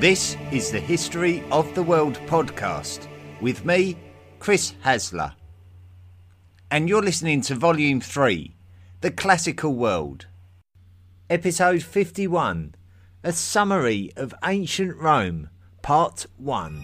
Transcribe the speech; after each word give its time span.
This 0.00 0.34
is 0.50 0.72
the 0.72 0.80
History 0.80 1.44
of 1.52 1.74
the 1.74 1.82
World 1.82 2.14
podcast 2.26 3.06
with 3.42 3.66
me, 3.66 3.98
Chris 4.38 4.72
Hasler. 4.82 5.34
And 6.70 6.88
you're 6.88 7.02
listening 7.02 7.42
to 7.42 7.54
Volume 7.54 8.00
3 8.00 8.56
The 9.02 9.10
Classical 9.10 9.74
World. 9.74 10.24
Episode 11.28 11.82
51 11.82 12.76
A 13.24 13.32
Summary 13.34 14.10
of 14.16 14.32
Ancient 14.42 14.96
Rome, 14.96 15.50
Part 15.82 16.24
1. 16.38 16.82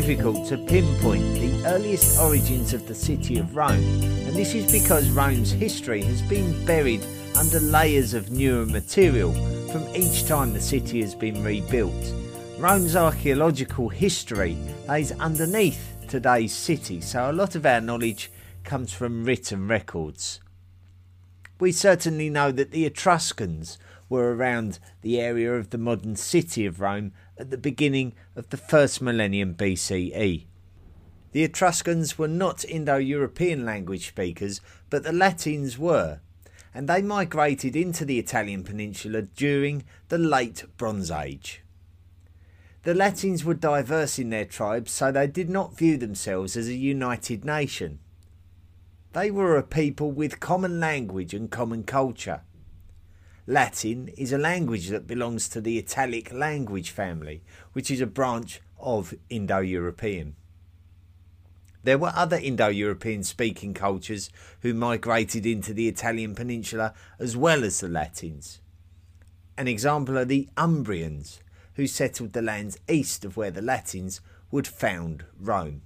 Difficult 0.00 0.44
to 0.44 0.58
pinpoint 0.58 1.22
the 1.34 1.62
earliest 1.66 2.18
origins 2.18 2.74
of 2.74 2.84
the 2.88 2.94
city 2.94 3.38
of 3.38 3.54
Rome, 3.54 3.78
and 4.02 4.34
this 4.34 4.52
is 4.52 4.72
because 4.72 5.08
Rome's 5.10 5.52
history 5.52 6.02
has 6.02 6.20
been 6.22 6.66
buried 6.66 7.06
under 7.38 7.60
layers 7.60 8.12
of 8.12 8.32
newer 8.32 8.66
material 8.66 9.32
from 9.70 9.86
each 9.94 10.26
time 10.26 10.52
the 10.52 10.60
city 10.60 11.00
has 11.00 11.14
been 11.14 11.44
rebuilt. 11.44 12.12
Rome's 12.58 12.96
archaeological 12.96 13.88
history 13.88 14.56
lays 14.88 15.12
underneath 15.12 15.94
today's 16.08 16.52
city, 16.52 17.00
so 17.00 17.30
a 17.30 17.32
lot 17.32 17.54
of 17.54 17.64
our 17.64 17.80
knowledge 17.80 18.32
comes 18.64 18.92
from 18.92 19.24
written 19.24 19.68
records. 19.68 20.40
We 21.60 21.70
certainly 21.70 22.30
know 22.30 22.50
that 22.50 22.72
the 22.72 22.84
Etruscans 22.84 23.78
were 24.08 24.34
around 24.34 24.80
the 25.02 25.20
area 25.20 25.54
of 25.54 25.70
the 25.70 25.78
modern 25.78 26.16
city 26.16 26.66
of 26.66 26.80
Rome 26.80 27.12
at 27.38 27.50
the 27.50 27.58
beginning 27.58 28.14
of 28.36 28.50
the 28.50 28.56
first 28.56 29.02
millennium 29.02 29.54
BCE. 29.54 30.46
The 31.32 31.42
Etruscans 31.42 32.16
were 32.16 32.28
not 32.28 32.64
Indo 32.64 32.96
European 32.96 33.64
language 33.64 34.06
speakers, 34.08 34.60
but 34.88 35.02
the 35.02 35.12
Latins 35.12 35.76
were, 35.76 36.20
and 36.72 36.88
they 36.88 37.02
migrated 37.02 37.74
into 37.74 38.04
the 38.04 38.18
Italian 38.18 38.62
peninsula 38.62 39.22
during 39.22 39.84
the 40.08 40.18
late 40.18 40.64
Bronze 40.76 41.10
Age. 41.10 41.62
The 42.84 42.94
Latins 42.94 43.44
were 43.44 43.54
diverse 43.54 44.18
in 44.18 44.30
their 44.30 44.44
tribes, 44.44 44.92
so 44.92 45.10
they 45.10 45.26
did 45.26 45.48
not 45.48 45.76
view 45.76 45.96
themselves 45.96 46.56
as 46.56 46.68
a 46.68 46.74
united 46.74 47.44
nation. 47.44 47.98
They 49.12 49.30
were 49.30 49.56
a 49.56 49.62
people 49.62 50.12
with 50.12 50.38
common 50.38 50.80
language 50.80 51.32
and 51.34 51.50
common 51.50 51.84
culture. 51.84 52.42
Latin 53.46 54.08
is 54.16 54.32
a 54.32 54.38
language 54.38 54.88
that 54.88 55.06
belongs 55.06 55.48
to 55.50 55.60
the 55.60 55.78
Italic 55.78 56.32
language 56.32 56.90
family, 56.90 57.42
which 57.74 57.90
is 57.90 58.00
a 58.00 58.06
branch 58.06 58.60
of 58.80 59.12
Indo 59.28 59.58
European. 59.58 60.34
There 61.82 61.98
were 61.98 62.12
other 62.14 62.38
Indo 62.38 62.68
European 62.68 63.22
speaking 63.22 63.74
cultures 63.74 64.30
who 64.60 64.72
migrated 64.72 65.44
into 65.44 65.74
the 65.74 65.88
Italian 65.88 66.34
peninsula 66.34 66.94
as 67.18 67.36
well 67.36 67.62
as 67.64 67.80
the 67.80 67.88
Latins. 67.88 68.60
An 69.58 69.68
example 69.68 70.16
are 70.16 70.24
the 70.24 70.48
Umbrians, 70.56 71.40
who 71.74 71.86
settled 71.86 72.32
the 72.32 72.40
lands 72.40 72.78
east 72.88 73.26
of 73.26 73.36
where 73.36 73.50
the 73.50 73.60
Latins 73.60 74.22
would 74.50 74.66
found 74.66 75.26
Rome. 75.38 75.82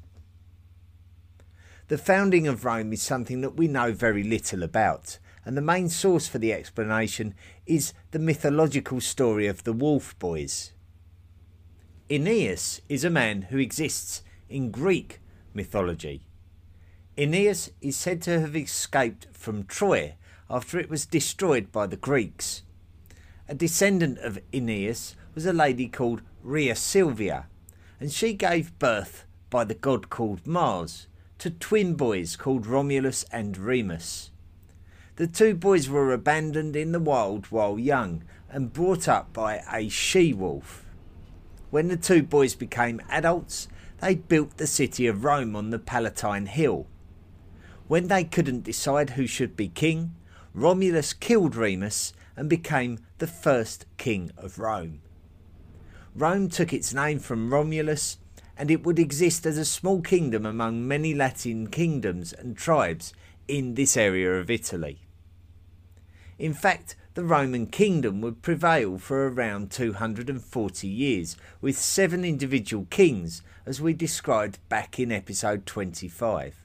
The 1.89 1.99
founding 1.99 2.47
of 2.47 2.65
Rome 2.65 2.93
is 2.93 3.03
something 3.03 3.41
that 3.41 3.57
we 3.57 3.67
know 3.67 3.93
very 3.93 4.23
little 4.23 4.63
about, 4.63 5.19
and 5.49 5.57
the 5.57 5.63
main 5.63 5.89
source 5.89 6.29
for 6.29 6.37
the 6.37 6.53
explanation 6.53 7.35
is 7.65 7.95
the 8.11 8.19
mythological 8.19 9.01
story 9.01 9.47
of 9.47 9.65
the 9.65 9.73
Wolf 9.73 10.15
Boys. 10.19 10.73
Aeneas 12.11 12.83
is 12.91 13.03
a 13.03 13.09
man 13.09 13.41
who 13.49 13.57
exists 13.57 14.23
in 14.51 14.71
Greek 14.71 15.23
mythology. 15.55 16.27
Aeneas 17.17 17.71
is 17.81 17.97
said 17.97 18.21
to 18.21 18.39
have 18.39 18.55
escaped 18.55 19.27
from 19.33 19.65
Troy 19.65 20.17
after 20.51 20.79
it 20.79 20.91
was 20.91 21.07
destroyed 21.07 21.73
by 21.73 21.87
the 21.87 21.97
Greeks. 21.97 22.63
A 23.49 23.55
descendant 23.55 24.19
of 24.19 24.39
Aeneas 24.53 25.17
was 25.35 25.47
a 25.47 25.55
lady 25.55 25.89
called 25.89 26.21
Rhea 26.43 26.77
Silvia, 26.77 27.47
and 27.99 28.13
she 28.13 28.35
gave 28.35 28.79
birth 28.79 29.25
by 29.49 29.65
the 29.65 29.75
god 29.75 30.11
called 30.11 30.47
Mars 30.47 31.07
to 31.39 31.49
twin 31.49 31.95
boys 31.95 32.37
called 32.37 32.67
Romulus 32.67 33.25
and 33.33 33.57
Remus. 33.57 34.31
The 35.19 35.27
two 35.27 35.57
boys 35.57 35.89
were 35.89 36.13
abandoned 36.13 36.77
in 36.77 36.93
the 36.93 37.01
wild 37.01 37.47
while 37.47 37.77
young 37.77 38.23
and 38.49 38.73
brought 38.73 39.09
up 39.09 39.33
by 39.33 39.65
a 39.69 39.89
she 39.89 40.33
wolf. 40.33 40.87
When 41.71 41.89
the 41.89 41.97
two 41.97 42.23
boys 42.23 42.55
became 42.55 43.01
adults, 43.11 43.67
they 44.01 44.15
built 44.15 44.59
the 44.59 44.67
city 44.69 45.09
of 45.09 45.25
Rome 45.25 45.57
on 45.57 45.71
the 45.71 45.81
Palatine 45.81 46.47
Hill. 46.47 46.87
When 47.89 48.07
they 48.07 48.23
couldn't 48.23 48.63
decide 48.63 49.11
who 49.11 49.27
should 49.27 49.57
be 49.57 49.67
king, 49.67 50.15
Romulus 50.55 51.13
killed 51.13 51.57
Remus 51.57 52.13
and 52.37 52.49
became 52.49 53.01
the 53.19 53.27
first 53.27 53.87
king 53.97 54.31
of 54.39 54.61
Rome. 54.61 55.01
Rome 56.15 56.49
took 56.49 56.73
its 56.73 56.95
name 56.95 57.19
from 57.19 57.53
Romulus, 57.53 58.19
and 58.57 58.71
it 58.71 58.87
would 58.87 59.01
exist 59.01 59.47
as 59.47 59.59
a 59.59 59.65
small 59.65 60.01
kingdom 60.01 60.47
among 60.47 60.87
many 60.87 61.13
Latin 61.13 61.67
kingdoms 61.67 62.33
and 62.33 62.57
tribes 62.57 63.13
in 63.49 63.75
this 63.75 63.97
area 63.97 64.39
of 64.39 64.49
Italy. 64.49 65.01
In 66.39 66.55
fact, 66.55 66.95
the 67.15 67.25
Roman 67.25 67.67
kingdom 67.67 68.21
would 68.21 68.43
prevail 68.43 68.97
for 68.97 69.29
around 69.29 69.73
240 69.73 70.87
years, 70.87 71.37
with 71.61 71.77
seven 71.77 72.25
individual 72.25 72.87
kings, 72.91 73.43
as 73.67 73.81
we 73.81 73.93
described 73.93 74.61
back 74.69 75.01
in 75.01 75.11
episode 75.11 75.67
25. 75.67 76.65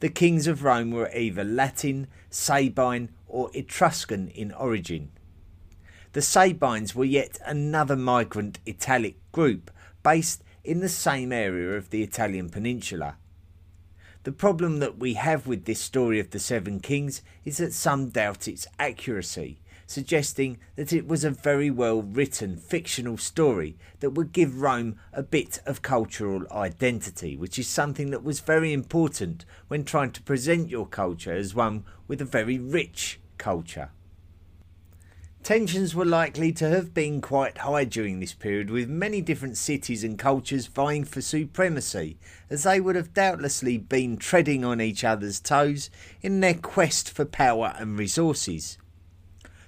The 0.00 0.08
kings 0.08 0.46
of 0.46 0.64
Rome 0.64 0.90
were 0.90 1.10
either 1.14 1.44
Latin, 1.44 2.06
Sabine, 2.30 3.10
or 3.28 3.50
Etruscan 3.52 4.28
in 4.28 4.52
origin. 4.52 5.10
The 6.12 6.22
Sabines 6.22 6.94
were 6.94 7.04
yet 7.04 7.38
another 7.44 7.96
migrant 7.96 8.58
Italic 8.66 9.16
group 9.32 9.70
based 10.02 10.42
in 10.64 10.80
the 10.80 10.88
same 10.88 11.30
area 11.30 11.76
of 11.76 11.90
the 11.90 12.02
Italian 12.02 12.48
peninsula. 12.48 13.16
The 14.26 14.32
problem 14.32 14.80
that 14.80 14.98
we 14.98 15.14
have 15.14 15.46
with 15.46 15.66
this 15.66 15.78
story 15.78 16.18
of 16.18 16.30
the 16.30 16.40
Seven 16.40 16.80
Kings 16.80 17.22
is 17.44 17.58
that 17.58 17.72
some 17.72 18.08
doubt 18.08 18.48
its 18.48 18.66
accuracy, 18.76 19.60
suggesting 19.86 20.58
that 20.74 20.92
it 20.92 21.06
was 21.06 21.22
a 21.22 21.30
very 21.30 21.70
well 21.70 22.02
written 22.02 22.56
fictional 22.56 23.18
story 23.18 23.76
that 24.00 24.14
would 24.14 24.32
give 24.32 24.60
Rome 24.60 24.96
a 25.12 25.22
bit 25.22 25.60
of 25.64 25.80
cultural 25.80 26.42
identity, 26.50 27.36
which 27.36 27.56
is 27.56 27.68
something 27.68 28.10
that 28.10 28.24
was 28.24 28.40
very 28.40 28.72
important 28.72 29.44
when 29.68 29.84
trying 29.84 30.10
to 30.10 30.22
present 30.22 30.70
your 30.70 30.88
culture 30.88 31.32
as 31.32 31.54
one 31.54 31.84
with 32.08 32.20
a 32.20 32.24
very 32.24 32.58
rich 32.58 33.20
culture. 33.38 33.92
Tensions 35.46 35.94
were 35.94 36.04
likely 36.04 36.50
to 36.54 36.68
have 36.70 36.92
been 36.92 37.20
quite 37.20 37.58
high 37.58 37.84
during 37.84 38.18
this 38.18 38.34
period, 38.34 38.68
with 38.68 38.88
many 38.88 39.20
different 39.20 39.56
cities 39.56 40.02
and 40.02 40.18
cultures 40.18 40.66
vying 40.66 41.04
for 41.04 41.20
supremacy, 41.20 42.18
as 42.50 42.64
they 42.64 42.80
would 42.80 42.96
have 42.96 43.14
doubtlessly 43.14 43.78
been 43.78 44.16
treading 44.16 44.64
on 44.64 44.80
each 44.80 45.04
other's 45.04 45.38
toes 45.38 45.88
in 46.20 46.40
their 46.40 46.54
quest 46.54 47.12
for 47.12 47.24
power 47.24 47.76
and 47.78 47.96
resources. 47.96 48.76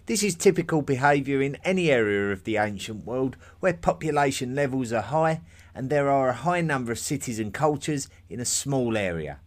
This 0.07 0.25
is 0.25 0.35
typical 0.35 0.83
behaviour 0.83 1.41
in 1.41 1.59
any 1.63 1.93
area 1.93 2.33
of 2.33 2.43
the 2.43 2.57
ancient 2.57 3.07
world 3.07 3.37
where 3.61 3.73
population 3.73 4.57
levels 4.57 4.93
are 4.93 5.01
high 5.01 5.43
and 5.77 5.91
there 5.91 6.11
are 6.11 6.31
a 6.31 6.43
high 6.43 6.61
number 6.61 6.91
of 6.91 6.99
cities 6.99 7.39
and 7.39 7.55
cultures 7.55 8.09
in 8.29 8.41
a 8.41 8.45
small 8.45 8.97
area. 8.97 9.39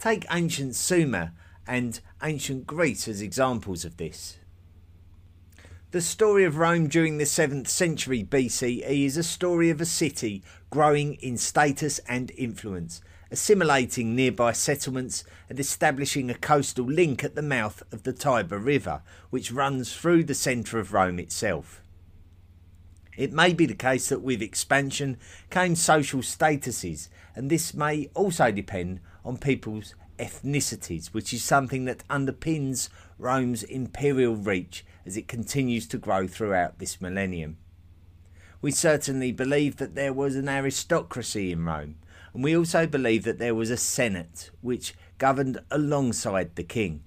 Take 0.00 0.26
ancient 0.28 0.74
Sumer 0.74 1.34
and 1.68 2.00
ancient 2.20 2.66
Greece 2.66 3.06
as 3.06 3.22
examples 3.22 3.84
of 3.84 3.96
this. 3.96 4.38
The 5.96 6.02
story 6.02 6.44
of 6.44 6.58
Rome 6.58 6.88
during 6.88 7.16
the 7.16 7.24
7th 7.24 7.68
century 7.68 8.22
BCE 8.22 9.06
is 9.06 9.16
a 9.16 9.22
story 9.22 9.70
of 9.70 9.80
a 9.80 9.86
city 9.86 10.42
growing 10.68 11.14
in 11.22 11.38
status 11.38 12.00
and 12.00 12.30
influence, 12.36 13.00
assimilating 13.30 14.14
nearby 14.14 14.52
settlements 14.52 15.24
and 15.48 15.58
establishing 15.58 16.28
a 16.28 16.34
coastal 16.34 16.84
link 16.84 17.24
at 17.24 17.34
the 17.34 17.40
mouth 17.40 17.82
of 17.92 18.02
the 18.02 18.12
Tiber 18.12 18.58
River, 18.58 19.00
which 19.30 19.50
runs 19.50 19.96
through 19.96 20.24
the 20.24 20.34
centre 20.34 20.78
of 20.78 20.92
Rome 20.92 21.18
itself. 21.18 21.80
It 23.16 23.32
may 23.32 23.54
be 23.54 23.64
the 23.64 23.72
case 23.72 24.10
that 24.10 24.20
with 24.20 24.42
expansion 24.42 25.16
came 25.48 25.74
social 25.74 26.20
statuses, 26.20 27.08
and 27.34 27.48
this 27.48 27.72
may 27.72 28.10
also 28.12 28.52
depend 28.52 29.00
on 29.24 29.38
people's 29.38 29.94
ethnicities, 30.18 31.06
which 31.14 31.32
is 31.32 31.42
something 31.42 31.86
that 31.86 32.06
underpins 32.08 32.90
Rome's 33.18 33.62
imperial 33.62 34.36
reach 34.36 34.84
as 35.04 35.16
it 35.16 35.28
continues 35.28 35.86
to 35.88 35.98
grow 35.98 36.26
throughout 36.26 36.78
this 36.78 37.00
millennium. 37.00 37.56
We 38.60 38.70
certainly 38.70 39.32
believe 39.32 39.76
that 39.76 39.94
there 39.94 40.12
was 40.12 40.36
an 40.36 40.48
aristocracy 40.48 41.52
in 41.52 41.64
Rome, 41.64 41.96
and 42.34 42.42
we 42.42 42.56
also 42.56 42.86
believe 42.86 43.24
that 43.24 43.38
there 43.38 43.54
was 43.54 43.70
a 43.70 43.76
Senate 43.76 44.50
which 44.60 44.94
governed 45.18 45.60
alongside 45.70 46.56
the 46.56 46.64
king. 46.64 47.02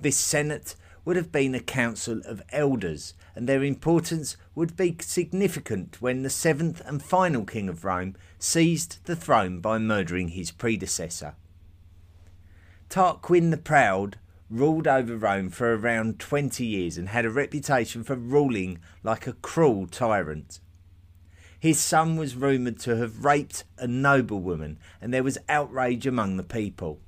This 0.00 0.16
Senate 0.16 0.74
would 1.04 1.16
have 1.16 1.32
been 1.32 1.54
a 1.54 1.60
council 1.60 2.20
of 2.24 2.42
elders, 2.50 3.14
and 3.34 3.48
their 3.48 3.64
importance 3.64 4.36
would 4.54 4.76
be 4.76 4.96
significant 5.00 6.02
when 6.02 6.22
the 6.22 6.30
seventh 6.30 6.82
and 6.84 7.02
final 7.02 7.44
king 7.44 7.68
of 7.68 7.84
Rome 7.84 8.14
seized 8.38 9.04
the 9.04 9.16
throne 9.16 9.60
by 9.60 9.78
murdering 9.78 10.28
his 10.28 10.50
predecessor. 10.50 11.34
Tarquin 12.90 13.50
the 13.50 13.56
Proud 13.56 14.18
ruled 14.50 14.86
over 14.86 15.16
Rome 15.16 15.50
for 15.50 15.76
around 15.76 16.18
20 16.18 16.64
years 16.64 16.96
and 16.96 17.08
had 17.08 17.24
a 17.24 17.30
reputation 17.30 18.02
for 18.02 18.16
ruling 18.16 18.78
like 19.02 19.26
a 19.26 19.34
cruel 19.34 19.86
tyrant. 19.86 20.60
His 21.60 21.80
son 21.80 22.16
was 22.16 22.36
rumoured 22.36 22.78
to 22.80 22.96
have 22.96 23.24
raped 23.24 23.64
a 23.78 23.86
noblewoman, 23.86 24.78
and 25.00 25.12
there 25.12 25.24
was 25.24 25.38
outrage 25.48 26.06
among 26.06 26.36
the 26.36 26.44
people. 26.44 27.00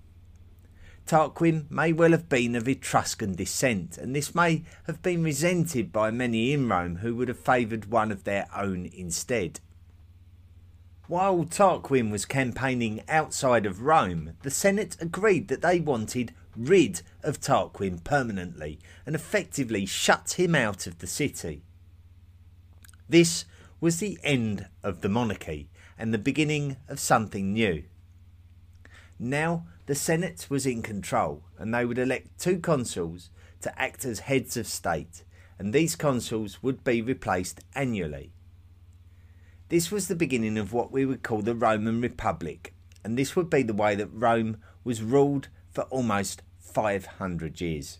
Tarquin 1.06 1.66
may 1.70 1.92
well 1.92 2.10
have 2.10 2.28
been 2.28 2.54
of 2.54 2.68
Etruscan 2.68 3.34
descent, 3.34 3.96
and 3.96 4.14
this 4.14 4.34
may 4.34 4.64
have 4.86 5.02
been 5.02 5.22
resented 5.22 5.92
by 5.92 6.10
many 6.10 6.52
in 6.52 6.68
Rome 6.68 6.96
who 6.96 7.14
would 7.16 7.28
have 7.28 7.38
favoured 7.38 7.86
one 7.86 8.12
of 8.12 8.24
their 8.24 8.46
own 8.54 8.90
instead. 8.92 9.60
While 11.06 11.44
Tarquin 11.44 12.10
was 12.10 12.24
campaigning 12.24 13.02
outside 13.08 13.66
of 13.66 13.82
Rome, 13.82 14.34
the 14.42 14.50
Senate 14.50 14.96
agreed 15.00 15.48
that 15.48 15.62
they 15.62 15.80
wanted 15.80 16.32
rid 16.56 17.02
of 17.22 17.40
Tarquin 17.40 18.02
permanently 18.02 18.78
and 19.06 19.14
effectively 19.14 19.86
shut 19.86 20.38
him 20.38 20.54
out 20.54 20.86
of 20.86 20.98
the 20.98 21.06
city. 21.06 21.62
This 23.08 23.44
was 23.80 23.98
the 23.98 24.18
end 24.22 24.68
of 24.82 25.00
the 25.00 25.08
monarchy 25.08 25.68
and 25.98 26.12
the 26.12 26.18
beginning 26.18 26.76
of 26.88 27.00
something 27.00 27.52
new. 27.52 27.84
Now 29.18 29.66
the 29.86 29.94
Senate 29.94 30.46
was 30.48 30.66
in 30.66 30.82
control 30.82 31.42
and 31.58 31.74
they 31.74 31.84
would 31.84 31.98
elect 31.98 32.38
two 32.38 32.58
consuls 32.58 33.30
to 33.62 33.80
act 33.80 34.04
as 34.04 34.20
heads 34.20 34.56
of 34.56 34.66
state, 34.66 35.24
and 35.58 35.72
these 35.72 35.96
consuls 35.96 36.62
would 36.62 36.82
be 36.82 37.02
replaced 37.02 37.60
annually. 37.74 38.32
This 39.68 39.90
was 39.90 40.08
the 40.08 40.16
beginning 40.16 40.56
of 40.56 40.72
what 40.72 40.90
we 40.90 41.04
would 41.04 41.22
call 41.22 41.42
the 41.42 41.54
Roman 41.54 42.00
Republic, 42.00 42.74
and 43.04 43.18
this 43.18 43.36
would 43.36 43.50
be 43.50 43.62
the 43.62 43.74
way 43.74 43.94
that 43.94 44.08
Rome 44.12 44.56
was 44.84 45.02
ruled 45.02 45.48
for 45.70 45.82
almost 45.84 46.42
500 46.58 47.60
years. 47.60 47.98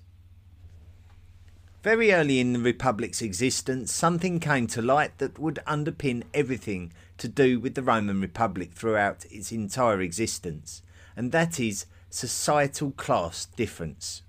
Very 1.83 2.13
early 2.13 2.41
in 2.41 2.53
the 2.53 2.59
Republic's 2.59 3.23
existence, 3.23 3.91
something 3.91 4.39
came 4.39 4.67
to 4.67 4.83
light 4.83 5.17
that 5.17 5.39
would 5.39 5.61
underpin 5.67 6.25
everything 6.35 6.93
to 7.17 7.27
do 7.27 7.59
with 7.59 7.75
the 7.75 7.83
Roman 7.83 8.21
Republic 8.21 8.73
throughout 8.75 9.25
its 9.31 9.51
entire 9.51 10.03
existence, 10.03 10.83
and 11.17 11.33
that 11.33 11.59
is 11.59 11.87
societal 12.11 12.91
class 12.91 13.47
difference. 13.47 14.23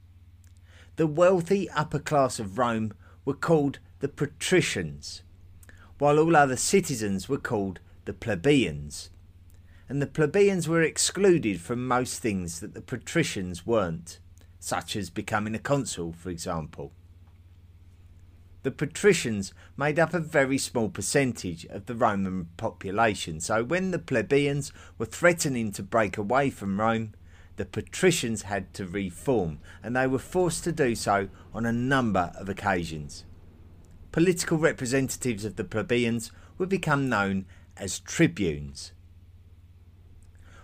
The 0.95 1.07
wealthy 1.07 1.69
upper 1.71 1.99
class 1.99 2.39
of 2.39 2.57
Rome 2.57 2.93
were 3.25 3.33
called 3.33 3.79
the 3.99 4.07
patricians, 4.07 5.21
while 5.97 6.19
all 6.19 6.35
other 6.35 6.55
citizens 6.55 7.27
were 7.27 7.37
called 7.37 7.79
the 8.05 8.13
plebeians. 8.13 9.09
And 9.91 10.01
the 10.01 10.07
plebeians 10.07 10.69
were 10.69 10.81
excluded 10.81 11.59
from 11.59 11.85
most 11.85 12.21
things 12.21 12.61
that 12.61 12.73
the 12.73 12.79
patricians 12.79 13.65
weren't, 13.65 14.19
such 14.57 14.95
as 14.95 15.09
becoming 15.09 15.53
a 15.53 15.59
consul, 15.59 16.13
for 16.13 16.29
example 16.29 16.93
the 18.63 18.71
patricians 18.71 19.53
made 19.75 19.99
up 19.99 20.13
a 20.13 20.19
very 20.19 20.57
small 20.57 20.87
percentage 20.87 21.65
of 21.65 21.87
the 21.87 21.95
Roman 21.95 22.47
population. 22.55 23.41
So 23.41 23.65
when 23.65 23.91
the 23.91 23.99
plebeians 23.99 24.71
were 24.97 25.05
threatening 25.05 25.73
to 25.73 25.83
break 25.83 26.17
away 26.17 26.49
from 26.51 26.79
Rome, 26.79 27.13
the 27.57 27.65
patricians 27.65 28.43
had 28.43 28.73
to 28.75 28.85
reform, 28.85 29.59
and 29.83 29.93
they 29.93 30.07
were 30.07 30.19
forced 30.19 30.63
to 30.63 30.71
do 30.71 30.95
so 30.95 31.27
on 31.53 31.65
a 31.65 31.73
number 31.73 32.31
of 32.35 32.47
occasions. 32.47 33.25
Political 34.13 34.57
representatives 34.57 35.43
of 35.43 35.57
the 35.57 35.65
plebeians 35.65 36.31
would 36.57 36.69
become 36.69 37.09
known 37.09 37.45
as 37.75 37.99
tribunes. 37.99 38.93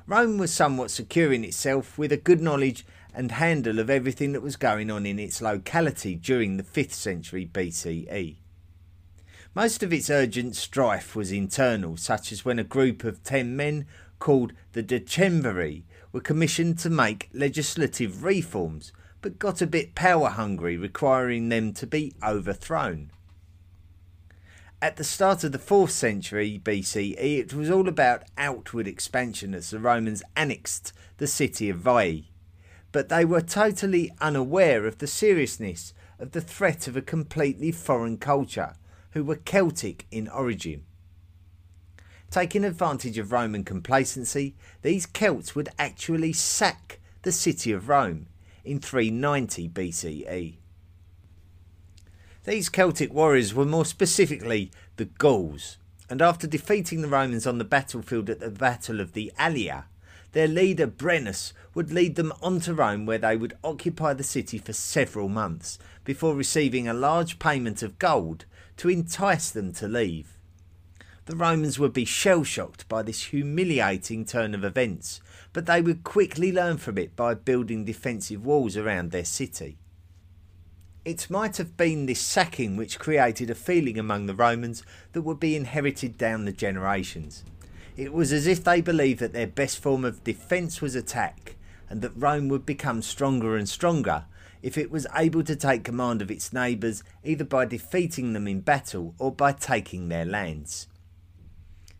Rome 0.09 0.37
was 0.37 0.53
somewhat 0.53 0.89
secure 0.89 1.33
in 1.33 1.43
itself 1.43 1.97
with 1.97 2.13
a 2.13 2.17
good 2.17 2.39
knowledge 2.41 2.85
and 3.13 3.29
handle 3.29 3.77
of 3.77 3.89
everything 3.89 4.31
that 4.31 4.41
was 4.41 4.55
going 4.55 4.89
on 4.89 5.05
in 5.05 5.19
its 5.19 5.41
locality 5.41 6.15
during 6.15 6.55
the 6.55 6.63
5th 6.63 6.93
century 6.93 7.45
BCE. 7.45 8.37
Most 9.53 9.83
of 9.83 9.91
its 9.91 10.09
urgent 10.09 10.55
strife 10.55 11.13
was 11.13 11.33
internal, 11.33 11.97
such 11.97 12.31
as 12.31 12.45
when 12.45 12.57
a 12.57 12.63
group 12.63 13.03
of 13.03 13.21
ten 13.21 13.57
men 13.57 13.85
called 14.17 14.53
the 14.71 14.81
Decemviri 14.81 15.83
were 16.13 16.21
commissioned 16.21 16.79
to 16.79 16.89
make 16.89 17.29
legislative 17.33 18.23
reforms, 18.23 18.93
but 19.21 19.39
got 19.39 19.61
a 19.61 19.67
bit 19.67 19.93
power 19.93 20.29
hungry, 20.29 20.77
requiring 20.77 21.49
them 21.49 21.73
to 21.73 21.85
be 21.85 22.13
overthrown. 22.23 23.11
At 24.81 24.97
the 24.97 25.03
start 25.03 25.43
of 25.43 25.51
the 25.51 25.57
4th 25.57 25.89
century 25.89 26.61
BCE, 26.63 27.15
it 27.17 27.53
was 27.53 27.69
all 27.69 27.87
about 27.87 28.23
outward 28.37 28.87
expansion 28.87 29.53
as 29.53 29.71
the 29.71 29.79
Romans 29.79 30.21
annexed 30.35 30.93
the 31.17 31.27
city 31.27 31.69
of 31.69 31.77
Veii 31.77 32.29
but 32.91 33.09
they 33.09 33.25
were 33.25 33.41
totally 33.41 34.11
unaware 34.21 34.85
of 34.85 34.97
the 34.97 35.07
seriousness 35.07 35.93
of 36.19 36.31
the 36.31 36.41
threat 36.41 36.87
of 36.87 36.97
a 36.97 37.01
completely 37.01 37.71
foreign 37.71 38.17
culture 38.17 38.73
who 39.11 39.23
were 39.23 39.35
Celtic 39.35 40.05
in 40.09 40.27
origin. 40.27 40.83
Taking 42.31 42.63
advantage 42.63 43.17
of 43.17 43.31
Roman 43.31 43.63
complacency, 43.63 44.55
these 44.81 45.05
Celts 45.05 45.55
would 45.55 45.69
actually 45.77 46.33
sack 46.33 46.99
the 47.21 47.31
city 47.31 47.71
of 47.71 47.87
Rome 47.87 48.27
in 48.65 48.79
390 48.79 49.69
BCE. 49.69 50.57
These 52.47 52.69
Celtic 52.69 53.13
warriors 53.13 53.53
were 53.53 53.65
more 53.65 53.83
specifically 53.83 54.71
the 54.95 55.03
Gauls, 55.03 55.75
and 56.09 56.21
after 56.21 56.47
defeating 56.47 57.01
the 57.01 57.09
Romans 57.09 57.45
on 57.45 57.57
the 57.57 57.65
battlefield 57.65 58.29
at 58.29 58.39
the 58.39 58.49
Battle 58.49 59.01
of 59.01 59.11
the 59.11 59.33
Allia, 59.37 59.83
their 60.31 60.47
leader 60.47 60.87
Brennus 60.87 61.51
would 61.73 61.91
lead 61.91 62.15
them 62.15 62.31
onto 62.41 62.71
Rome 62.71 63.05
where 63.05 63.17
they 63.17 63.35
would 63.35 63.57
occupy 63.65 64.13
the 64.13 64.23
city 64.23 64.59
for 64.59 64.71
several 64.71 65.27
months 65.27 65.77
before 66.05 66.35
receiving 66.35 66.87
a 66.87 66.93
large 66.93 67.37
payment 67.37 67.83
of 67.83 67.99
gold 67.99 68.45
to 68.77 68.87
entice 68.87 69.49
them 69.49 69.73
to 69.73 69.89
leave. 69.89 70.39
The 71.25 71.35
Romans 71.35 71.77
would 71.77 71.91
be 71.91 72.05
shell 72.05 72.45
shocked 72.45 72.87
by 72.87 73.03
this 73.03 73.25
humiliating 73.25 74.23
turn 74.23 74.55
of 74.55 74.63
events, 74.63 75.19
but 75.51 75.65
they 75.65 75.81
would 75.81 76.05
quickly 76.05 76.53
learn 76.53 76.77
from 76.77 76.97
it 76.97 77.13
by 77.13 77.33
building 77.33 77.83
defensive 77.83 78.45
walls 78.45 78.77
around 78.77 79.11
their 79.11 79.25
city. 79.25 79.79
It 81.07 81.29
might 81.29 81.55
have 81.55 81.77
been 81.77 82.05
this 82.05 82.19
sacking 82.19 82.75
which 82.75 82.99
created 82.99 83.49
a 83.49 83.55
feeling 83.55 83.97
among 83.97 84.25
the 84.25 84.35
Romans 84.35 84.83
that 85.13 85.21
would 85.21 85.39
be 85.39 85.55
inherited 85.55 86.17
down 86.17 86.43
the 86.43 86.51
generations. 86.51 87.45
It 87.95 88.11
was 88.11 88.33
as 88.33 88.45
if 88.45 88.61
they 88.61 88.81
believed 88.81 89.21
that 89.21 89.31
their 89.31 89.47
best 89.47 89.81
form 89.81 90.03
of 90.03 90.25
defence 90.25 90.81
was 90.81 90.95
attack, 90.95 91.55
and 91.89 92.01
that 92.01 92.11
Rome 92.13 92.49
would 92.49 92.65
become 92.65 93.01
stronger 93.01 93.55
and 93.55 93.69
stronger 93.69 94.25
if 94.61 94.77
it 94.77 94.91
was 94.91 95.07
able 95.15 95.45
to 95.45 95.55
take 95.55 95.85
command 95.85 96.21
of 96.21 96.29
its 96.29 96.51
neighbours 96.51 97.05
either 97.23 97.45
by 97.45 97.63
defeating 97.63 98.33
them 98.33 98.45
in 98.45 98.59
battle 98.59 99.15
or 99.17 99.31
by 99.31 99.53
taking 99.53 100.09
their 100.09 100.25
lands. 100.25 100.87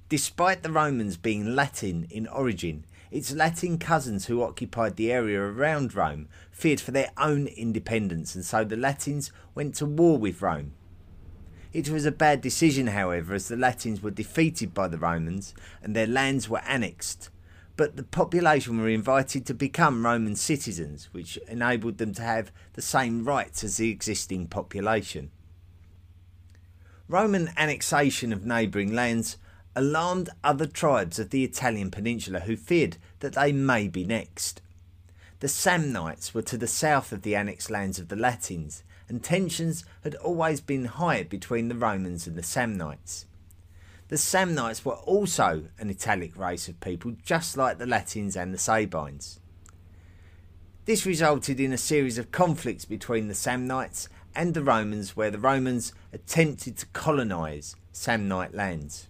Despite 0.10 0.64
the 0.64 0.72
Romans 0.72 1.16
being 1.16 1.56
Latin 1.56 2.08
in 2.10 2.28
origin, 2.28 2.84
its 3.12 3.34
Latin 3.34 3.78
cousins 3.78 4.26
who 4.26 4.42
occupied 4.42 4.96
the 4.96 5.12
area 5.12 5.40
around 5.40 5.96
Rome 5.96 6.28
feared 6.52 6.80
for 6.80 6.92
their 6.92 7.12
own 7.18 7.48
independence, 7.48 8.36
and 8.36 8.44
so 8.44 8.64
the 8.64 8.76
Latins 8.76 9.32
went 9.56 9.76
to 9.76 9.86
war 9.86 10.18
with 10.18 10.42
Rome 10.42 10.74
it 11.78 11.90
was 11.90 12.08
a 12.08 12.12
bad 12.12 12.42
decision, 12.42 12.88
however, 12.88 13.36
as 13.36 13.50
the 13.50 13.56
Latins 13.56 14.02
were 14.02 14.12
defeated 14.12 14.74
by 14.74 14.88
the 14.88 14.98
Romans 14.98 15.54
and 15.84 15.96
their 15.96 16.08
lands 16.08 16.50
were 16.50 16.64
annexed. 16.68 17.30
But 17.76 17.96
the 17.96 18.04
population 18.04 18.82
were 18.82 18.90
invited 18.90 19.46
to 19.46 19.54
become 19.54 20.04
Roman 20.04 20.36
citizens, 20.36 21.10
which 21.12 21.38
enabled 21.48 22.00
them 22.00 22.14
to 22.16 22.24
have 22.24 22.52
the 22.74 22.82
same 22.82 23.26
rights 23.26 23.64
as 23.64 23.78
the 23.78 23.92
existing 23.92 24.48
population. 24.48 25.30
Roman 27.08 27.52
annexation 27.56 28.34
of 28.34 28.44
neighbouring 28.44 28.94
lands 28.94 29.38
alarmed 29.78 30.28
other 30.44 30.66
tribes 30.66 31.20
of 31.20 31.30
the 31.30 31.44
Italian 31.44 31.92
peninsula 31.92 32.40
who 32.42 32.58
feared 32.58 32.98
that 33.20 33.34
they 33.34 33.52
may 33.52 33.88
be 33.88 34.04
next. 34.04 34.60
The 35.40 35.48
Samnites 35.48 36.34
were 36.34 36.42
to 36.42 36.58
the 36.58 36.68
south 36.68 37.12
of 37.12 37.22
the 37.22 37.36
annexed 37.36 37.70
lands 37.70 38.00
of 38.00 38.08
the 38.08 38.16
Latins, 38.16 38.84
and 39.08 39.24
tensions 39.24 39.86
had 40.04 40.16
always 40.16 40.62
been 40.62 40.86
high 40.86 41.22
between 41.22 41.68
the 41.68 41.76
Romans 41.76 42.26
and 42.26 42.36
the 42.36 42.42
Samnites. 42.42 43.26
The 44.08 44.16
Samnites 44.16 44.84
were 44.84 44.96
also 44.96 45.66
an 45.78 45.92
Italic 45.92 46.36
race 46.36 46.68
of 46.68 46.80
people, 46.80 47.14
just 47.24 47.56
like 47.56 47.78
the 47.78 47.86
Latins 47.86 48.36
and 48.36 48.52
the 48.52 48.58
Sabines. 48.58 49.40
This 50.86 51.06
resulted 51.06 51.60
in 51.60 51.72
a 51.72 51.78
series 51.78 52.18
of 52.18 52.32
conflicts 52.32 52.86
between 52.86 53.28
the 53.28 53.36
Samnites 53.36 54.08
and 54.34 54.56
the 54.56 54.64
Romans, 54.64 55.16
where 55.16 55.30
the 55.30 55.38
Romans 55.38 55.94
attempted 56.12 56.78
to 56.78 56.86
colonise 56.88 57.76
Samnite 57.92 58.56
lands. 58.56 59.08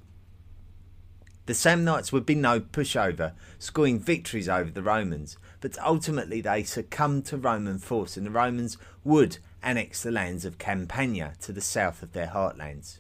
The 1.47 1.53
Samnites 1.53 2.11
would 2.11 2.25
be 2.25 2.35
no 2.35 2.59
pushover, 2.59 3.31
scoring 3.57 3.99
victories 3.99 4.49
over 4.49 4.69
the 4.69 4.83
Romans, 4.83 5.37
but 5.61 5.79
ultimately 5.79 6.41
they 6.41 6.63
succumbed 6.63 7.25
to 7.27 7.37
Roman 7.37 7.79
force 7.79 8.17
and 8.17 8.25
the 8.25 8.31
Romans 8.31 8.77
would 9.05 9.37
annex 9.63 10.03
the 10.03 10.11
lands 10.11 10.43
of 10.43 10.57
Campania 10.57 11.35
to 11.39 11.53
the 11.53 11.61
south 11.61 12.03
of 12.03 12.11
their 12.11 12.27
heartlands. 12.27 12.99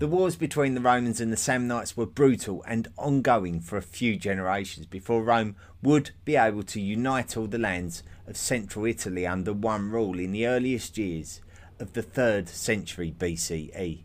The 0.00 0.06
wars 0.06 0.36
between 0.36 0.74
the 0.74 0.82
Romans 0.82 1.18
and 1.18 1.32
the 1.32 1.36
Samnites 1.36 1.96
were 1.96 2.04
brutal 2.04 2.62
and 2.68 2.88
ongoing 2.98 3.58
for 3.60 3.78
a 3.78 3.82
few 3.82 4.14
generations 4.16 4.84
before 4.84 5.24
Rome 5.24 5.56
would 5.82 6.10
be 6.26 6.36
able 6.36 6.62
to 6.64 6.80
unite 6.80 7.38
all 7.38 7.46
the 7.46 7.56
lands 7.56 8.02
of 8.26 8.36
central 8.36 8.84
Italy 8.84 9.26
under 9.26 9.54
one 9.54 9.90
rule 9.90 10.18
in 10.18 10.32
the 10.32 10.46
earliest 10.46 10.98
years 10.98 11.40
of 11.80 11.94
the 11.94 12.02
3rd 12.02 12.48
century 12.48 13.14
BCE. 13.18 14.04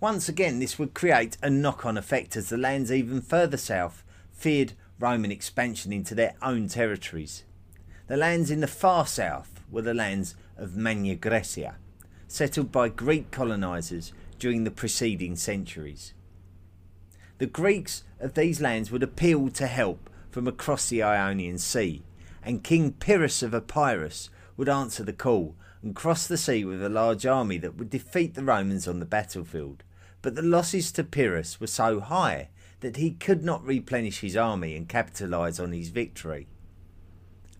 Once 0.00 0.30
again, 0.30 0.60
this 0.60 0.78
would 0.78 0.94
create 0.94 1.36
a 1.42 1.50
knock 1.50 1.84
on 1.84 1.98
effect 1.98 2.34
as 2.34 2.48
the 2.48 2.56
lands 2.56 2.90
even 2.90 3.20
further 3.20 3.58
south 3.58 4.02
feared 4.32 4.72
Roman 4.98 5.30
expansion 5.30 5.92
into 5.92 6.14
their 6.14 6.34
own 6.40 6.68
territories. 6.68 7.44
The 8.06 8.16
lands 8.16 8.50
in 8.50 8.60
the 8.60 8.66
far 8.66 9.06
south 9.06 9.62
were 9.70 9.82
the 9.82 9.92
lands 9.92 10.34
of 10.56 10.74
Magna 10.74 11.16
Graecia, 11.16 11.74
settled 12.28 12.72
by 12.72 12.88
Greek 12.88 13.30
colonisers 13.30 14.14
during 14.38 14.64
the 14.64 14.70
preceding 14.70 15.36
centuries. 15.36 16.14
The 17.36 17.46
Greeks 17.46 18.02
of 18.18 18.32
these 18.32 18.60
lands 18.60 18.90
would 18.90 19.02
appeal 19.02 19.50
to 19.50 19.66
help 19.66 20.08
from 20.30 20.48
across 20.48 20.88
the 20.88 21.02
Ionian 21.02 21.58
Sea, 21.58 22.02
and 22.42 22.64
King 22.64 22.92
Pyrrhus 22.92 23.42
of 23.42 23.52
Epirus 23.52 24.30
would 24.56 24.68
answer 24.68 25.04
the 25.04 25.12
call 25.12 25.56
and 25.82 25.94
cross 25.94 26.26
the 26.26 26.38
sea 26.38 26.64
with 26.64 26.82
a 26.82 26.88
large 26.88 27.26
army 27.26 27.58
that 27.58 27.76
would 27.76 27.90
defeat 27.90 28.32
the 28.32 28.42
Romans 28.42 28.88
on 28.88 28.98
the 28.98 29.06
battlefield. 29.06 29.82
But 30.22 30.34
the 30.34 30.42
losses 30.42 30.92
to 30.92 31.04
Pyrrhus 31.04 31.60
were 31.60 31.66
so 31.66 32.00
high 32.00 32.48
that 32.80 32.96
he 32.96 33.12
could 33.12 33.44
not 33.44 33.64
replenish 33.64 34.20
his 34.20 34.36
army 34.36 34.76
and 34.76 34.88
capitalise 34.88 35.58
on 35.58 35.72
his 35.72 35.88
victory. 35.88 36.46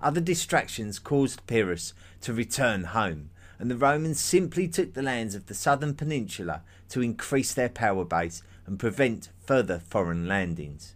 Other 0.01 0.21
distractions 0.21 0.99
caused 0.99 1.47
Pyrrhus 1.47 1.93
to 2.23 2.33
return 2.33 2.85
home, 2.85 3.31
and 3.59 3.71
the 3.71 3.77
Romans 3.77 4.19
simply 4.19 4.67
took 4.67 4.95
the 4.95 5.03
lands 5.03 5.35
of 5.35 5.47
the 5.47 5.55
southern 5.55 5.95
peninsula 5.95 6.63
to 6.89 7.03
increase 7.03 7.53
their 7.53 7.69
power 7.69 8.05
base 8.05 8.43
and 8.67 8.79
prevent 8.79 9.29
further 9.45 9.79
foreign 9.79 10.27
landings. 10.27 10.95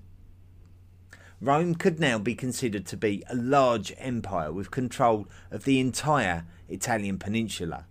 Rome 1.40 1.75
could 1.75 2.00
now 2.00 2.18
be 2.18 2.35
considered 2.35 2.87
to 2.87 2.97
be 2.97 3.23
a 3.28 3.35
large 3.35 3.92
empire 3.99 4.50
with 4.50 4.71
control 4.71 5.26
of 5.50 5.64
the 5.64 5.78
entire 5.78 6.47
Italian 6.71 7.18
peninsula. 7.18 7.85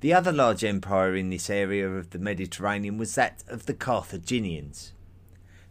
The 0.00 0.14
other 0.14 0.30
large 0.30 0.62
empire 0.62 1.16
in 1.16 1.30
this 1.30 1.50
area 1.50 1.90
of 1.90 2.10
the 2.10 2.20
Mediterranean 2.20 2.98
was 2.98 3.16
that 3.16 3.42
of 3.48 3.66
the 3.66 3.74
Carthaginians. 3.74 4.92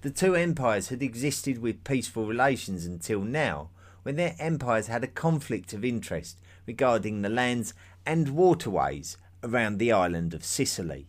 The 0.01 0.09
two 0.09 0.35
empires 0.35 0.89
had 0.89 1.01
existed 1.01 1.59
with 1.59 1.85
peaceful 1.85 2.25
relations 2.25 2.85
until 2.85 3.21
now, 3.21 3.69
when 4.03 4.17
their 4.17 4.35
empires 4.37 4.87
had 4.87 5.03
a 5.03 5.07
conflict 5.07 5.71
of 5.71 5.85
interest 5.85 6.39
regarding 6.65 7.21
the 7.21 7.29
lands 7.29 7.73
and 8.05 8.29
waterways 8.29 9.17
around 9.43 9.77
the 9.77 9.93
island 9.93 10.33
of 10.33 10.43
Sicily. 10.43 11.07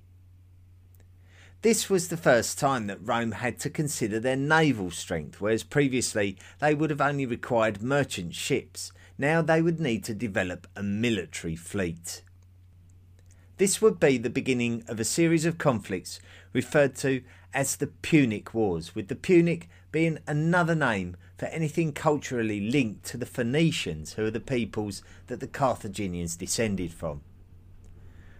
This 1.62 1.90
was 1.90 2.06
the 2.08 2.16
first 2.16 2.56
time 2.56 2.86
that 2.86 3.04
Rome 3.04 3.32
had 3.32 3.58
to 3.60 3.70
consider 3.70 4.20
their 4.20 4.36
naval 4.36 4.92
strength, 4.92 5.40
whereas 5.40 5.64
previously 5.64 6.38
they 6.60 6.72
would 6.72 6.90
have 6.90 7.00
only 7.00 7.26
required 7.26 7.82
merchant 7.82 8.34
ships. 8.34 8.92
Now 9.18 9.42
they 9.42 9.60
would 9.60 9.80
need 9.80 10.04
to 10.04 10.14
develop 10.14 10.68
a 10.76 10.84
military 10.84 11.56
fleet. 11.56 12.22
This 13.58 13.82
would 13.82 13.98
be 13.98 14.18
the 14.18 14.30
beginning 14.30 14.84
of 14.86 15.00
a 15.00 15.04
series 15.04 15.44
of 15.44 15.58
conflicts 15.58 16.20
referred 16.52 16.94
to 16.96 17.22
as 17.52 17.74
the 17.74 17.88
Punic 17.88 18.54
Wars, 18.54 18.94
with 18.94 19.08
the 19.08 19.16
Punic 19.16 19.68
being 19.90 20.18
another 20.28 20.76
name 20.76 21.16
for 21.36 21.46
anything 21.46 21.92
culturally 21.92 22.60
linked 22.60 23.04
to 23.06 23.16
the 23.16 23.26
Phoenicians, 23.26 24.12
who 24.12 24.26
are 24.26 24.30
the 24.30 24.38
peoples 24.38 25.02
that 25.26 25.40
the 25.40 25.48
Carthaginians 25.48 26.36
descended 26.36 26.92
from. 26.92 27.22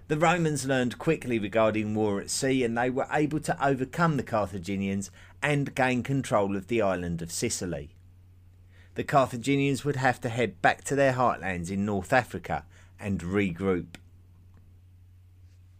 The 0.06 0.16
Romans 0.16 0.66
learned 0.66 1.00
quickly 1.00 1.40
regarding 1.40 1.96
war 1.96 2.20
at 2.20 2.30
sea 2.30 2.62
and 2.62 2.78
they 2.78 2.88
were 2.88 3.08
able 3.12 3.40
to 3.40 3.64
overcome 3.66 4.18
the 4.18 4.22
Carthaginians 4.22 5.10
and 5.42 5.74
gain 5.74 6.04
control 6.04 6.54
of 6.54 6.68
the 6.68 6.80
island 6.80 7.22
of 7.22 7.32
Sicily. 7.32 7.90
The 8.94 9.02
Carthaginians 9.02 9.84
would 9.84 9.96
have 9.96 10.20
to 10.20 10.28
head 10.28 10.62
back 10.62 10.84
to 10.84 10.94
their 10.94 11.14
heartlands 11.14 11.72
in 11.72 11.84
North 11.84 12.12
Africa 12.12 12.64
and 13.00 13.20
regroup. 13.20 13.96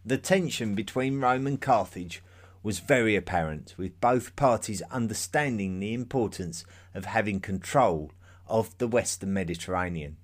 The 0.08 0.16
tension 0.16 0.74
between 0.74 1.20
Rome 1.20 1.46
and 1.46 1.60
Carthage 1.60 2.22
was 2.62 2.78
very 2.78 3.14
apparent, 3.14 3.74
with 3.76 4.00
both 4.00 4.36
parties 4.36 4.80
understanding 4.90 5.78
the 5.78 5.92
importance 5.92 6.64
of 6.94 7.04
having 7.04 7.40
control 7.40 8.12
of 8.46 8.74
the 8.78 8.88
western 8.88 9.34
Mediterranean. 9.34 10.16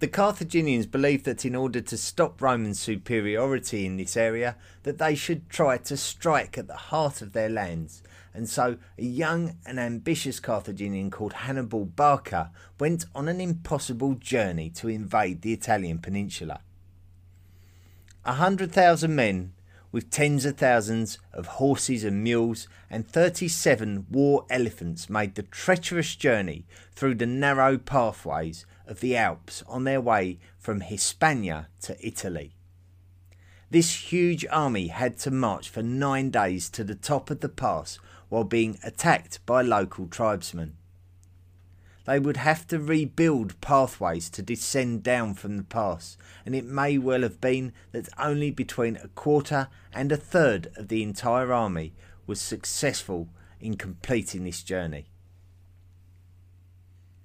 The 0.00 0.08
Carthaginians 0.08 0.84
believed 0.84 1.24
that 1.24 1.46
in 1.46 1.56
order 1.56 1.80
to 1.80 1.96
stop 1.96 2.42
Roman 2.42 2.74
superiority 2.74 3.86
in 3.86 3.96
this 3.96 4.14
area, 4.14 4.56
that 4.82 4.98
they 4.98 5.14
should 5.14 5.48
try 5.48 5.78
to 5.78 5.96
strike 5.96 6.58
at 6.58 6.66
the 6.66 6.76
heart 6.76 7.22
of 7.22 7.32
their 7.32 7.48
lands, 7.48 8.02
and 8.34 8.46
so 8.46 8.76
a 8.98 9.02
young 9.02 9.56
and 9.64 9.80
ambitious 9.80 10.38
Carthaginian 10.38 11.10
called 11.10 11.32
Hannibal 11.32 11.86
Barca 11.86 12.50
went 12.78 13.06
on 13.14 13.26
an 13.28 13.40
impossible 13.40 14.16
journey 14.16 14.68
to 14.68 14.88
invade 14.88 15.40
the 15.40 15.54
Italian 15.54 15.98
peninsula. 15.98 16.60
A 18.24 18.34
hundred 18.34 18.70
thousand 18.70 19.16
men 19.16 19.52
with 19.90 20.10
tens 20.10 20.44
of 20.44 20.56
thousands 20.56 21.18
of 21.32 21.46
horses 21.58 22.04
and 22.04 22.22
mules 22.22 22.68
and 22.88 23.06
37 23.06 24.06
war 24.10 24.46
elephants 24.48 25.10
made 25.10 25.34
the 25.34 25.42
treacherous 25.42 26.14
journey 26.14 26.64
through 26.94 27.16
the 27.16 27.26
narrow 27.26 27.78
pathways 27.78 28.64
of 28.86 29.00
the 29.00 29.16
Alps 29.16 29.64
on 29.66 29.82
their 29.82 30.00
way 30.00 30.38
from 30.56 30.82
Hispania 30.82 31.68
to 31.80 31.96
Italy. 32.06 32.54
This 33.70 34.12
huge 34.12 34.46
army 34.50 34.88
had 34.88 35.18
to 35.20 35.32
march 35.32 35.68
for 35.68 35.82
nine 35.82 36.30
days 36.30 36.70
to 36.70 36.84
the 36.84 36.94
top 36.94 37.28
of 37.28 37.40
the 37.40 37.48
pass 37.48 37.98
while 38.28 38.44
being 38.44 38.78
attacked 38.84 39.44
by 39.46 39.62
local 39.62 40.06
tribesmen 40.06 40.76
they 42.04 42.18
would 42.18 42.38
have 42.38 42.66
to 42.66 42.78
rebuild 42.78 43.60
pathways 43.60 44.28
to 44.30 44.42
descend 44.42 45.02
down 45.02 45.34
from 45.34 45.56
the 45.56 45.62
pass, 45.62 46.16
and 46.44 46.54
it 46.54 46.64
may 46.64 46.98
well 46.98 47.22
have 47.22 47.40
been 47.40 47.72
that 47.92 48.08
only 48.18 48.50
between 48.50 48.96
a 48.96 49.08
quarter 49.08 49.68
and 49.92 50.10
a 50.10 50.16
third 50.16 50.68
of 50.76 50.88
the 50.88 51.02
entire 51.02 51.52
army 51.52 51.94
was 52.26 52.40
successful 52.40 53.28
in 53.60 53.76
completing 53.76 54.44
this 54.44 54.62
journey. 54.62 55.06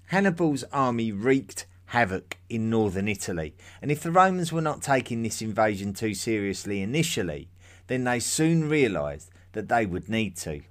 Hannibal's 0.06 0.64
army 0.72 1.12
wreaked 1.12 1.66
havoc 1.86 2.38
in 2.48 2.70
northern 2.70 3.08
Italy, 3.08 3.54
and 3.82 3.90
if 3.90 4.02
the 4.02 4.12
Romans 4.12 4.52
were 4.52 4.60
not 4.60 4.82
taking 4.82 5.22
this 5.22 5.42
invasion 5.42 5.92
too 5.92 6.14
seriously 6.14 6.80
initially, 6.82 7.48
then 7.88 8.04
they 8.04 8.20
soon 8.20 8.68
realised 8.68 9.30
that 9.52 9.68
they 9.68 9.86
would 9.86 10.08
need 10.08 10.36
to 10.36 10.62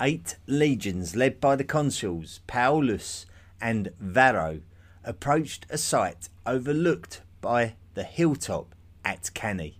eight 0.00 0.36
legions 0.46 1.14
led 1.14 1.40
by 1.40 1.56
the 1.56 1.64
consuls 1.64 2.40
Paulus 2.46 3.26
and 3.60 3.90
Varro 3.98 4.60
approached 5.04 5.66
a 5.70 5.78
site 5.78 6.28
overlooked 6.46 7.22
by 7.40 7.74
the 7.94 8.04
hilltop 8.04 8.74
at 9.04 9.30
Cannae. 9.34 9.76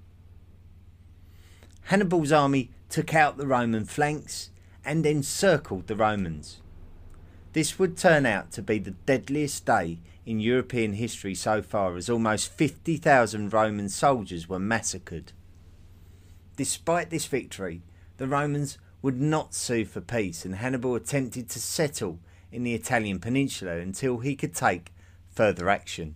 Hannibal's 1.89 2.33
army 2.33 2.71
took 2.89 3.15
out 3.15 3.37
the 3.37 3.47
Roman 3.47 3.85
flanks 3.85 4.51
and 4.85 5.05
encircled 5.05 5.87
the 5.87 5.97
Romans. 5.97 6.61
This 7.53 7.79
would 7.79 7.97
turn 7.97 8.27
out 8.27 8.51
to 8.53 8.63
be 8.63 8.79
the 8.79 8.93
deadliest 8.93 9.65
day 9.67 9.99
in 10.27 10.41
European 10.41 10.95
history 10.95 11.35
so 11.35 11.63
far, 11.63 11.97
as 11.97 12.09
almost 12.09 12.53
50,000 12.53 13.53
Roman 13.53 13.89
soldiers 13.89 14.49
were 14.49 14.59
massacred. 14.59 15.33
Despite 16.57 17.11
this 17.11 17.27
victory, 17.27 17.83
the 18.17 18.27
Romans 18.27 18.79
would 19.05 19.21
not 19.21 19.53
sue 19.53 19.85
for 19.85 20.01
peace, 20.01 20.47
and 20.47 20.55
Hannibal 20.55 20.95
attempted 20.95 21.47
to 21.51 21.61
settle 21.61 22.21
in 22.51 22.65
the 22.65 22.73
Italian 22.73 23.19
peninsula 23.19 23.77
until 23.77 24.21
he 24.21 24.35
could 24.35 24.55
take 24.55 24.95
further 25.29 25.69
action. 25.69 26.15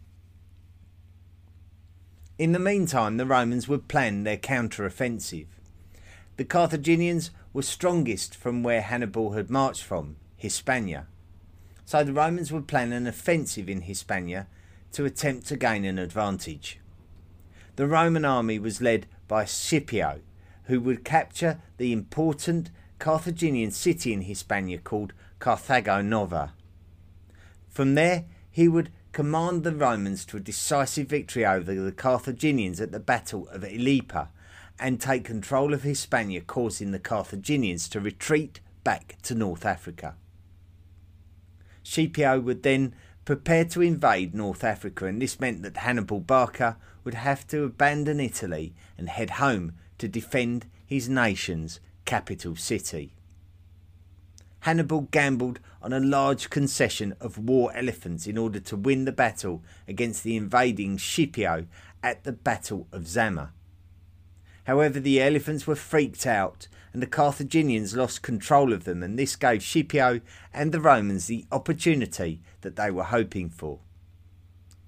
In 2.38 2.52
the 2.52 2.59
meantime, 2.59 3.18
the 3.18 3.26
Romans 3.26 3.68
would 3.68 3.88
plan 3.88 4.25
their 4.25 4.38
counter-offensive. 4.38 5.49
The 6.38 6.47
Carthaginians 6.47 7.30
were 7.52 7.61
strongest 7.61 8.35
from 8.35 8.62
where 8.62 8.80
Hannibal 8.80 9.33
had 9.33 9.50
marched 9.50 9.83
from, 9.83 10.16
Hispania. 10.38 11.09
So 11.85 12.02
the 12.02 12.14
Romans 12.14 12.50
would 12.52 12.66
plan 12.66 12.95
an 12.95 13.07
offensive 13.07 13.68
in 13.68 13.83
Hispania 13.83 14.47
to 14.92 15.04
attempt 15.04 15.47
to 15.49 15.59
gain 15.59 15.85
an 15.85 15.99
advantage. 15.99 16.80
The 17.76 17.87
Roman 17.87 18.25
army 18.25 18.59
was 18.59 18.80
led 18.80 19.07
by 19.26 19.45
Scipio, 19.45 20.21
who 20.68 20.80
would 20.80 21.04
capture 21.04 21.60
the 21.78 21.92
important 21.92 22.70
Carthaginian 22.98 23.70
city 23.70 24.12
in 24.12 24.22
Hispania 24.22 24.78
called 24.78 25.12
Carthago 25.40 26.04
Nova. 26.04 26.52
From 27.68 27.94
there, 27.94 28.25
he 28.50 28.68
would 28.68 28.90
command 29.12 29.64
the 29.64 29.75
Romans 29.75 30.25
to 30.26 30.37
a 30.37 30.40
decisive 30.40 31.08
victory 31.08 31.44
over 31.44 31.75
the 31.75 31.92
Carthaginians 31.92 32.80
at 32.80 32.92
the 32.92 33.00
Battle 33.00 33.48
of 33.48 33.64
Ilipa 33.64 34.28
and 34.78 35.00
take 35.00 35.25
control 35.25 35.72
of 35.72 35.82
Hispania, 35.82 36.40
causing 36.42 36.90
the 36.90 36.98
Carthaginians 36.98 37.88
to 37.88 38.00
retreat 38.00 38.60
back 38.84 39.16
to 39.22 39.34
North 39.34 39.64
Africa. 39.64 40.16
Scipio 41.82 42.38
would 42.40 42.62
then 42.62 42.94
prepare 43.25 43.64
to 43.64 43.80
invade 43.80 44.34
North 44.34 44.62
Africa, 44.62 45.06
and 45.06 45.20
this 45.20 45.40
meant 45.40 45.62
that 45.62 45.78
Hannibal 45.78 46.20
Barca 46.20 46.76
would 47.04 47.14
have 47.14 47.46
to 47.48 47.64
abandon 47.64 48.20
Italy 48.20 48.75
and 48.98 49.08
head 49.08 49.30
home 49.30 49.72
to 49.99 50.09
defend 50.09 50.67
his 50.87 51.09
nation's 51.09 51.81
capital 52.05 52.57
city. 52.57 53.14
Hannibal 54.61 55.02
gambled 55.11 55.61
on 55.81 55.93
a 55.93 56.00
large 56.00 56.50
concession 56.50 57.14
of 57.21 57.38
war 57.38 57.71
elephants 57.75 58.26
in 58.26 58.37
order 58.37 58.59
to 58.61 58.76
win 58.76 59.05
the 59.05 59.12
battle 59.12 59.62
against 59.87 60.25
the 60.25 60.37
invading 60.37 60.99
Scipio 60.99 61.67
at 62.02 62.25
the 62.25 62.33
Battle 62.33 62.87
of 62.93 63.07
Zama. 63.07 63.52
However, 64.64 65.00
the 65.00 65.23
elephants 65.23 65.67
were 65.67 65.76
freaked 65.76 66.26
out 66.26 66.69
and 66.93 67.02
the 67.02 67.07
Carthaginians 67.07 67.97
lost 67.97 68.23
control 68.23 68.73
of 68.73 68.85
them, 68.85 69.02
and 69.02 69.19
this 69.19 69.37
gave 69.37 69.62
Scipio 69.62 70.21
and 70.52 70.73
the 70.73 70.81
Romans 70.81 71.26
the 71.26 71.47
opportunity 71.52 72.40
that 72.62 72.76
they 72.76 72.90
were 72.90 73.05
hoping 73.05 73.49
for. 73.49 73.81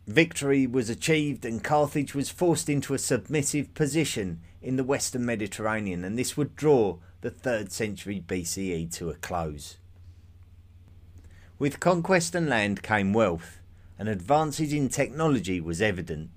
Victory 0.07 0.67
was 0.67 0.91
achieved, 0.91 1.45
and 1.45 1.63
Carthage 1.63 2.15
was 2.15 2.31
forced 2.31 2.69
into 2.69 2.95
a 2.95 2.99
submissive 2.99 3.73
position 3.75 4.41
in 4.63 4.77
the 4.77 4.85
western 4.85 5.25
Mediterranean, 5.25 6.05
and 6.05 6.19
this 6.19 6.37
would 6.37 6.57
draw 6.57 6.99
the 7.21 7.31
3rd 7.31 7.71
century 7.71 8.23
BCE 8.27 8.93
to 8.95 9.11
a 9.11 9.15
close. 9.15 9.77
With 11.59 11.81
conquest 11.81 12.35
and 12.35 12.49
land 12.49 12.83
came 12.83 13.13
wealth, 13.13 13.61
and 13.99 14.09
advances 14.09 14.73
in 14.73 14.89
technology 14.89 15.61
was 15.61 15.83
evident. 15.83 16.31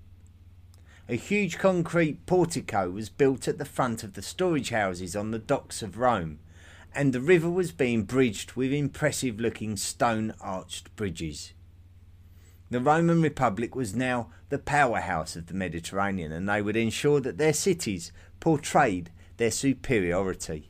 A 1.08 1.16
huge 1.16 1.58
concrete 1.58 2.26
portico 2.26 2.90
was 2.90 3.10
built 3.10 3.48
at 3.48 3.58
the 3.58 3.66
front 3.66 4.04
of 4.04 4.14
the 4.14 4.22
storage 4.22 4.70
houses 4.70 5.16
on 5.16 5.32
the 5.32 5.40
docks 5.40 5.82
of 5.82 5.98
Rome, 5.98 6.40
and 6.96 7.12
the 7.12 7.22
river 7.22 7.50
was 7.50 7.72
being 7.72 8.04
bridged 8.04 8.54
with 8.54 8.72
impressive 8.72 9.40
looking 9.40 9.76
stone 9.76 10.34
arched 10.40 10.96
bridges. 10.96 11.54
The 12.70 12.80
Roman 12.80 13.22
Republic 13.22 13.76
was 13.76 13.96
now 13.96 14.30
the 14.50 14.58
powerhouse 14.58 15.36
of 15.36 15.48
the 15.48 15.54
Mediterranean, 15.54 16.32
and 16.32 16.50
they 16.50 16.62
would 16.62 16.76
ensure 16.76 17.20
that 17.20 17.38
their 17.38 17.54
cities 17.54 18.12
portrayed 18.40 19.12
their 19.38 19.52
superiority. 19.52 20.70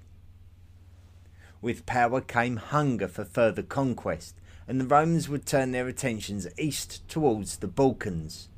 With 1.62 1.86
power 1.86 2.20
came 2.20 2.58
hunger 2.58 3.08
for 3.08 3.24
further 3.24 3.64
conquest, 3.64 4.36
and 4.68 4.82
the 4.82 4.86
Romans 4.86 5.30
would 5.30 5.46
turn 5.46 5.72
their 5.72 5.88
attentions 5.88 6.48
east 6.58 7.08
towards 7.08 7.58
the 7.58 7.68
Balkans. 7.68 8.50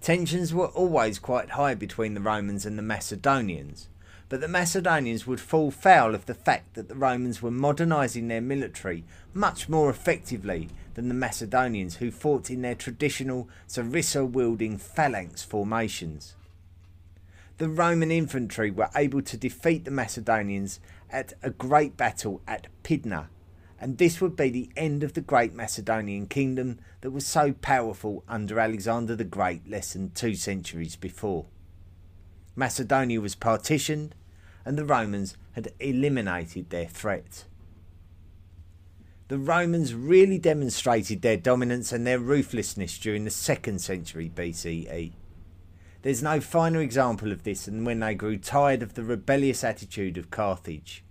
Tensions 0.00 0.54
were 0.54 0.68
always 0.68 1.18
quite 1.18 1.50
high 1.50 1.74
between 1.74 2.14
the 2.14 2.20
Romans 2.20 2.64
and 2.64 2.78
the 2.78 2.82
Macedonians, 2.82 3.88
but 4.28 4.40
the 4.40 4.48
Macedonians 4.48 5.26
would 5.26 5.40
fall 5.40 5.70
foul 5.70 6.14
of 6.14 6.26
the 6.26 6.34
fact 6.34 6.74
that 6.74 6.88
the 6.88 6.94
Romans 6.94 7.40
were 7.40 7.50
modernising 7.50 8.28
their 8.28 8.40
military 8.40 9.04
much 9.32 9.68
more 9.68 9.88
effectively 9.88 10.68
than 10.94 11.08
the 11.08 11.14
Macedonians, 11.14 11.96
who 11.96 12.10
fought 12.10 12.50
in 12.50 12.62
their 12.62 12.74
traditional 12.74 13.48
sarissa 13.66 14.28
wielding 14.28 14.76
phalanx 14.76 15.42
formations. 15.42 16.34
The 17.56 17.68
Roman 17.68 18.10
infantry 18.10 18.70
were 18.70 18.90
able 18.94 19.22
to 19.22 19.36
defeat 19.36 19.84
the 19.84 19.90
Macedonians 19.90 20.80
at 21.10 21.32
a 21.42 21.50
great 21.50 21.96
battle 21.96 22.42
at 22.46 22.66
Pydna, 22.82 23.28
and 23.80 23.96
this 23.96 24.20
would 24.20 24.36
be 24.36 24.50
the 24.50 24.70
end 24.76 25.02
of 25.02 25.14
the 25.14 25.20
great 25.20 25.54
Macedonian 25.54 26.26
kingdom 26.26 26.78
that 27.00 27.12
was 27.12 27.26
so 27.26 27.52
powerful 27.52 28.24
under 28.28 28.60
Alexander 28.60 29.16
the 29.16 29.24
Great 29.24 29.68
less 29.68 29.92
than 29.92 30.10
two 30.10 30.34
centuries 30.34 30.96
before. 30.96 31.46
Macedonia 32.58 33.20
was 33.20 33.36
partitioned, 33.36 34.16
and 34.64 34.76
the 34.76 34.84
Romans 34.84 35.36
had 35.52 35.72
eliminated 35.78 36.70
their 36.70 36.88
threat. 36.88 37.44
The 39.28 39.38
Romans 39.38 39.94
really 39.94 40.38
demonstrated 40.38 41.22
their 41.22 41.36
dominance 41.36 41.92
and 41.92 42.04
their 42.04 42.18
ruthlessness 42.18 42.98
during 42.98 43.22
the 43.22 43.30
2nd 43.30 43.78
century 43.78 44.28
BCE. 44.34 45.12
There's 46.02 46.22
no 46.22 46.40
finer 46.40 46.80
example 46.80 47.30
of 47.30 47.44
this 47.44 47.66
than 47.66 47.84
when 47.84 48.00
they 48.00 48.14
grew 48.14 48.36
tired 48.36 48.82
of 48.82 48.94
the 48.94 49.04
rebellious 49.04 49.62
attitude 49.62 50.18
of 50.18 50.32
Carthage. 50.32 51.04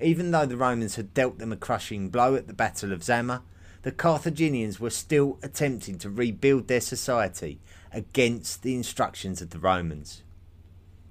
Even 0.00 0.30
though 0.30 0.46
the 0.46 0.56
Romans 0.56 0.96
had 0.96 1.12
dealt 1.12 1.38
them 1.38 1.52
a 1.52 1.56
crushing 1.56 2.08
blow 2.08 2.34
at 2.34 2.46
the 2.46 2.54
Battle 2.54 2.92
of 2.92 3.04
Zama, 3.04 3.42
the 3.82 3.92
Carthaginians 3.92 4.80
were 4.80 4.88
still 4.88 5.38
attempting 5.42 5.98
to 5.98 6.08
rebuild 6.08 6.66
their 6.68 6.80
society 6.80 7.60
against 7.92 8.62
the 8.62 8.74
instructions 8.74 9.42
of 9.42 9.50
the 9.50 9.58
Romans. 9.58 10.22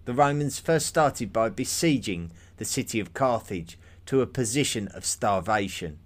The 0.06 0.14
Romans 0.14 0.60
first 0.60 0.86
started 0.86 1.34
by 1.34 1.50
besieging 1.50 2.32
the 2.58 2.66
city 2.66 3.00
of 3.00 3.16
Carthage 3.16 3.78
to 4.06 4.22
a 4.22 4.28
position 4.28 4.88
of 4.90 5.04
starvation. 5.04 5.98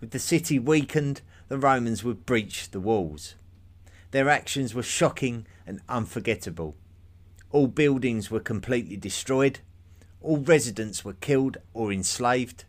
With 0.00 0.10
the 0.10 0.18
city 0.18 0.58
weakened, 0.58 1.20
the 1.48 1.58
Romans 1.58 2.02
would 2.02 2.26
breach 2.26 2.70
the 2.70 2.80
walls. 2.80 3.36
Their 4.10 4.28
actions 4.28 4.74
were 4.74 4.82
shocking 4.82 5.46
and 5.64 5.80
unforgettable. 5.88 6.74
All 7.52 7.68
buildings 7.68 8.28
were 8.28 8.40
completely 8.40 8.96
destroyed, 8.96 9.60
all 10.20 10.38
residents 10.38 11.04
were 11.04 11.14
killed 11.14 11.58
or 11.74 11.92
enslaved, 11.92 12.64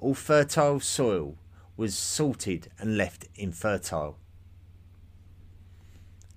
all 0.00 0.14
fertile 0.14 0.80
soil 0.80 1.36
was 1.76 1.96
salted 1.96 2.70
and 2.78 2.96
left 2.96 3.26
infertile. 3.36 4.18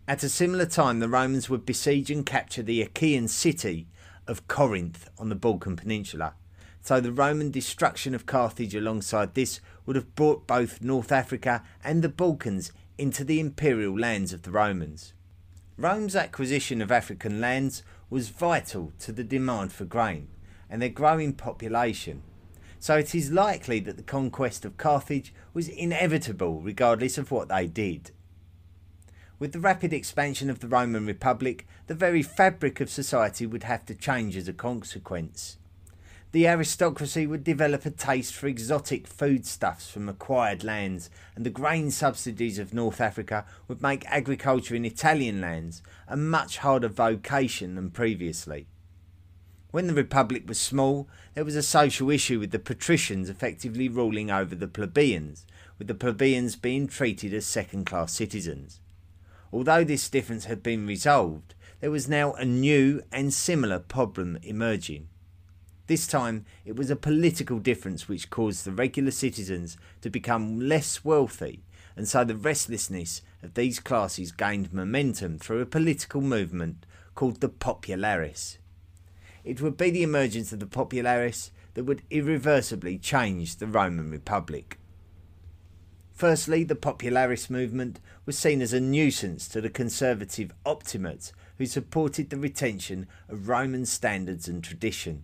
At 0.07 0.23
a 0.23 0.29
similar 0.29 0.65
time, 0.65 0.99
the 0.99 1.07
Romans 1.07 1.49
would 1.49 1.65
besiege 1.65 2.09
and 2.09 2.25
capture 2.25 2.63
the 2.63 2.81
Achaean 2.81 3.27
city 3.27 3.87
of 4.27 4.47
Corinth 4.47 5.09
on 5.17 5.29
the 5.29 5.35
Balkan 5.35 5.75
Peninsula. 5.75 6.33
So 6.81 6.99
the 6.99 7.11
Roman 7.11 7.51
destruction 7.51 8.15
of 8.15 8.25
Carthage 8.25 8.73
alongside 8.73 9.35
this 9.35 9.61
would 9.85 9.95
have 9.95 10.15
brought 10.15 10.47
both 10.47 10.81
North 10.81 11.11
Africa 11.11 11.63
and 11.83 12.01
the 12.01 12.09
Balkans 12.09 12.71
into 12.97 13.23
the 13.23 13.39
imperial 13.39 13.97
lands 13.97 14.33
of 14.33 14.41
the 14.41 14.51
Romans. 14.51 15.13
Rome's 15.77 16.15
acquisition 16.15 16.81
of 16.81 16.91
African 16.91 17.39
lands 17.39 17.83
was 18.09 18.29
vital 18.29 18.93
to 18.99 19.11
the 19.11 19.23
demand 19.23 19.71
for 19.71 19.85
grain 19.85 20.27
and 20.69 20.81
their 20.81 20.89
growing 20.89 21.33
population, 21.33 22.23
so 22.79 22.97
it 22.97 23.13
is 23.13 23.31
likely 23.31 23.79
that 23.79 23.97
the 23.97 24.03
conquest 24.03 24.65
of 24.65 24.77
Carthage 24.77 25.33
was 25.53 25.67
inevitable 25.67 26.61
regardless 26.61 27.17
of 27.17 27.29
what 27.29 27.49
they 27.49 27.67
did. 27.67 28.11
With 29.41 29.53
the 29.53 29.59
rapid 29.59 29.91
expansion 29.91 30.49
of 30.49 30.59
the 30.59 30.67
Roman 30.67 31.05
Republic, 31.05 31.67
the 31.87 31.95
very 31.95 32.21
fabric 32.21 32.79
of 32.79 32.89
society 32.89 33.47
would 33.47 33.63
have 33.63 33.83
to 33.87 33.95
change 33.95 34.37
as 34.37 34.47
a 34.47 34.53
consequence 34.53 35.57
the 36.31 36.47
aristocracy 36.47 37.27
would 37.27 37.43
develop 37.43 37.85
a 37.85 37.91
taste 37.91 38.33
for 38.33 38.47
exotic 38.47 39.05
foodstuffs 39.05 39.91
from 39.91 40.07
acquired 40.07 40.63
lands, 40.63 41.09
and 41.35 41.45
the 41.45 41.49
grain 41.49 41.91
subsidies 41.91 42.57
of 42.57 42.73
North 42.73 43.01
Africa 43.01 43.45
would 43.67 43.81
make 43.81 44.05
agriculture 44.05 44.75
in 44.75 44.85
Italian 44.85 45.41
lands 45.41 45.81
a 46.07 46.15
much 46.15 46.59
harder 46.59 46.87
vocation 46.87 47.75
than 47.75 47.91
previously. 47.91 48.67
When 49.71 49.87
the 49.87 49.93
Republic 49.93 50.43
was 50.47 50.59
small, 50.59 51.09
there 51.33 51.45
was 51.45 51.55
a 51.55 51.63
social 51.63 52.09
issue 52.09 52.39
with 52.39 52.51
the 52.51 52.59
patricians 52.59 53.29
effectively 53.29 53.89
ruling 53.89 54.31
over 54.31 54.55
the 54.55 54.67
plebeians, 54.67 55.45
with 55.77 55.87
the 55.87 55.95
plebeians 55.95 56.55
being 56.55 56.87
treated 56.87 57.33
as 57.33 57.45
second 57.45 57.85
class 57.85 58.13
citizens. 58.13 58.79
Although 59.53 59.83
this 59.83 60.09
difference 60.09 60.45
had 60.45 60.63
been 60.63 60.87
resolved, 60.87 61.55
there 61.81 61.91
was 61.91 62.07
now 62.07 62.33
a 62.33 62.45
new 62.45 63.01
and 63.11 63.33
similar 63.33 63.79
problem 63.79 64.37
emerging. 64.43 65.09
This 65.87 66.07
time, 66.07 66.45
it 66.63 66.75
was 66.75 66.89
a 66.89 66.95
political 66.95 67.59
difference 67.59 68.07
which 68.07 68.29
caused 68.29 68.65
the 68.65 68.71
regular 68.71 69.11
citizens 69.11 69.77
to 70.01 70.09
become 70.09 70.59
less 70.59 71.03
wealthy, 71.03 71.63
and 71.97 72.07
so 72.07 72.23
the 72.23 72.35
restlessness 72.35 73.21
of 73.43 73.55
these 73.55 73.79
classes 73.79 74.31
gained 74.31 74.71
momentum 74.71 75.37
through 75.37 75.59
a 75.59 75.65
political 75.65 76.21
movement 76.21 76.85
called 77.13 77.41
the 77.41 77.49
Populares. 77.49 78.57
It 79.43 79.59
would 79.59 79.75
be 79.75 79.89
the 79.89 80.03
emergence 80.03 80.53
of 80.53 80.59
the 80.59 80.67
Populares 80.67 81.51
that 81.73 81.83
would 81.83 82.03
irreversibly 82.09 82.97
change 82.97 83.57
the 83.57 83.67
Roman 83.67 84.11
Republic. 84.11 84.77
Firstly, 86.21 86.63
the 86.63 86.75
Popularis 86.75 87.49
movement 87.49 87.99
was 88.27 88.37
seen 88.37 88.61
as 88.61 88.73
a 88.73 88.79
nuisance 88.79 89.47
to 89.47 89.59
the 89.59 89.71
conservative 89.71 90.53
Optimates 90.67 91.33
who 91.57 91.65
supported 91.65 92.29
the 92.29 92.37
retention 92.37 93.07
of 93.27 93.47
Roman 93.47 93.87
standards 93.87 94.47
and 94.47 94.63
tradition. 94.63 95.23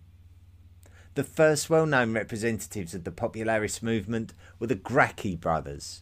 The 1.13 1.23
first 1.23 1.69
well 1.69 1.85
known 1.85 2.13
representatives 2.13 2.95
of 2.95 3.03
the 3.03 3.11
Popularis 3.11 3.83
movement 3.83 4.33
were 4.57 4.65
the 4.65 4.73
Gracchi 4.73 5.35
brothers. 5.35 6.01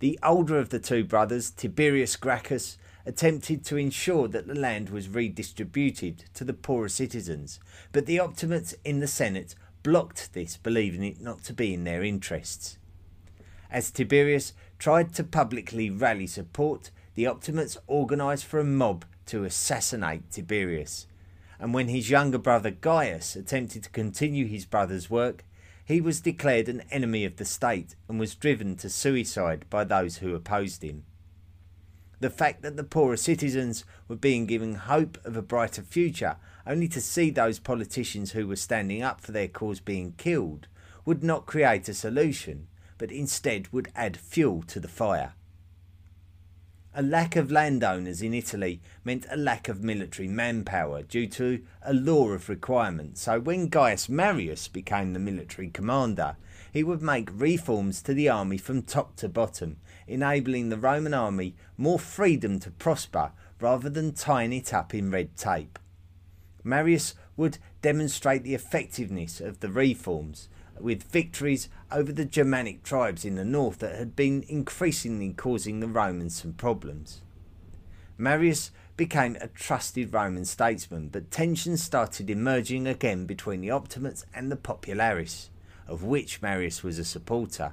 The 0.00 0.18
older 0.22 0.58
of 0.58 0.68
the 0.68 0.80
two 0.80 1.02
brothers, 1.02 1.48
Tiberius 1.48 2.16
Gracchus, 2.16 2.76
attempted 3.06 3.64
to 3.64 3.78
ensure 3.78 4.28
that 4.28 4.46
the 4.46 4.54
land 4.54 4.90
was 4.90 5.08
redistributed 5.08 6.26
to 6.34 6.44
the 6.44 6.52
poorer 6.52 6.90
citizens, 6.90 7.58
but 7.90 8.04
the 8.04 8.20
Optimates 8.20 8.74
in 8.84 9.00
the 9.00 9.06
Senate 9.06 9.54
blocked 9.82 10.34
this, 10.34 10.58
believing 10.58 11.04
it 11.04 11.22
not 11.22 11.42
to 11.44 11.54
be 11.54 11.72
in 11.72 11.84
their 11.84 12.04
interests. 12.04 12.76
As 13.70 13.92
Tiberius 13.92 14.52
tried 14.78 15.14
to 15.14 15.22
publicly 15.22 15.90
rally 15.90 16.26
support, 16.26 16.90
the 17.14 17.26
Optimates 17.26 17.78
organised 17.88 18.44
for 18.44 18.58
a 18.58 18.64
mob 18.64 19.04
to 19.26 19.44
assassinate 19.44 20.30
Tiberius, 20.30 21.06
and 21.60 21.72
when 21.72 21.88
his 21.88 22.10
younger 22.10 22.38
brother 22.38 22.70
Gaius 22.70 23.36
attempted 23.36 23.84
to 23.84 23.90
continue 23.90 24.46
his 24.46 24.64
brother's 24.64 25.08
work, 25.08 25.44
he 25.84 26.00
was 26.00 26.20
declared 26.20 26.68
an 26.68 26.82
enemy 26.90 27.24
of 27.24 27.36
the 27.36 27.44
state 27.44 27.94
and 28.08 28.18
was 28.18 28.34
driven 28.34 28.76
to 28.76 28.88
suicide 28.88 29.66
by 29.70 29.84
those 29.84 30.18
who 30.18 30.34
opposed 30.34 30.82
him. 30.82 31.04
The 32.18 32.30
fact 32.30 32.62
that 32.62 32.76
the 32.76 32.84
poorer 32.84 33.16
citizens 33.16 33.84
were 34.08 34.16
being 34.16 34.46
given 34.46 34.74
hope 34.74 35.18
of 35.24 35.36
a 35.36 35.42
brighter 35.42 35.82
future, 35.82 36.36
only 36.66 36.88
to 36.88 37.00
see 37.00 37.30
those 37.30 37.58
politicians 37.58 38.32
who 38.32 38.46
were 38.46 38.56
standing 38.56 39.02
up 39.02 39.20
for 39.20 39.32
their 39.32 39.48
cause 39.48 39.80
being 39.80 40.12
killed, 40.16 40.66
would 41.04 41.22
not 41.22 41.46
create 41.46 41.88
a 41.88 41.94
solution, 41.94 42.66
but 43.00 43.10
instead 43.10 43.66
would 43.72 43.90
add 43.96 44.14
fuel 44.14 44.62
to 44.62 44.78
the 44.78 44.86
fire. 44.86 45.32
A 46.94 47.00
lack 47.02 47.34
of 47.34 47.50
landowners 47.50 48.20
in 48.20 48.34
Italy 48.34 48.82
meant 49.04 49.24
a 49.30 49.38
lack 49.38 49.68
of 49.68 49.82
military 49.82 50.28
manpower 50.28 51.02
due 51.02 51.26
to 51.28 51.62
a 51.82 51.94
law 51.94 52.28
of 52.28 52.50
requirement. 52.50 53.16
So 53.16 53.40
when 53.40 53.68
Gaius 53.68 54.10
Marius 54.10 54.68
became 54.68 55.14
the 55.14 55.18
military 55.18 55.70
commander, 55.70 56.36
he 56.74 56.84
would 56.84 57.00
make 57.00 57.30
reforms 57.32 58.02
to 58.02 58.12
the 58.12 58.28
army 58.28 58.58
from 58.58 58.82
top 58.82 59.16
to 59.16 59.30
bottom, 59.30 59.78
enabling 60.06 60.68
the 60.68 60.76
Roman 60.76 61.14
army 61.14 61.54
more 61.78 61.98
freedom 61.98 62.60
to 62.60 62.70
prosper 62.70 63.32
rather 63.60 63.88
than 63.88 64.12
tying 64.12 64.52
it 64.52 64.74
up 64.74 64.92
in 64.92 65.10
red 65.10 65.38
tape. 65.38 65.78
Marius 66.62 67.14
would 67.34 67.56
demonstrate 67.80 68.42
the 68.42 68.54
effectiveness 68.54 69.40
of 69.40 69.60
the 69.60 69.70
reforms 69.70 70.50
with 70.78 71.02
victories 71.04 71.68
over 71.92 72.12
the 72.12 72.24
Germanic 72.24 72.82
tribes 72.82 73.24
in 73.24 73.36
the 73.36 73.44
north 73.44 73.78
that 73.78 73.96
had 73.96 74.16
been 74.16 74.44
increasingly 74.48 75.32
causing 75.32 75.80
the 75.80 75.88
Romans 75.88 76.36
some 76.36 76.52
problems. 76.52 77.22
Marius 78.16 78.70
became 78.96 79.36
a 79.40 79.48
trusted 79.48 80.12
Roman 80.12 80.44
statesman, 80.44 81.08
but 81.08 81.30
tensions 81.30 81.82
started 81.82 82.28
emerging 82.28 82.86
again 82.86 83.24
between 83.24 83.62
the 83.62 83.70
Optimates 83.70 84.26
and 84.34 84.52
the 84.52 84.56
Populares, 84.56 85.48
of 85.88 86.04
which 86.04 86.42
Marius 86.42 86.82
was 86.82 86.98
a 86.98 87.04
supporter. 87.04 87.72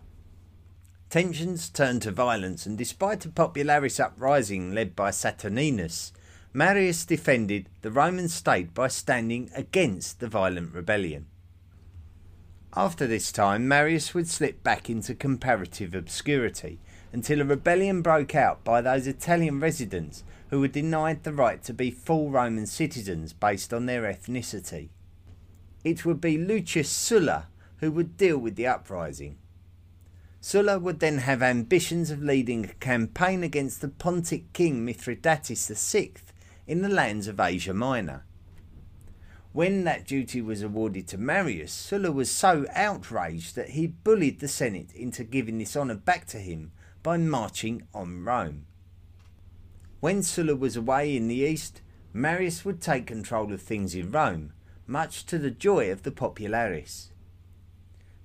Tensions 1.09 1.69
turned 1.69 2.01
to 2.01 2.11
violence, 2.11 2.65
and 2.65 2.77
despite 2.77 3.25
a 3.25 3.29
Popularis 3.29 3.99
uprising 3.99 4.73
led 4.73 4.95
by 4.95 5.09
Saturninus, 5.09 6.11
Marius 6.53 7.05
defended 7.05 7.69
the 7.81 7.91
Roman 7.91 8.29
state 8.29 8.73
by 8.73 8.87
standing 8.87 9.51
against 9.53 10.19
the 10.19 10.27
violent 10.27 10.73
rebellion. 10.73 11.27
After 12.75 13.07
this 13.07 13.31
time, 13.31 13.67
Marius 13.67 14.13
would 14.13 14.27
slip 14.27 14.63
back 14.63 14.89
into 14.89 15.15
comparative 15.15 15.95
obscurity 15.95 16.79
until 17.13 17.41
a 17.41 17.45
rebellion 17.45 18.01
broke 18.01 18.35
out 18.35 18.63
by 18.63 18.81
those 18.81 19.07
Italian 19.07 19.59
residents 19.59 20.23
who 20.49 20.59
were 20.59 20.67
denied 20.67 21.23
the 21.23 21.33
right 21.33 21.63
to 21.63 21.73
be 21.73 21.89
full 21.89 22.29
Roman 22.29 22.67
citizens 22.67 23.33
based 23.33 23.73
on 23.73 23.85
their 23.85 24.03
ethnicity. 24.03 24.89
It 25.83 26.05
would 26.05 26.21
be 26.21 26.37
Lucius 26.37 26.89
Sulla 26.89 27.47
who 27.77 27.91
would 27.91 28.17
deal 28.17 28.37
with 28.37 28.55
the 28.55 28.67
uprising. 28.67 29.37
Sulla 30.41 30.77
would 30.79 30.99
then 30.99 31.19
have 31.19 31.41
ambitions 31.41 32.11
of 32.11 32.21
leading 32.21 32.65
a 32.65 32.73
campaign 32.75 33.43
against 33.43 33.81
the 33.81 33.87
Pontic 33.87 34.43
king 34.53 34.85
Mithridates 34.85 35.67
VI 35.67 36.11
in 36.67 36.81
the 36.81 36.89
lands 36.89 37.27
of 37.27 37.39
Asia 37.39 37.73
Minor. 37.73 38.26
When 39.57 39.85
that 39.85 40.05
duty 40.05 40.39
was 40.39 40.61
awarded 40.61 41.07
to 41.07 41.17
Marius, 41.17 41.71
Sulla 41.71 42.11
was 42.11 42.29
so 42.29 42.67
outraged 42.75 43.55
that 43.55 43.69
he 43.69 43.87
bullied 43.87 44.39
the 44.39 44.47
Senate 44.47 44.93
into 44.93 45.23
giving 45.23 45.57
this 45.57 45.75
honour 45.75 45.95
back 45.95 46.27
to 46.27 46.37
him 46.37 46.73
by 47.01 47.17
marching 47.17 47.81
on 47.91 48.23
Rome. 48.23 48.67
When 49.99 50.21
Sulla 50.21 50.55
was 50.55 50.75
away 50.75 51.17
in 51.17 51.27
the 51.27 51.37
east, 51.37 51.81
Marius 52.13 52.65
would 52.65 52.79
take 52.79 53.07
control 53.07 53.51
of 53.51 53.59
things 53.59 53.95
in 53.95 54.11
Rome, 54.11 54.53
much 54.85 55.25
to 55.25 55.39
the 55.39 55.49
joy 55.49 55.91
of 55.91 56.03
the 56.03 56.11
popularis. 56.11 57.09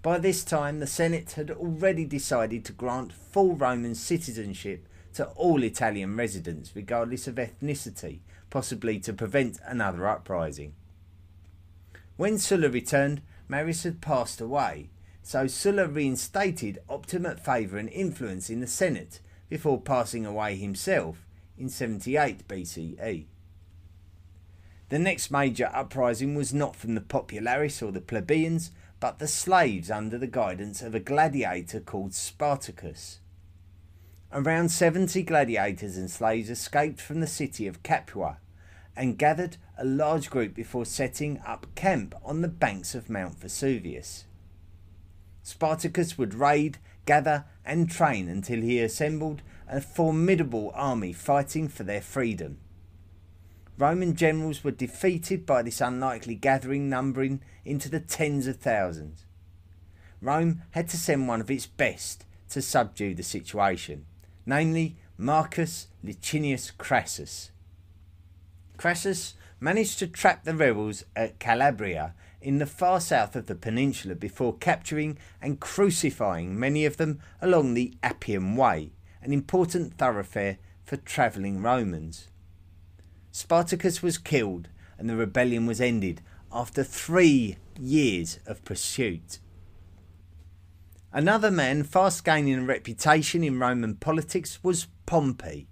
By 0.02 0.18
this 0.18 0.44
time, 0.44 0.80
the 0.80 0.86
Senate 0.86 1.32
had 1.32 1.50
already 1.50 2.04
decided 2.04 2.62
to 2.66 2.74
grant 2.74 3.10
full 3.10 3.56
Roman 3.56 3.94
citizenship 3.94 4.86
to 5.14 5.28
all 5.28 5.62
Italian 5.62 6.14
residents, 6.14 6.72
regardless 6.76 7.26
of 7.26 7.36
ethnicity, 7.36 8.20
possibly 8.50 9.00
to 9.00 9.14
prevent 9.14 9.58
another 9.64 10.06
uprising. 10.06 10.74
When 12.16 12.38
Sulla 12.38 12.68
returned, 12.68 13.22
Marius 13.48 13.84
had 13.84 14.00
passed 14.00 14.40
away, 14.40 14.90
so 15.22 15.46
Sulla 15.46 15.86
reinstated 15.86 16.78
Optimate 16.88 17.40
favour 17.40 17.78
and 17.78 17.88
influence 17.88 18.50
in 18.50 18.60
the 18.60 18.66
Senate 18.66 19.20
before 19.48 19.80
passing 19.80 20.26
away 20.26 20.56
himself 20.56 21.26
in 21.58 21.68
78 21.68 22.46
BCE. 22.48 23.26
The 24.88 24.98
next 24.98 25.30
major 25.30 25.70
uprising 25.72 26.34
was 26.34 26.52
not 26.52 26.76
from 26.76 26.94
the 26.94 27.00
popularis 27.00 27.82
or 27.82 27.92
the 27.92 28.00
plebeians, 28.00 28.72
but 29.00 29.18
the 29.18 29.26
slaves 29.26 29.90
under 29.90 30.18
the 30.18 30.26
guidance 30.26 30.82
of 30.82 30.94
a 30.94 31.00
gladiator 31.00 31.80
called 31.80 32.14
Spartacus. 32.14 33.20
Around 34.32 34.68
70 34.68 35.22
gladiators 35.22 35.96
and 35.96 36.10
slaves 36.10 36.50
escaped 36.50 37.00
from 37.00 37.20
the 37.20 37.26
city 37.26 37.66
of 37.66 37.82
Capua 37.82 38.38
and 38.94 39.18
gathered 39.18 39.56
a 39.82 39.84
large 39.84 40.30
group 40.30 40.54
before 40.54 40.84
setting 40.84 41.42
up 41.44 41.66
camp 41.74 42.14
on 42.24 42.40
the 42.40 42.46
banks 42.46 42.94
of 42.94 43.10
Mount 43.10 43.40
Vesuvius. 43.40 44.26
Spartacus 45.42 46.16
would 46.16 46.34
raid, 46.34 46.78
gather, 47.04 47.46
and 47.64 47.90
train 47.90 48.28
until 48.28 48.60
he 48.60 48.78
assembled 48.78 49.42
a 49.68 49.80
formidable 49.80 50.70
army 50.76 51.12
fighting 51.12 51.66
for 51.66 51.82
their 51.82 52.00
freedom. 52.00 52.58
Roman 53.76 54.14
generals 54.14 54.62
were 54.62 54.70
defeated 54.70 55.44
by 55.44 55.62
this 55.62 55.80
unlikely 55.80 56.36
gathering, 56.36 56.88
numbering 56.88 57.42
into 57.64 57.88
the 57.88 57.98
tens 57.98 58.46
of 58.46 58.58
thousands. 58.58 59.24
Rome 60.20 60.62
had 60.70 60.88
to 60.90 60.96
send 60.96 61.26
one 61.26 61.40
of 61.40 61.50
its 61.50 61.66
best 61.66 62.24
to 62.50 62.62
subdue 62.62 63.16
the 63.16 63.24
situation, 63.24 64.06
namely 64.46 64.96
Marcus 65.18 65.88
Licinius 66.04 66.70
Crassus. 66.70 67.50
Crassus 68.76 69.34
managed 69.62 69.96
to 70.00 70.08
trap 70.08 70.42
the 70.42 70.56
rebels 70.56 71.04
at 71.14 71.38
Calabria 71.38 72.14
in 72.40 72.58
the 72.58 72.66
far 72.66 73.00
south 73.00 73.36
of 73.36 73.46
the 73.46 73.54
peninsula 73.54 74.16
before 74.16 74.56
capturing 74.56 75.16
and 75.40 75.60
crucifying 75.60 76.58
many 76.58 76.84
of 76.84 76.96
them 76.96 77.20
along 77.40 77.74
the 77.74 77.94
Appian 78.02 78.56
Way, 78.56 78.90
an 79.22 79.32
important 79.32 79.96
thoroughfare 79.96 80.58
for 80.84 80.96
travelling 80.96 81.62
Romans. 81.62 82.28
Spartacus 83.30 84.02
was 84.02 84.18
killed 84.18 84.68
and 84.98 85.08
the 85.08 85.14
rebellion 85.14 85.64
was 85.64 85.80
ended 85.80 86.22
after 86.52 86.82
three 86.82 87.56
years 87.80 88.40
of 88.46 88.64
pursuit. 88.64 89.38
Another 91.12 91.52
man 91.52 91.84
fast 91.84 92.24
gaining 92.24 92.58
a 92.58 92.64
reputation 92.64 93.44
in 93.44 93.60
Roman 93.60 93.94
politics 93.94 94.58
was 94.64 94.88
Pompey. 95.06 95.68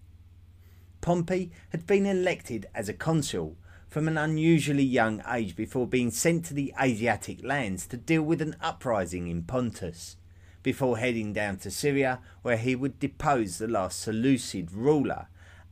Pompey 1.00 1.50
had 1.70 1.88
been 1.88 2.07
elected 2.07 2.66
as 2.72 2.88
a 2.88 2.94
consul 2.94 3.57
from 3.90 4.07
an 4.07 4.16
unusually 4.16 4.85
young 4.85 5.20
age 5.31 5.57
before 5.57 5.87
being 5.87 6.12
sent 6.12 6.44
to 6.44 6.55
the 6.55 6.72
Asiatic 6.81 7.44
lands 7.44 7.87
to 7.88 7.96
deal 7.96 8.22
with 8.22 8.40
an 8.40 8.55
uprising 8.61 9.26
in 9.26 9.42
Pontus, 9.42 10.16
before 10.62 10.98
heading 10.98 11.33
down 11.33 11.57
to 11.59 11.70
Syria 11.70 12.20
where 12.42 12.57
he 12.57 12.76
would 12.76 13.00
depose 13.00 13.59
the 13.59 13.66
last 13.66 14.00
Seleucid 14.00 14.70
ruler 14.72 15.26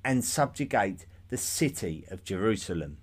and 0.04 0.24
subjugate 0.24 1.06
the 1.28 1.36
city 1.36 2.04
of 2.10 2.24
Jerusalem. 2.24 2.96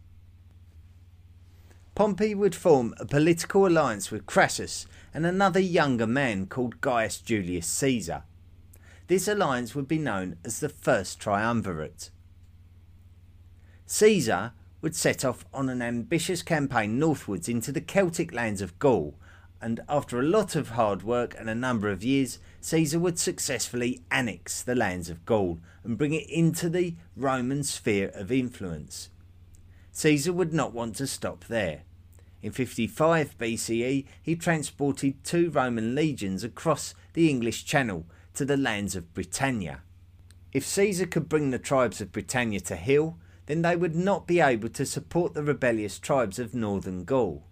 Pompey 1.94 2.36
would 2.36 2.56
form 2.56 2.94
a 2.98 3.06
political 3.06 3.66
alliance 3.66 4.12
with 4.12 4.26
Crassus 4.26 4.86
and 5.14 5.26
another 5.26 5.62
younger 5.62 6.08
man 6.08 6.46
called 6.46 6.82
Gaius 6.82 7.20
Julius 7.20 7.68
Caesar. 7.68 8.24
This 9.08 9.30
alliance 9.30 9.76
would 9.76 9.88
be 9.88 9.98
known 9.98 10.36
as 10.44 10.60
the 10.60 10.68
First 10.68 11.22
Triumvirate. 11.22 12.10
Caesar 13.86 14.52
would 14.86 14.96
set 14.96 15.26
off 15.26 15.44
on 15.52 15.68
an 15.68 15.82
ambitious 15.82 16.44
campaign 16.44 17.00
northwards 17.00 17.50
into 17.50 17.72
the 17.72 17.82
Celtic 17.82 18.32
lands 18.32 18.62
of 18.62 18.78
Gaul, 18.78 19.16
and 19.60 19.80
after 19.90 20.20
a 20.20 20.24
lot 20.24 20.56
of 20.56 20.70
hard 20.70 21.02
work 21.02 21.36
and 21.40 21.50
a 21.50 21.56
number 21.56 21.90
of 21.90 22.04
years, 22.04 22.38
Caesar 22.62 23.00
would 23.00 23.18
successfully 23.18 24.04
annex 24.12 24.62
the 24.62 24.76
lands 24.76 25.10
of 25.10 25.26
Gaul 25.26 25.58
and 25.84 25.98
bring 25.98 26.14
it 26.14 26.30
into 26.30 26.70
the 26.70 26.94
Roman 27.18 27.64
sphere 27.64 28.12
of 28.14 28.32
influence. 28.32 29.10
Caesar 29.92 30.32
would 30.32 30.54
not 30.54 30.72
want 30.72 30.98
to 30.98 31.08
stop 31.08 31.46
there. 31.46 31.82
In 32.44 32.52
55 32.52 33.40
BCE, 33.40 34.06
he 34.22 34.36
transported 34.36 35.24
two 35.24 35.50
Roman 35.50 35.96
legions 35.96 36.44
across 36.44 36.94
the 37.14 37.28
English 37.28 37.66
Channel 37.66 38.06
to 38.36 38.46
the 38.46 38.56
lands 38.56 38.96
of 38.96 39.16
Britannia. 39.16 39.82
If 40.54 40.64
Caesar 40.64 41.08
could 41.08 41.28
bring 41.28 41.50
the 41.50 41.58
tribes 41.58 42.02
of 42.02 42.12
Britannia 42.12 42.60
to 42.60 42.76
heel, 42.76 43.18
then 43.46 43.62
they 43.62 43.76
would 43.76 43.96
not 43.96 44.28
be 44.28 44.40
able 44.40 44.70
to 44.70 44.86
support 44.86 45.34
the 45.34 45.44
rebellious 45.44 46.00
tribes 46.00 46.40
of 46.40 46.54
northern 46.54 47.04
Gaul. 47.04 47.44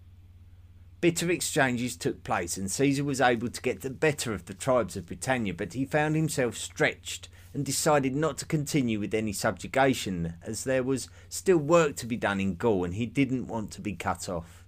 Bitter 1.00 1.30
exchanges 1.30 1.96
took 1.96 2.24
place, 2.24 2.56
and 2.56 2.70
Caesar 2.70 3.04
was 3.04 3.20
able 3.20 3.50
to 3.50 3.62
get 3.62 3.82
the 3.82 3.90
better 3.90 4.32
of 4.32 4.46
the 4.46 4.54
tribes 4.54 4.96
of 4.96 5.06
Britannia, 5.06 5.52
but 5.52 5.74
he 5.74 5.84
found 5.84 6.16
himself 6.16 6.56
stretched 6.56 7.28
and 7.54 7.64
decided 7.64 8.16
not 8.16 8.36
to 8.38 8.44
continue 8.44 8.98
with 8.98 9.14
any 9.14 9.32
subjugation 9.32 10.34
as 10.42 10.64
there 10.64 10.82
was 10.82 11.08
still 11.28 11.58
work 11.58 11.94
to 11.96 12.06
be 12.06 12.16
done 12.16 12.40
in 12.40 12.56
Gaul 12.56 12.84
and 12.84 12.94
he 12.94 13.06
didn't 13.06 13.46
want 13.46 13.70
to 13.72 13.80
be 13.80 13.94
cut 13.94 14.28
off. 14.28 14.64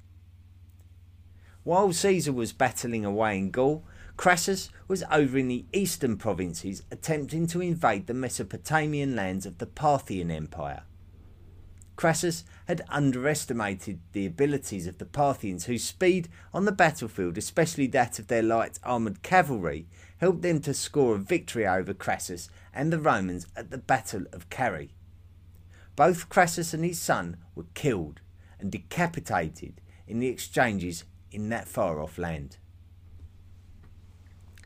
While 1.65 1.93
Caesar 1.93 2.33
was 2.33 2.53
battling 2.53 3.05
away 3.05 3.37
in 3.39 3.51
Gaul, 3.51 3.85
Crassus 4.17 4.71
was 4.87 5.03
over 5.11 5.37
in 5.37 5.49
the 5.49 5.65
eastern 5.73 6.17
provinces 6.17 6.85
attempting 6.93 7.49
to 7.49 7.61
invade 7.61 8.07
the 8.07 8.15
Mesopotamian 8.15 9.17
lands 9.17 9.47
of 9.47 9.59
the 9.59 9.67
Parthian 9.67 10.31
Empire. 10.31 10.85
Crassus 11.97 12.45
had 12.67 12.83
underestimated 12.89 14.01
the 14.13 14.27
abilities 14.27 14.87
of 14.87 14.99
the 14.99 15.07
Parthians, 15.07 15.65
whose 15.65 15.83
speed 15.83 16.29
on 16.53 16.67
the 16.67 16.73
battlefield, 16.73 17.39
especially 17.39 17.87
that 17.89 18.19
of 18.19 18.29
their 18.29 18.43
light 18.43 18.79
armoured 18.85 19.23
cavalry, 19.23 19.87
helped 20.19 20.43
them 20.43 20.61
to 20.61 20.75
score 20.75 21.17
a 21.17 21.19
victory 21.19 21.67
over 21.67 21.95
Crassus 21.95 22.49
and 22.73 22.93
the 22.93 23.01
Romans 23.01 23.47
at 23.57 23.71
the 23.71 23.79
Battle 23.79 24.25
of 24.33 24.51
Carrhae. 24.51 24.91
Both 25.97 26.29
Crassus 26.29 26.75
and 26.75 26.85
his 26.85 27.01
son 27.01 27.39
were 27.55 27.67
killed 27.73 28.21
and 28.61 28.71
decapitated 28.71 29.81
in 30.07 30.21
the 30.21 30.29
exchanges 30.29 31.05
in 31.33 31.49
that 31.49 31.67
far 31.67 32.01
off 32.01 32.19
land. 32.19 32.59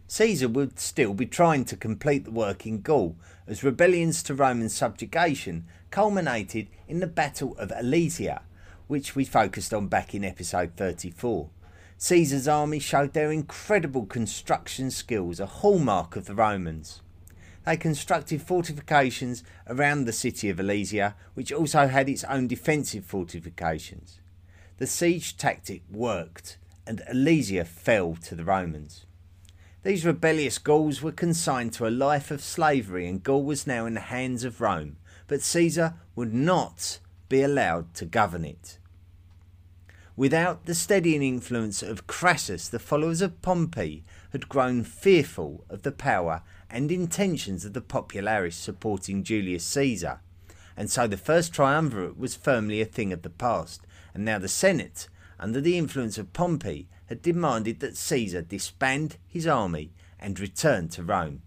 Caesar 0.08 0.48
would 0.48 0.80
still 0.80 1.14
be 1.14 1.26
trying 1.26 1.64
to 1.64 1.76
complete 1.76 2.24
the 2.24 2.32
work 2.32 2.66
in 2.66 2.80
Gaul, 2.80 3.16
as 3.46 3.62
rebellions 3.62 4.24
to 4.24 4.34
Roman 4.34 4.68
subjugation 4.68 5.66
culminated 5.90 6.68
in 6.88 7.00
the 7.00 7.06
Battle 7.06 7.56
of 7.58 7.70
Alesia, 7.70 8.42
which 8.86 9.14
we 9.14 9.24
focused 9.24 9.72
on 9.72 9.88
back 9.88 10.14
in 10.14 10.24
episode 10.24 10.72
34. 10.76 11.48
Caesar's 11.98 12.48
army 12.48 12.78
showed 12.78 13.12
their 13.12 13.30
incredible 13.30 14.06
construction 14.06 14.90
skills, 14.90 15.38
a 15.38 15.46
hallmark 15.46 16.16
of 16.16 16.24
the 16.24 16.34
Romans. 16.34 17.02
They 17.66 17.76
constructed 17.76 18.40
fortifications 18.40 19.44
around 19.66 20.04
the 20.04 20.12
city 20.12 20.48
of 20.48 20.56
Alesia, 20.56 21.14
which 21.34 21.52
also 21.52 21.88
had 21.88 22.08
its 22.08 22.24
own 22.24 22.46
defensive 22.46 23.04
fortifications. 23.04 24.18
The 24.78 24.86
siege 24.86 25.36
tactic 25.36 25.82
worked, 25.90 26.56
and 26.86 27.02
Alesia 27.08 27.66
fell 27.66 28.16
to 28.22 28.34
the 28.34 28.44
Romans. 28.44 29.04
These 29.82 30.06
rebellious 30.06 30.58
Gauls 30.58 31.02
were 31.02 31.12
consigned 31.12 31.74
to 31.74 31.86
a 31.86 31.90
life 31.90 32.30
of 32.30 32.42
slavery, 32.42 33.06
and 33.06 33.22
Gaul 33.22 33.44
was 33.44 33.66
now 33.66 33.84
in 33.84 33.94
the 33.94 34.00
hands 34.00 34.42
of 34.42 34.60
Rome, 34.60 34.96
but 35.30 35.42
Caesar 35.42 35.94
would 36.16 36.34
not 36.34 36.98
be 37.28 37.40
allowed 37.40 37.94
to 37.94 38.04
govern 38.04 38.44
it. 38.44 38.78
Without 40.16 40.66
the 40.66 40.74
steadying 40.74 41.22
influence 41.22 41.84
of 41.84 42.08
Crassus, 42.08 42.68
the 42.68 42.80
followers 42.80 43.22
of 43.22 43.40
Pompey 43.40 44.02
had 44.32 44.48
grown 44.48 44.82
fearful 44.82 45.64
of 45.70 45.82
the 45.82 45.92
power 45.92 46.42
and 46.68 46.90
intentions 46.90 47.64
of 47.64 47.74
the 47.74 47.80
popularis 47.80 48.54
supporting 48.54 49.22
Julius 49.22 49.62
Caesar, 49.62 50.18
and 50.76 50.90
so 50.90 51.06
the 51.06 51.16
first 51.16 51.54
triumvirate 51.54 52.18
was 52.18 52.34
firmly 52.34 52.80
a 52.80 52.84
thing 52.84 53.12
of 53.12 53.22
the 53.22 53.30
past, 53.30 53.86
and 54.12 54.24
now 54.24 54.40
the 54.40 54.48
Senate, 54.48 55.08
under 55.38 55.60
the 55.60 55.78
influence 55.78 56.18
of 56.18 56.32
Pompey, 56.32 56.88
had 57.06 57.22
demanded 57.22 57.78
that 57.78 57.96
Caesar 57.96 58.42
disband 58.42 59.16
his 59.28 59.46
army 59.46 59.92
and 60.18 60.40
return 60.40 60.88
to 60.88 61.04
Rome. 61.04 61.42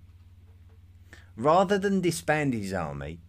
Rather 1.36 1.78
than 1.78 2.00
disband 2.00 2.54
his 2.54 2.72
army, 2.72 3.20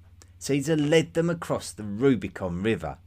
Caesar 0.44 0.76
led 0.76 1.14
them 1.14 1.30
across 1.30 1.72
the 1.72 1.82
Rubicon 1.82 2.62
River, 2.62 2.98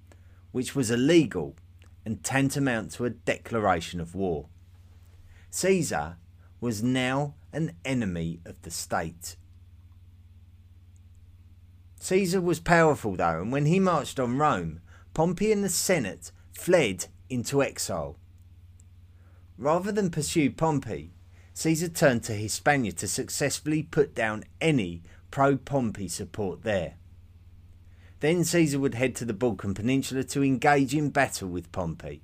which 0.51 0.75
was 0.75 0.89
illegal 0.89 1.55
and 2.03 2.23
tantamount 2.23 2.93
to 2.93 3.05
a 3.05 3.11
declaration 3.11 3.99
of 3.99 4.15
war. 4.15 4.47
Caesar 5.51 6.17
was 6.59 6.81
now 6.81 7.35
an 7.53 7.73
enemy 7.85 8.39
of 8.43 8.59
the 8.63 8.71
state. 8.71 9.35
Caesar 11.99 12.41
was 12.41 12.59
powerful 12.59 13.15
though, 13.15 13.39
and 13.43 13.51
when 13.51 13.67
he 13.67 13.79
marched 13.79 14.19
on 14.19 14.39
Rome, 14.39 14.79
Pompey 15.13 15.51
and 15.51 15.63
the 15.63 15.69
Senate 15.69 16.31
fled 16.53 17.05
into 17.29 17.61
exile. 17.61 18.17
Rather 19.59 19.91
than 19.91 20.09
pursue 20.09 20.49
Pompey, 20.49 21.11
Caesar 21.53 21.89
turned 21.89 22.23
to 22.23 22.33
Hispania 22.33 22.93
to 22.93 23.07
successfully 23.07 23.83
put 23.83 24.15
down 24.15 24.43
any 24.59 25.03
pro 25.29 25.55
Pompey 25.55 26.07
support 26.07 26.63
there. 26.63 26.95
Then 28.19 28.43
Caesar 28.43 28.79
would 28.79 28.95
head 28.95 29.15
to 29.17 29.25
the 29.25 29.33
Balkan 29.33 29.73
Peninsula 29.73 30.23
to 30.25 30.43
engage 30.43 30.95
in 30.95 31.09
battle 31.09 31.49
with 31.49 31.71
Pompey. 31.71 32.23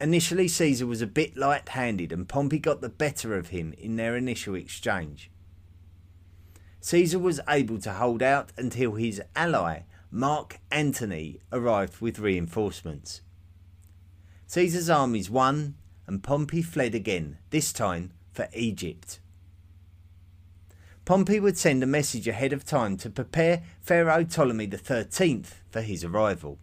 Initially, 0.00 0.48
Caesar 0.48 0.86
was 0.86 1.02
a 1.02 1.06
bit 1.06 1.36
light 1.36 1.70
handed 1.70 2.12
and 2.12 2.28
Pompey 2.28 2.58
got 2.58 2.80
the 2.80 2.88
better 2.88 3.36
of 3.36 3.48
him 3.48 3.72
in 3.78 3.96
their 3.96 4.16
initial 4.16 4.54
exchange. 4.54 5.30
Caesar 6.80 7.18
was 7.18 7.40
able 7.48 7.78
to 7.78 7.94
hold 7.94 8.22
out 8.22 8.52
until 8.56 8.94
his 8.94 9.20
ally, 9.34 9.80
Mark 10.10 10.58
Antony, 10.70 11.40
arrived 11.52 12.00
with 12.00 12.18
reinforcements. 12.18 13.22
Caesar's 14.46 14.88
armies 14.88 15.28
won 15.28 15.74
and 16.06 16.22
Pompey 16.22 16.62
fled 16.62 16.94
again, 16.94 17.38
this 17.50 17.72
time 17.72 18.12
for 18.32 18.48
Egypt. 18.54 19.20
Pompey 21.08 21.40
would 21.40 21.56
send 21.56 21.82
a 21.82 21.86
message 21.86 22.28
ahead 22.28 22.52
of 22.52 22.66
time 22.66 22.98
to 22.98 23.08
prepare 23.08 23.62
Pharaoh 23.80 24.24
Ptolemy 24.24 24.68
XIII 24.70 25.42
for 25.70 25.80
his 25.80 26.04
arrival. 26.04 26.58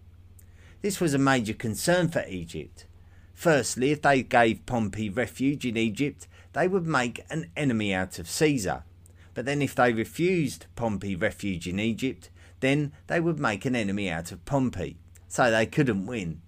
This 0.84 1.02
was 1.02 1.16
a 1.16 1.18
major 1.18 1.56
concern 1.56 2.10
for 2.10 2.24
Egypt. 2.28 2.86
Firstly, 3.34 3.90
if 3.90 4.04
they 4.04 4.22
gave 4.22 4.68
Pompey 4.68 5.10
refuge 5.10 5.66
in 5.66 5.78
Egypt, 5.78 6.28
they 6.54 6.68
would 6.68 6.86
make 6.86 7.26
an 7.32 7.50
enemy 7.58 7.92
out 7.92 8.20
of 8.20 8.30
Caesar. 8.30 8.84
But 9.34 9.46
then, 9.46 9.64
if 9.64 9.74
they 9.74 9.92
refused 9.92 10.68
Pompey 10.76 11.16
refuge 11.16 11.68
in 11.68 11.80
Egypt, 11.80 12.30
then 12.60 12.92
they 13.08 13.20
would 13.20 13.40
make 13.40 13.66
an 13.66 13.76
enemy 13.76 14.12
out 14.12 14.32
of 14.32 14.46
Pompey. 14.46 14.98
So 15.28 15.50
they 15.50 15.66
couldn't 15.66 16.06
win. 16.06 16.44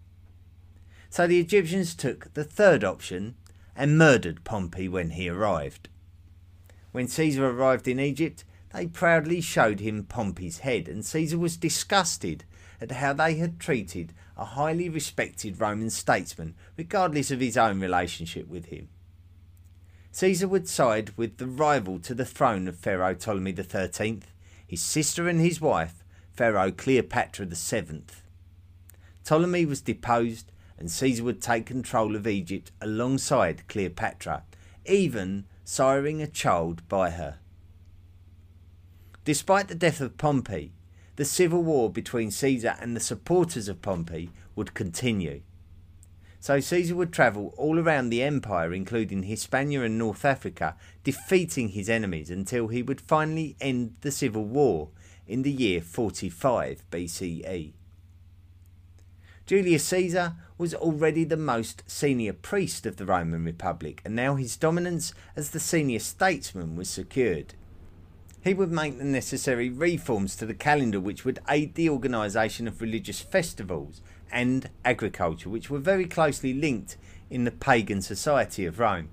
So 1.09 1.25
the 1.25 1.39
Egyptians 1.39 1.95
took 1.95 2.31
the 2.35 2.43
third 2.43 2.83
option 2.83 3.33
and 3.75 3.97
murdered 3.97 4.43
Pompey 4.43 4.87
when 4.87 5.09
he 5.09 5.27
arrived. 5.29 5.89
When 6.97 7.07
Caesar 7.07 7.45
arrived 7.45 7.87
in 7.87 7.99
Egypt, 7.99 8.43
they 8.73 8.87
proudly 8.87 9.39
showed 9.39 9.81
him 9.81 10.05
Pompey's 10.05 10.57
head, 10.57 10.87
and 10.87 11.05
Caesar 11.05 11.37
was 11.37 11.55
disgusted 11.55 12.43
at 12.81 12.89
how 12.89 13.13
they 13.13 13.35
had 13.35 13.59
treated 13.59 14.13
a 14.35 14.43
highly 14.45 14.89
respected 14.89 15.61
Roman 15.61 15.91
statesman, 15.91 16.55
regardless 16.75 17.29
of 17.29 17.39
his 17.39 17.55
own 17.55 17.79
relationship 17.79 18.47
with 18.47 18.65
him. 18.69 18.89
Caesar 20.11 20.47
would 20.47 20.67
side 20.67 21.15
with 21.15 21.37
the 21.37 21.45
rival 21.45 21.99
to 21.99 22.15
the 22.15 22.25
throne 22.25 22.67
of 22.67 22.79
Pharaoh 22.79 23.13
Ptolemy 23.13 23.53
XIII, 23.53 24.21
his 24.65 24.81
sister 24.81 25.29
and 25.29 25.39
his 25.39 25.61
wife, 25.61 26.03
Pharaoh 26.33 26.71
Cleopatra 26.71 27.45
VII. 27.45 28.05
Ptolemy 29.23 29.67
was 29.67 29.81
deposed 29.81 30.51
and 30.79 30.89
Caesar 30.89 31.23
would 31.25 31.43
take 31.43 31.67
control 31.67 32.15
of 32.15 32.25
Egypt 32.25 32.71
alongside 32.81 33.67
Cleopatra, 33.67 34.41
even 34.87 35.45
siring 35.67 36.23
a 36.23 36.27
child 36.27 36.87
by 36.87 37.09
her. 37.09 37.39
Despite 39.25 39.67
the 39.67 39.75
death 39.75 39.99
of 39.99 40.17
Pompey, 40.17 40.71
the 41.17 41.25
civil 41.25 41.61
war 41.61 41.91
between 41.91 42.31
Caesar 42.31 42.77
and 42.79 42.95
the 42.95 43.01
supporters 43.01 43.67
of 43.67 43.81
Pompey 43.81 44.29
would 44.55 44.73
continue. 44.73 45.41
So 46.39 46.61
Caesar 46.61 46.95
would 46.95 47.11
travel 47.11 47.53
all 47.57 47.77
around 47.77 48.09
the 48.09 48.23
empire, 48.23 48.71
including 48.71 49.23
Hispania 49.23 49.83
and 49.83 49.97
North 49.97 50.23
Africa, 50.23 50.77
defeating 51.03 51.69
his 51.69 51.89
enemies 51.89 52.29
until 52.29 52.69
he 52.69 52.81
would 52.81 53.01
finally 53.01 53.57
end 53.59 53.97
the 54.01 54.11
civil 54.11 54.45
war 54.45 54.91
in 55.27 55.41
the 55.41 55.51
year 55.51 55.81
45 55.81 56.83
BCE. 56.89 57.73
Julius 59.47 59.85
Caesar 59.85 60.35
was 60.57 60.73
already 60.73 61.23
the 61.23 61.37
most 61.37 61.81
senior 61.87 62.33
priest 62.33 62.85
of 62.85 62.97
the 62.97 63.05
Roman 63.05 63.45
Republic, 63.45 64.01
and 64.03 64.13
now 64.13 64.35
his 64.35 64.57
dominance 64.57 65.13
as 65.37 65.51
the 65.51 65.59
senior 65.59 65.99
statesman 65.99 66.75
was 66.75 66.89
secured. 66.89 67.53
He 68.43 68.53
would 68.53 68.73
make 68.73 68.97
the 68.97 69.05
necessary 69.05 69.69
reforms 69.69 70.35
to 70.35 70.45
the 70.45 70.53
calendar 70.53 70.99
which 70.99 71.23
would 71.23 71.39
aid 71.47 71.75
the 71.75 71.87
organisation 71.87 72.67
of 72.67 72.81
religious 72.81 73.21
festivals 73.21 74.01
and 74.29 74.69
agriculture, 74.83 75.47
which 75.47 75.69
were 75.69 75.79
very 75.79 76.05
closely 76.05 76.53
linked 76.53 76.97
in 77.29 77.45
the 77.45 77.51
pagan 77.51 78.01
society 78.01 78.65
of 78.65 78.79
Rome. 78.79 79.07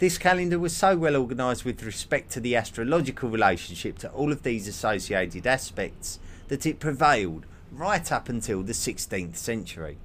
This 0.00 0.18
calendar 0.18 0.58
was 0.58 0.76
so 0.76 0.98
well 0.98 1.16
organised 1.16 1.64
with 1.64 1.82
respect 1.82 2.30
to 2.32 2.40
the 2.40 2.54
astrological 2.54 3.30
relationship 3.30 3.96
to 4.00 4.10
all 4.10 4.32
of 4.32 4.42
these 4.42 4.68
associated 4.68 5.46
aspects 5.46 6.18
that 6.48 6.66
it 6.66 6.78
prevailed 6.78 7.46
right 7.72 8.10
up 8.10 8.28
until 8.28 8.62
the 8.62 8.72
16th 8.72 9.36
century. 9.36 9.98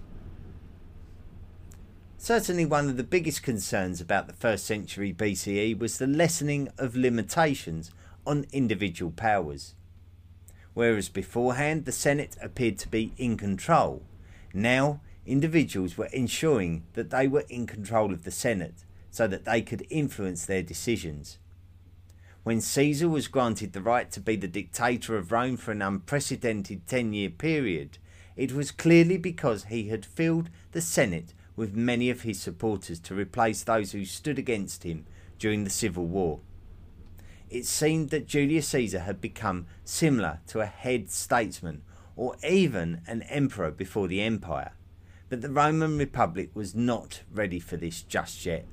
Certainly, 2.18 2.66
one 2.66 2.88
of 2.88 2.98
the 2.98 3.04
biggest 3.04 3.42
concerns 3.42 4.00
about 4.00 4.28
the 4.28 4.34
first 4.34 4.66
century 4.66 5.12
BCE 5.12 5.80
was 5.80 5.98
the 5.98 6.06
lessening 6.06 6.70
of 6.78 6.96
limitations 6.96 7.92
on 8.28 8.46
individual 8.52 9.12
powers. 9.12 9.74
Whereas 10.74 11.10
beforehand 11.10 11.86
the 11.86 11.92
Senate 11.92 12.38
appeared 12.42 12.78
to 12.80 12.88
be 12.88 13.14
in 13.18 13.38
control, 13.38 14.04
now 14.54 15.02
individuals 15.26 15.98
were 15.98 16.10
ensuring 16.14 16.84
that 16.94 17.10
they 17.10 17.28
were 17.28 17.46
in 17.50 17.68
control 17.68 18.14
of 18.14 18.24
the 18.24 18.32
Senate 18.32 18.86
so 19.10 19.28
that 19.28 19.46
they 19.46 19.62
could 19.62 19.86
influence 19.90 20.46
their 20.46 20.64
decisions. 20.64 21.40
When 22.44 22.60
Caesar 22.60 23.08
was 23.08 23.28
granted 23.28 23.74
the 23.74 23.82
right 23.82 24.10
to 24.12 24.20
be 24.20 24.36
the 24.36 24.48
dictator 24.48 25.16
of 25.16 25.32
Rome 25.32 25.58
for 25.58 25.72
an 25.72 25.84
unprecedented 25.84 26.88
10 26.88 27.14
year 27.14 27.30
period, 27.30 28.00
it 28.36 28.52
was 28.52 28.72
clearly 28.72 29.18
because 29.18 29.66
he 29.66 29.90
had 29.90 30.04
filled 30.04 30.50
the 30.72 30.82
Senate 30.82 31.36
with 31.56 31.76
many 31.76 32.10
of 32.10 32.22
his 32.22 32.40
supporters 32.40 33.00
to 33.02 33.14
replace 33.14 33.62
those 33.62 33.92
who 33.92 34.06
stood 34.06 34.40
against 34.40 34.84
him 34.84 35.06
during 35.38 35.64
the 35.64 35.70
Civil 35.70 36.08
War. 36.08 36.40
It 37.52 37.68
seemed 37.68 38.10
that 38.10 38.28
Julius 38.28 38.70
Caesar 38.70 39.02
had 39.02 39.22
become 39.22 39.68
similar 39.84 40.40
to 40.48 40.62
a 40.62 40.66
head 40.66 41.12
statesman 41.12 41.84
or 42.16 42.38
even 42.44 43.02
an 43.06 43.22
emperor 43.24 43.70
before 43.70 44.08
the 44.08 44.22
empire, 44.22 44.72
but 45.30 45.42
the 45.42 45.52
Roman 45.52 46.00
Republic 46.00 46.50
was 46.56 46.74
not 46.74 47.22
ready 47.32 47.60
for 47.60 47.78
this 47.78 48.02
just 48.02 48.48
yet. 48.48 48.66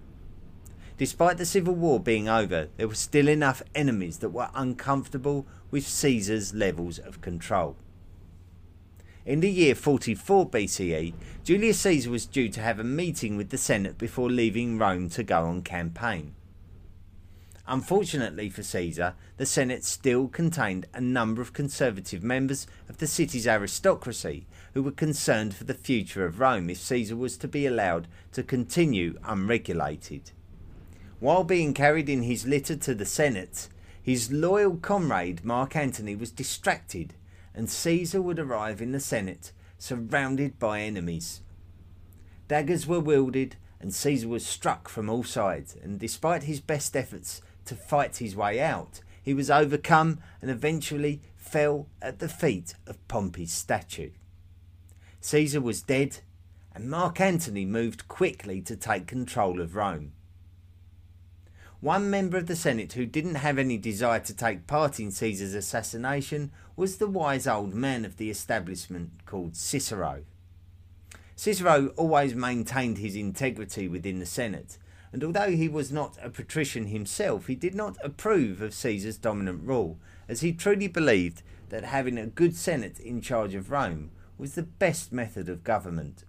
Despite 0.98 1.38
the 1.38 1.46
civil 1.46 1.76
war 1.76 2.00
being 2.00 2.28
over, 2.28 2.68
there 2.76 2.88
were 2.88 2.94
still 2.96 3.28
enough 3.28 3.62
enemies 3.72 4.18
that 4.18 4.30
were 4.30 4.50
uncomfortable 4.52 5.46
with 5.70 5.87
Caesar's 5.87 6.52
levels 6.52 6.98
of 6.98 7.20
control. 7.20 7.76
In 9.24 9.38
the 9.38 9.50
year 9.50 9.76
44 9.76 10.50
BCE, 10.50 11.14
Julius 11.44 11.78
Caesar 11.80 12.11
was 12.11 12.26
due 12.26 12.48
to 12.48 12.61
have 12.61 12.80
a 12.80 12.84
meeting 12.84 13.37
with 13.37 13.50
the 13.50 13.58
Senate 13.58 13.96
before 13.96 14.28
leaving 14.28 14.76
Rome 14.76 15.08
to 15.11 15.22
go 15.22 15.44
on 15.44 15.62
campaign. 15.62 16.34
Unfortunately 17.68 18.48
for 18.48 18.64
Caesar, 18.64 19.14
the 19.37 19.46
Senate 19.46 19.84
still 19.84 20.26
contained 20.26 20.87
a 20.94 21.00
number 21.00 21.40
of 21.40 21.52
conservative 21.52 22.24
members 22.24 22.66
of 22.88 22.98
the 22.98 23.06
city's 23.06 23.46
aristocracy 23.46 24.46
who 24.74 24.82
were 24.82 24.90
concerned 24.90 25.54
for 25.54 25.64
the 25.64 25.74
future 25.74 26.24
of 26.24 26.40
Rome 26.40 26.70
if 26.70 26.78
Caesar 26.78 27.14
was 27.14 27.37
to 27.37 27.46
be 27.46 27.66
allowed 27.66 28.08
to 28.32 28.42
continue 28.42 29.16
unregulated. 29.22 30.32
While 31.20 31.42
being 31.42 31.74
carried 31.74 32.09
in 32.09 32.22
his 32.22 32.46
litter 32.46 32.76
to 32.76 32.94
the 32.94 33.07
Senate, 33.07 33.68
his 34.00 34.31
loyal 34.31 34.76
comrade 34.76 35.44
Mark 35.44 35.74
Antony 35.74 36.14
was 36.14 36.31
distracted, 36.31 37.14
and 37.54 37.68
Caesar 37.68 38.22
would 38.22 38.38
arrive 38.38 38.81
in 38.81 38.92
the 38.92 39.00
Senate 39.00 39.52
surrounded 39.78 40.59
by 40.59 40.81
enemies. 40.81 41.40
Daggers 42.46 42.87
were 42.87 43.00
wielded, 43.00 43.57
and 43.81 43.92
Caesar 43.92 44.28
was 44.28 44.46
struck 44.46 44.88
from 44.88 45.11
all 45.11 45.24
sides, 45.24 45.76
and 45.83 45.98
despite 45.98 46.44
his 46.44 46.61
best 46.61 46.96
efforts 46.96 47.40
to 47.64 47.74
fight 47.74 48.16
his 48.16 48.37
way 48.37 48.61
out, 48.61 49.00
he 49.22 49.35
was 49.35 49.50
overcome 49.50 50.20
and 50.40 50.50
eventually 50.50 51.20
fell 51.37 51.88
at 52.00 52.20
the 52.20 52.28
feet 52.28 52.74
of 52.87 53.07
Pompey's 53.09 53.52
statue. 53.52 54.11
Caesar 55.20 55.61
was 55.61 55.83
dead, 55.83 56.20
and 56.74 56.88
Mark 56.88 57.20
Antony 57.20 57.64
moved 57.64 58.07
quickly 58.07 58.61
to 58.62 58.76
take 58.76 59.07
control 59.07 59.61
of 59.61 59.74
Rome. 59.74 60.12
One 61.81 62.11
member 62.11 62.37
of 62.37 62.49
the 62.49 62.57
Senate 62.57 62.95
who 62.95 63.07
didn't 63.07 63.37
have 63.37 63.57
any 63.57 63.79
desire 63.79 64.19
to 64.19 64.35
take 64.35 64.67
part 64.67 64.99
in 64.99 65.12
Caesar's 65.12 65.55
assassination 65.55 66.51
was 66.75 66.97
the 66.97 67.07
wise 67.07 67.47
old 67.47 67.73
man 67.73 68.05
of 68.05 68.17
the 68.17 68.31
establishment 68.31 69.25
called 69.27 69.55
Cicero. 69.55 70.25
Cicero 71.37 71.93
always 71.97 72.35
maintained 72.35 72.99
his 72.99 73.14
integrity 73.14 73.87
within 73.87 74.19
the 74.19 74.27
Senate, 74.27 74.77
and 75.12 75.23
although 75.23 75.53
he 75.53 75.69
was 75.69 75.93
not 75.93 76.19
a 76.21 76.31
patrician 76.31 76.87
himself, 76.87 77.47
he 77.47 77.55
did 77.55 77.77
not 77.77 77.97
approve 78.03 78.61
of 78.61 78.75
Caesar's 78.75 79.17
dominant 79.17 79.62
rule, 79.62 80.01
as 80.29 80.41
he 80.41 80.53
truly 80.53 80.88
believed 80.88 81.43
that 81.69 81.85
having 81.85 82.19
a 82.19 82.27
good 82.27 82.57
Senate 82.57 82.99
in 82.99 83.21
charge 83.21 83.55
of 83.55 83.71
Rome 83.71 84.11
was 84.37 84.57
the 84.57 84.64
best 84.64 85.12
method 85.12 85.49
of 85.49 85.62
government. 85.62 86.25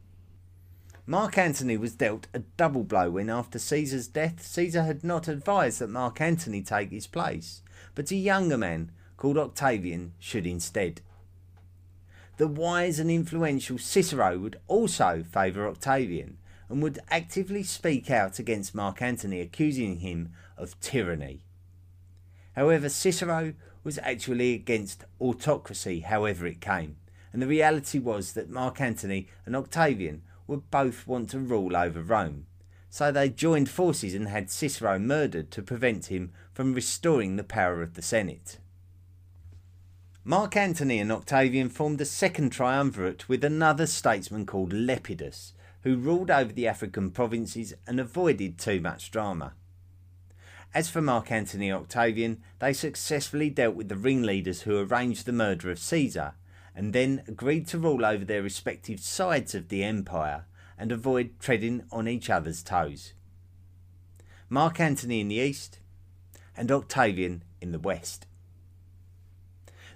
Mark 1.10 1.40
Antony 1.40 1.76
was 1.76 1.96
dealt 1.96 2.28
a 2.36 2.40
double 2.56 2.84
blow 2.84 3.10
when, 3.10 3.32
after 3.32 3.58
Caesar's 3.58 4.06
death, 4.06 4.46
Caesar 4.46 4.84
had 4.84 5.04
not 5.04 5.28
advised 5.28 5.80
that 5.80 5.90
Mark 5.90 6.22
Antony 6.22 6.62
take 6.62 6.92
his 6.92 7.08
place, 7.08 7.64
but 7.96 8.12
a 8.12 8.16
younger 8.16 8.60
man 8.60 8.92
called 9.18 9.36
Octavian 9.36 10.14
should 10.20 10.46
instead. 10.46 11.02
The 12.38 12.48
wise 12.48 13.00
and 13.00 13.10
influential 13.10 13.80
Cicero 13.80 14.38
would 14.38 14.60
also 14.68 15.24
favour 15.24 15.68
Octavian 15.68 16.38
and 16.70 16.84
would 16.84 17.00
actively 17.10 17.64
speak 17.64 18.12
out 18.12 18.38
against 18.38 18.76
Mark 18.76 19.02
Antony, 19.02 19.42
accusing 19.42 20.02
him 20.02 20.32
of 20.58 20.80
tyranny. 20.80 21.42
However, 22.56 22.88
Cicero 22.88 23.56
was 23.84 23.98
actually 24.04 24.54
against 24.54 25.06
autocracy, 25.20 26.02
however 26.02 26.46
it 26.46 26.62
came, 26.62 26.98
and 27.34 27.42
the 27.42 27.48
reality 27.48 27.98
was 27.98 28.34
that 28.34 28.52
Mark 28.52 28.80
Antony 28.80 29.28
and 29.48 29.56
Octavian 29.56 30.22
would 30.50 30.70
both 30.72 31.08
want 31.08 31.30
to 31.30 31.40
rule 31.40 31.78
over 31.78 32.02
Rome. 32.02 32.48
So 32.90 33.12
they 33.12 33.30
joined 33.30 33.70
forces 33.70 34.16
and 34.16 34.28
had 34.28 34.50
Cicero 34.50 34.98
murdered 34.98 35.52
to 35.52 35.62
prevent 35.62 36.08
him 36.08 36.34
from 36.52 36.74
restoring 36.74 37.36
the 37.36 37.44
power 37.44 37.82
of 37.82 37.94
the 37.94 38.02
Senate. 38.02 38.58
Mark 40.24 40.58
Antony 40.58 41.00
and 41.00 41.12
Octavian 41.12 41.70
formed 41.70 42.02
a 42.02 42.06
second 42.06 42.50
triumvirate 42.50 43.30
with 43.30 43.44
another 43.44 43.86
statesman 43.86 44.46
called 44.46 44.74
Lepidus, 44.74 45.54
who 45.84 45.96
ruled 45.96 46.30
over 46.30 46.52
the 46.52 46.68
African 46.68 47.12
provinces 47.12 47.74
and 47.88 48.00
avoided 48.00 48.58
too 48.58 48.82
much 48.82 49.12
drama. 49.12 49.54
As 50.74 50.90
for 50.90 51.02
Mark 51.02 51.32
Antony 51.32 51.70
and 51.70 51.80
Octavian, 51.80 52.42
they 52.60 52.74
successfully 52.74 53.50
dealt 53.50 53.76
with 53.76 53.88
the 53.88 53.96
ringleaders 53.96 54.62
who 54.62 54.78
arranged 54.78 55.26
the 55.26 55.32
murder 55.32 55.72
of 55.72 55.80
Caesar 55.80 56.34
and 56.80 56.94
then 56.94 57.22
agreed 57.28 57.68
to 57.68 57.78
rule 57.78 58.06
over 58.06 58.24
their 58.24 58.42
respective 58.42 59.02
sides 59.02 59.54
of 59.54 59.68
the 59.68 59.84
empire 59.84 60.46
and 60.78 60.94
avoid 60.94 61.38
treading 61.38 61.84
on 61.92 62.08
each 62.08 62.30
other's 62.30 62.64
toes. 62.64 63.12
Mark 64.48 64.80
Antony 64.80 65.20
in 65.20 65.28
the 65.28 65.36
east 65.36 65.80
and 66.56 66.72
Octavian 66.72 67.44
in 67.60 67.74
the 67.74 67.80
west. 67.80 68.28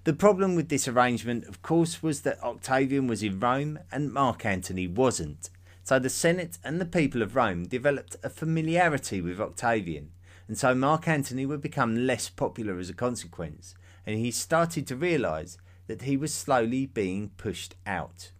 The 0.03 0.11
problem 0.11 0.55
with 0.55 0.67
this 0.67 0.85
arrangement, 0.85 1.47
of 1.47 1.61
course, 1.61 2.03
was 2.03 2.23
that 2.23 2.43
Octavian 2.43 3.07
was 3.07 3.23
in 3.23 3.39
Rome 3.39 3.79
and 3.89 4.11
Mark 4.11 4.45
Antony 4.45 4.85
wasn't, 4.85 5.49
so 5.85 5.99
the 5.99 6.09
Senate 6.09 6.57
and 6.65 6.81
the 6.81 6.85
people 6.85 7.21
of 7.21 7.37
Rome 7.37 7.63
developed 7.63 8.17
a 8.23 8.29
familiarity 8.29 9.21
with 9.21 9.39
Octavian, 9.39 10.11
and 10.49 10.57
so 10.57 10.75
Mark 10.75 11.07
Antony 11.07 11.45
would 11.45 11.61
become 11.61 12.05
less 12.05 12.27
popular 12.27 12.77
as 12.77 12.89
a 12.89 12.93
consequence, 12.93 13.73
and 14.05 14.17
he 14.17 14.31
started 14.31 14.85
to 14.87 14.97
realise 14.97 15.57
that 15.87 16.03
he 16.03 16.17
was 16.17 16.33
slowly 16.33 16.85
being 16.85 17.29
pushed 17.37 17.75
out. 17.85 18.31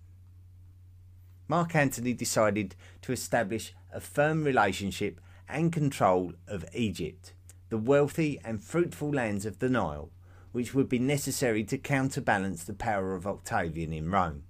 Mark 1.48 1.76
Antony 1.76 2.14
decided 2.14 2.76
to 3.02 3.12
establish 3.12 3.74
a 3.94 4.00
firm 4.00 4.44
relationship 4.44 5.20
and 5.48 5.72
control 5.72 6.34
of 6.48 6.66
Egypt, 6.74 7.34
the 7.70 7.78
wealthy 7.78 8.40
and 8.44 8.64
fruitful 8.64 9.12
lands 9.12 9.46
of 9.46 9.60
the 9.60 9.70
Nile, 9.70 10.10
which 10.52 10.74
would 10.74 10.88
be 10.88 11.00
necessary 11.00 11.64
to 11.66 11.78
counterbalance 11.78 12.64
the 12.64 12.74
power 12.74 13.16
of 13.16 13.28
Octavian 13.28 13.92
in 13.92 14.10
Rome. 14.10 14.44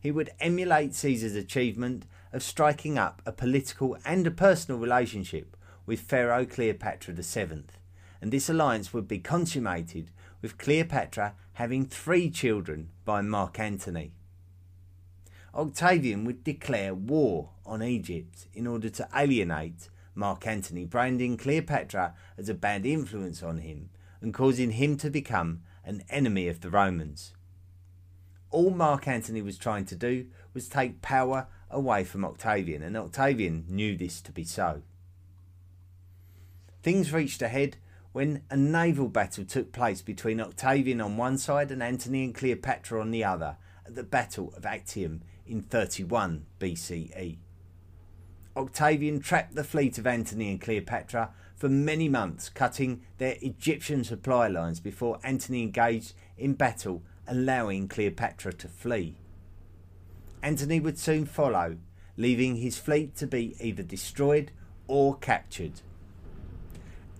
He 0.00 0.10
would 0.10 0.30
emulate 0.40 0.94
Caesar's 0.94 1.34
achievement 1.34 2.06
of 2.32 2.42
striking 2.42 2.96
up 2.96 3.20
a 3.26 3.32
political 3.32 3.96
and 4.04 4.26
a 4.26 4.30
personal 4.30 4.80
relationship 4.80 5.56
with 5.84 6.00
Pharaoh 6.00 6.46
Cleopatra 6.46 7.14
VII, 7.14 7.64
and 8.22 8.30
this 8.30 8.48
alliance 8.48 8.92
would 8.94 9.08
be 9.08 9.18
consummated 9.18 10.10
with 10.40 10.56
Cleopatra 10.56 11.34
having 11.60 11.84
three 11.84 12.30
children 12.30 12.88
by 13.04 13.20
Mark 13.20 13.58
Antony. 13.60 14.12
Octavian 15.54 16.24
would 16.24 16.42
declare 16.42 16.94
war 16.94 17.50
on 17.66 17.82
Egypt 17.82 18.46
in 18.54 18.66
order 18.66 18.88
to 18.88 19.06
alienate 19.14 19.90
Mark 20.14 20.46
Antony, 20.46 20.86
branding 20.86 21.36
Cleopatra 21.36 22.14
as 22.38 22.48
a 22.48 22.54
bad 22.54 22.86
influence 22.86 23.42
on 23.42 23.58
him 23.58 23.90
and 24.22 24.32
causing 24.32 24.70
him 24.70 24.96
to 24.96 25.10
become 25.10 25.60
an 25.84 26.02
enemy 26.08 26.48
of 26.48 26.62
the 26.62 26.70
Romans. 26.70 27.34
All 28.50 28.70
Mark 28.70 29.06
Antony 29.06 29.42
was 29.42 29.58
trying 29.58 29.84
to 29.84 29.94
do 29.94 30.28
was 30.54 30.66
take 30.66 31.02
power 31.02 31.46
away 31.70 32.04
from 32.04 32.24
Octavian, 32.24 32.82
and 32.82 32.96
Octavian 32.96 33.66
knew 33.68 33.98
this 33.98 34.22
to 34.22 34.32
be 34.32 34.44
so. 34.44 34.80
Things 36.82 37.12
reached 37.12 37.42
a 37.42 37.48
head 37.48 37.76
when 38.12 38.42
a 38.50 38.56
naval 38.56 39.08
battle 39.08 39.44
took 39.44 39.72
place 39.72 40.02
between 40.02 40.40
Octavian 40.40 41.00
on 41.00 41.16
one 41.16 41.38
side 41.38 41.70
and 41.70 41.82
Antony 41.82 42.24
and 42.24 42.34
Cleopatra 42.34 43.00
on 43.00 43.10
the 43.10 43.24
other 43.24 43.56
at 43.86 43.94
the 43.94 44.02
Battle 44.02 44.52
of 44.56 44.66
Actium 44.66 45.22
in 45.46 45.62
31 45.62 46.46
BCE. 46.58 47.38
Octavian 48.56 49.20
trapped 49.20 49.54
the 49.54 49.64
fleet 49.64 49.96
of 49.96 50.06
Antony 50.06 50.50
and 50.50 50.60
Cleopatra 50.60 51.30
for 51.54 51.68
many 51.68 52.08
months, 52.08 52.48
cutting 52.48 53.02
their 53.18 53.36
Egyptian 53.42 54.02
supply 54.02 54.48
lines 54.48 54.80
before 54.80 55.20
Antony 55.22 55.62
engaged 55.62 56.14
in 56.36 56.54
battle, 56.54 57.02
allowing 57.28 57.86
Cleopatra 57.86 58.52
to 58.54 58.66
flee. 58.66 59.18
Antony 60.42 60.80
would 60.80 60.98
soon 60.98 61.26
follow, 61.26 61.76
leaving 62.16 62.56
his 62.56 62.78
fleet 62.78 63.14
to 63.16 63.26
be 63.26 63.54
either 63.60 63.82
destroyed 63.82 64.50
or 64.88 65.16
captured. 65.16 65.82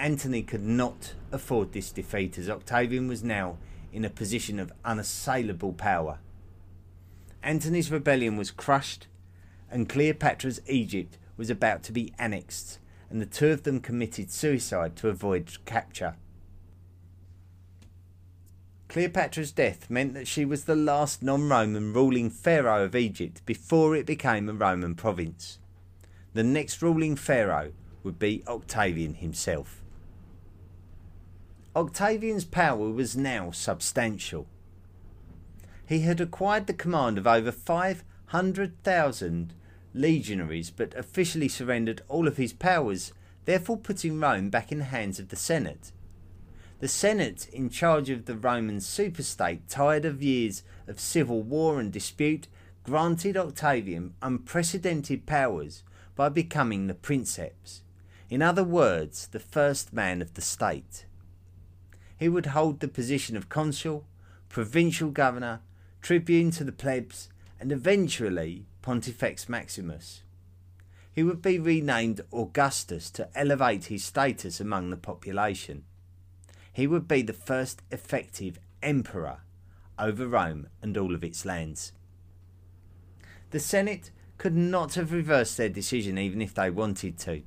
Antony 0.00 0.42
could 0.42 0.64
not 0.64 1.12
afford 1.30 1.72
this 1.72 1.92
defeat 1.92 2.38
as 2.38 2.48
Octavian 2.48 3.06
was 3.06 3.22
now 3.22 3.58
in 3.92 4.02
a 4.02 4.08
position 4.08 4.58
of 4.58 4.72
unassailable 4.82 5.74
power. 5.74 6.20
Antony's 7.42 7.90
rebellion 7.90 8.38
was 8.38 8.50
crushed, 8.50 9.08
and 9.70 9.90
Cleopatra's 9.90 10.62
Egypt 10.66 11.18
was 11.36 11.50
about 11.50 11.82
to 11.82 11.92
be 11.92 12.14
annexed, 12.18 12.78
and 13.10 13.20
the 13.20 13.26
two 13.26 13.48
of 13.48 13.64
them 13.64 13.78
committed 13.78 14.30
suicide 14.30 14.96
to 14.96 15.10
avoid 15.10 15.58
capture. 15.66 16.14
Cleopatra's 18.88 19.52
death 19.52 19.90
meant 19.90 20.14
that 20.14 20.26
she 20.26 20.46
was 20.46 20.64
the 20.64 20.74
last 20.74 21.22
non 21.22 21.46
Roman 21.46 21.92
ruling 21.92 22.30
pharaoh 22.30 22.84
of 22.84 22.96
Egypt 22.96 23.44
before 23.44 23.94
it 23.94 24.06
became 24.06 24.48
a 24.48 24.54
Roman 24.54 24.94
province. 24.94 25.58
The 26.32 26.42
next 26.42 26.80
ruling 26.80 27.16
pharaoh 27.16 27.72
would 28.02 28.18
be 28.18 28.42
Octavian 28.48 29.16
himself. 29.16 29.79
Octavian's 31.76 32.44
power 32.44 32.90
was 32.90 33.16
now 33.16 33.52
substantial. 33.52 34.48
He 35.86 36.00
had 36.00 36.20
acquired 36.20 36.66
the 36.66 36.72
command 36.72 37.16
of 37.16 37.28
over 37.28 37.52
500,000 37.52 39.54
legionaries 39.94 40.70
but 40.70 40.96
officially 40.96 41.46
surrendered 41.46 42.02
all 42.08 42.26
of 42.26 42.38
his 42.38 42.52
powers, 42.52 43.12
therefore 43.44 43.76
putting 43.76 44.18
Rome 44.18 44.50
back 44.50 44.72
in 44.72 44.78
the 44.78 44.84
hands 44.84 45.20
of 45.20 45.28
the 45.28 45.36
Senate. 45.36 45.92
The 46.80 46.88
Senate, 46.88 47.48
in 47.52 47.70
charge 47.70 48.10
of 48.10 48.24
the 48.24 48.36
Roman 48.36 48.78
superstate, 48.78 49.60
tired 49.68 50.04
of 50.04 50.24
years 50.24 50.64
of 50.88 50.98
civil 50.98 51.40
war 51.40 51.78
and 51.78 51.92
dispute, 51.92 52.48
granted 52.82 53.36
Octavian 53.36 54.14
unprecedented 54.22 55.24
powers 55.24 55.84
by 56.16 56.30
becoming 56.30 56.88
the 56.88 56.94
princeps, 56.94 57.82
in 58.28 58.42
other 58.42 58.64
words, 58.64 59.28
the 59.28 59.38
first 59.38 59.92
man 59.92 60.20
of 60.20 60.34
the 60.34 60.42
state. 60.42 61.04
He 62.20 62.28
would 62.28 62.46
hold 62.46 62.80
the 62.80 62.86
position 62.86 63.34
of 63.34 63.48
consul, 63.48 64.04
provincial 64.50 65.10
governor, 65.10 65.62
tribune 66.02 66.50
to 66.50 66.64
the 66.64 66.70
plebs, 66.70 67.30
and 67.58 67.72
eventually 67.72 68.66
Pontifex 68.82 69.48
Maximus. 69.48 70.22
He 71.10 71.22
would 71.22 71.40
be 71.40 71.58
renamed 71.58 72.20
Augustus 72.30 73.10
to 73.12 73.30
elevate 73.34 73.86
his 73.86 74.04
status 74.04 74.60
among 74.60 74.90
the 74.90 74.98
population. 74.98 75.84
He 76.70 76.86
would 76.86 77.08
be 77.08 77.22
the 77.22 77.32
first 77.32 77.80
effective 77.90 78.58
emperor 78.82 79.38
over 79.98 80.26
Rome 80.26 80.68
and 80.82 80.98
all 80.98 81.14
of 81.14 81.24
its 81.24 81.46
lands. 81.46 81.92
The 83.50 83.60
Senate 83.60 84.10
could 84.36 84.54
not 84.54 84.92
have 84.92 85.10
reversed 85.10 85.56
their 85.56 85.70
decision 85.70 86.18
even 86.18 86.42
if 86.42 86.52
they 86.52 86.68
wanted 86.68 87.18
to. 87.20 87.42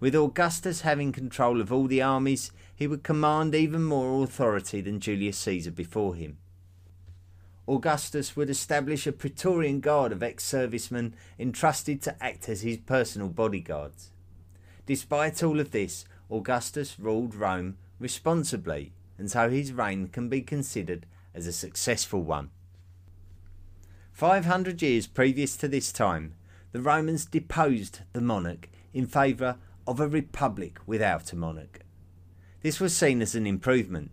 With 0.00 0.14
Augustus 0.14 0.80
having 0.80 1.12
control 1.12 1.60
of 1.60 1.70
all 1.70 1.86
the 1.86 2.02
armies, 2.02 2.50
he 2.82 2.88
would 2.88 3.04
command 3.04 3.54
even 3.54 3.84
more 3.84 4.24
authority 4.24 4.80
than 4.80 4.98
Julius 4.98 5.38
Caesar 5.38 5.70
before 5.70 6.16
him. 6.16 6.38
Augustus 7.68 8.34
would 8.34 8.50
establish 8.50 9.06
a 9.06 9.12
Praetorian 9.12 9.78
Guard 9.78 10.10
of 10.10 10.20
ex 10.20 10.42
servicemen 10.42 11.14
entrusted 11.38 12.02
to 12.02 12.20
act 12.20 12.48
as 12.48 12.62
his 12.62 12.78
personal 12.78 13.28
bodyguards. 13.28 14.10
Despite 14.84 15.44
all 15.44 15.60
of 15.60 15.70
this, 15.70 16.04
Augustus 16.28 16.98
ruled 16.98 17.36
Rome 17.36 17.76
responsibly, 18.00 18.90
and 19.16 19.30
so 19.30 19.48
his 19.48 19.72
reign 19.72 20.08
can 20.08 20.28
be 20.28 20.40
considered 20.40 21.06
as 21.36 21.46
a 21.46 21.52
successful 21.52 22.24
one. 22.24 22.50
500 24.10 24.82
years 24.82 25.06
previous 25.06 25.56
to 25.58 25.68
this 25.68 25.92
time, 25.92 26.34
the 26.72 26.82
Romans 26.82 27.26
deposed 27.26 28.00
the 28.12 28.20
monarch 28.20 28.68
in 28.92 29.06
favour 29.06 29.58
of 29.86 30.00
a 30.00 30.08
republic 30.08 30.80
without 30.84 31.32
a 31.32 31.36
monarch. 31.36 31.82
This 32.62 32.78
was 32.78 32.96
seen 32.96 33.20
as 33.20 33.34
an 33.34 33.46
improvement. 33.46 34.12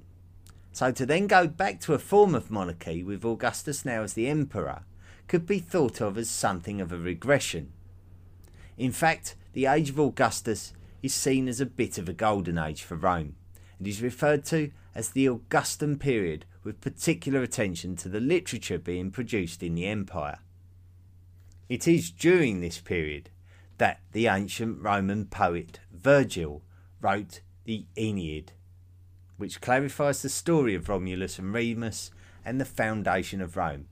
So 0.71 0.91
to 0.91 1.05
then 1.05 1.27
go 1.27 1.47
back 1.47 1.79
to 1.81 1.93
a 1.93 1.99
form 1.99 2.33
of 2.33 2.51
monarchy 2.51 3.03
with 3.03 3.25
Augustus 3.25 3.85
now 3.85 4.03
as 4.03 4.13
the 4.13 4.27
emperor 4.27 4.83
could 5.27 5.45
be 5.45 5.59
thought 5.59 6.01
of 6.01 6.17
as 6.17 6.29
something 6.29 6.81
of 6.81 6.91
a 6.91 6.97
regression. 6.97 7.71
In 8.77 8.91
fact, 8.91 9.35
the 9.53 9.67
age 9.67 9.89
of 9.89 9.99
Augustus 9.99 10.73
is 11.03 11.13
seen 11.13 11.47
as 11.47 11.61
a 11.61 11.65
bit 11.65 11.97
of 11.97 12.09
a 12.09 12.13
golden 12.13 12.57
age 12.57 12.83
for 12.83 12.95
Rome 12.95 13.35
and 13.77 13.87
is 13.87 14.01
referred 14.01 14.45
to 14.45 14.71
as 14.95 15.09
the 15.09 15.27
Augustan 15.27 15.97
period 15.97 16.45
with 16.63 16.81
particular 16.81 17.41
attention 17.41 17.95
to 17.97 18.09
the 18.09 18.19
literature 18.19 18.79
being 18.79 19.11
produced 19.11 19.61
in 19.61 19.75
the 19.75 19.85
empire. 19.85 20.39
It 21.67 21.87
is 21.87 22.09
during 22.09 22.59
this 22.59 22.79
period 22.79 23.29
that 23.77 24.01
the 24.11 24.27
ancient 24.27 24.81
Roman 24.81 25.25
poet 25.25 25.79
Virgil 25.91 26.63
wrote 26.99 27.41
the 27.69 27.85
Aeneid, 27.97 28.51
which 29.37 29.61
clarifies 29.61 30.23
the 30.23 30.27
story 30.27 30.73
of 30.73 30.89
Romulus 30.89 31.37
and 31.37 31.53
Remus 31.53 32.09
and 32.43 32.59
the 32.59 32.65
foundation 32.65 33.41
of 33.41 33.55
Rome, 33.55 33.85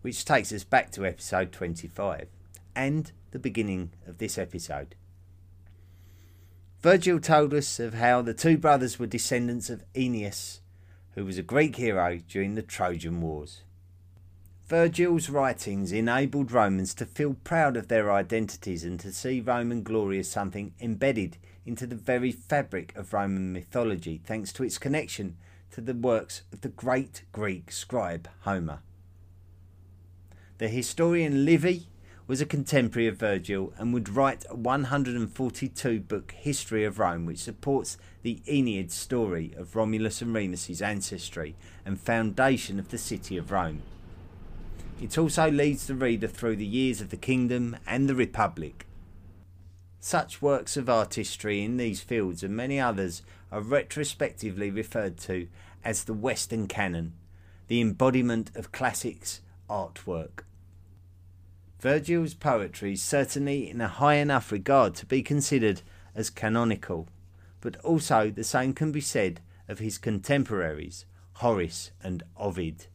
which 0.00 0.24
takes 0.24 0.50
us 0.50 0.64
back 0.64 0.90
to 0.92 1.04
episode 1.04 1.52
25 1.52 2.28
and 2.74 3.12
the 3.32 3.38
beginning 3.38 3.90
of 4.06 4.16
this 4.16 4.38
episode. 4.38 4.94
Virgil 6.80 7.20
told 7.20 7.52
us 7.52 7.78
of 7.78 7.92
how 7.92 8.22
the 8.22 8.32
two 8.32 8.56
brothers 8.56 8.98
were 8.98 9.06
descendants 9.06 9.68
of 9.68 9.84
Aeneas, 9.94 10.62
who 11.14 11.26
was 11.26 11.36
a 11.36 11.42
Greek 11.42 11.76
hero 11.76 12.18
during 12.26 12.54
the 12.54 12.62
Trojan 12.62 13.20
Wars. 13.20 13.60
Virgil's 14.66 15.28
writings 15.28 15.92
enabled 15.92 16.50
Romans 16.50 16.94
to 16.94 17.04
feel 17.04 17.36
proud 17.44 17.76
of 17.76 17.88
their 17.88 18.10
identities 18.10 18.84
and 18.84 18.98
to 19.00 19.12
see 19.12 19.38
Roman 19.38 19.82
glory 19.82 20.18
as 20.18 20.30
something 20.30 20.72
embedded 20.80 21.36
into 21.64 21.86
the 21.86 21.94
very 21.96 22.32
fabric 22.32 22.94
of 22.96 23.12
Roman 23.12 23.52
mythology, 23.52 24.20
thanks 24.24 24.52
to 24.54 24.64
its 24.64 24.78
connection 24.78 25.36
to 25.72 25.80
the 25.80 25.94
works 25.94 26.42
of 26.52 26.60
the 26.60 26.68
great 26.68 27.22
Greek 27.32 27.72
scribe 27.72 28.28
Homer. 28.40 28.80
The 30.58 30.68
historian 30.68 31.44
Livy 31.44 31.88
was 32.26 32.40
a 32.40 32.46
contemporary 32.46 33.08
of 33.08 33.16
Virgil 33.16 33.72
and 33.76 33.92
would 33.92 34.08
write 34.08 34.44
a 34.48 34.54
142 34.54 36.00
book 36.00 36.32
history 36.32 36.84
of 36.84 36.98
Rome, 36.98 37.26
which 37.26 37.40
supports 37.40 37.98
the 38.22 38.40
Aeneid 38.46 38.90
story 38.92 39.52
of 39.56 39.74
Romulus 39.74 40.22
and 40.22 40.32
Remus's 40.32 40.80
ancestry 40.80 41.56
and 41.84 42.00
foundation 42.00 42.78
of 42.78 42.90
the 42.90 42.98
city 42.98 43.36
of 43.36 43.50
Rome. 43.50 43.82
It 45.00 45.18
also 45.18 45.50
leads 45.50 45.86
the 45.86 45.94
reader 45.96 46.28
through 46.28 46.56
the 46.56 46.64
years 46.64 47.00
of 47.00 47.10
the 47.10 47.16
kingdom 47.16 47.76
and 47.86 48.08
the 48.08 48.14
republic. 48.14 48.86
Such 50.04 50.42
works 50.42 50.76
of 50.76 50.90
artistry 50.90 51.62
in 51.62 51.76
these 51.76 52.00
fields 52.00 52.42
and 52.42 52.56
many 52.56 52.80
others 52.80 53.22
are 53.52 53.60
retrospectively 53.60 54.68
referred 54.68 55.16
to 55.18 55.46
as 55.84 56.02
the 56.02 56.12
Western 56.12 56.66
canon, 56.66 57.12
the 57.68 57.80
embodiment 57.80 58.50
of 58.56 58.72
classics 58.72 59.42
artwork. 59.70 60.42
Virgil's 61.78 62.34
poetry 62.34 62.94
is 62.94 63.02
certainly 63.02 63.70
in 63.70 63.80
a 63.80 63.86
high 63.86 64.16
enough 64.16 64.50
regard 64.50 64.96
to 64.96 65.06
be 65.06 65.22
considered 65.22 65.82
as 66.16 66.30
canonical, 66.30 67.08
but 67.60 67.76
also 67.84 68.28
the 68.28 68.42
same 68.42 68.74
can 68.74 68.90
be 68.90 69.00
said 69.00 69.40
of 69.68 69.78
his 69.78 69.98
contemporaries, 69.98 71.06
Horace 71.34 71.92
and 72.02 72.24
Ovid. 72.36 72.86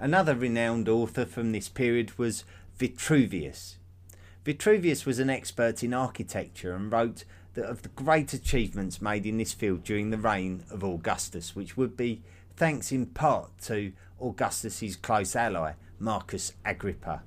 Another 0.00 0.34
renowned 0.34 0.88
author 0.88 1.24
from 1.24 1.52
this 1.52 1.68
period 1.68 2.18
was 2.18 2.42
Vitruvius. 2.76 3.76
Vitruvius 4.44 5.04
was 5.04 5.18
an 5.18 5.28
expert 5.28 5.82
in 5.82 5.92
architecture 5.92 6.74
and 6.74 6.90
wrote 6.90 7.24
that 7.54 7.66
of 7.66 7.82
the 7.82 7.88
great 7.90 8.32
achievements 8.32 9.02
made 9.02 9.26
in 9.26 9.36
this 9.36 9.52
field 9.52 9.84
during 9.84 10.10
the 10.10 10.18
reign 10.18 10.64
of 10.70 10.82
Augustus, 10.82 11.54
which 11.54 11.76
would 11.76 11.96
be 11.96 12.22
thanks 12.56 12.90
in 12.90 13.06
part 13.06 13.50
to 13.58 13.92
Augustus's 14.20 14.96
close 14.96 15.36
ally, 15.36 15.72
Marcus 15.98 16.54
Agrippa. 16.64 17.22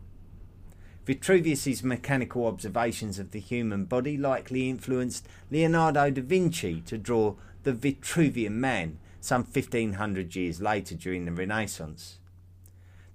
Vitruvius's 1.05 1.83
mechanical 1.83 2.47
observations 2.47 3.19
of 3.19 3.31
the 3.31 3.39
human 3.39 3.85
body 3.85 4.17
likely 4.17 4.69
influenced 4.69 5.27
Leonardo 5.51 6.09
da 6.09 6.21
Vinci 6.21 6.81
to 6.81 6.97
draw 6.97 7.35
the 7.63 7.73
Vitruvian 7.73 8.53
Man 8.53 8.97
some 9.19 9.43
1500 9.43 10.35
years 10.35 10.61
later 10.61 10.95
during 10.95 11.25
the 11.25 11.31
Renaissance. 11.31 12.19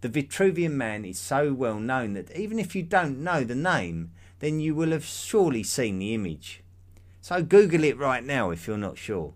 The 0.00 0.08
Vitruvian 0.08 0.72
Man 0.72 1.04
is 1.04 1.18
so 1.18 1.52
well 1.52 1.80
known 1.80 2.14
that 2.14 2.34
even 2.36 2.58
if 2.58 2.76
you 2.76 2.82
don't 2.84 3.18
know 3.18 3.42
the 3.42 3.56
name, 3.56 4.12
then 4.38 4.60
you 4.60 4.74
will 4.74 4.92
have 4.92 5.04
surely 5.04 5.64
seen 5.64 5.98
the 5.98 6.14
image. 6.14 6.62
So 7.20 7.42
Google 7.42 7.82
it 7.82 7.98
right 7.98 8.24
now 8.24 8.50
if 8.50 8.66
you're 8.66 8.78
not 8.78 8.96
sure. 8.96 9.34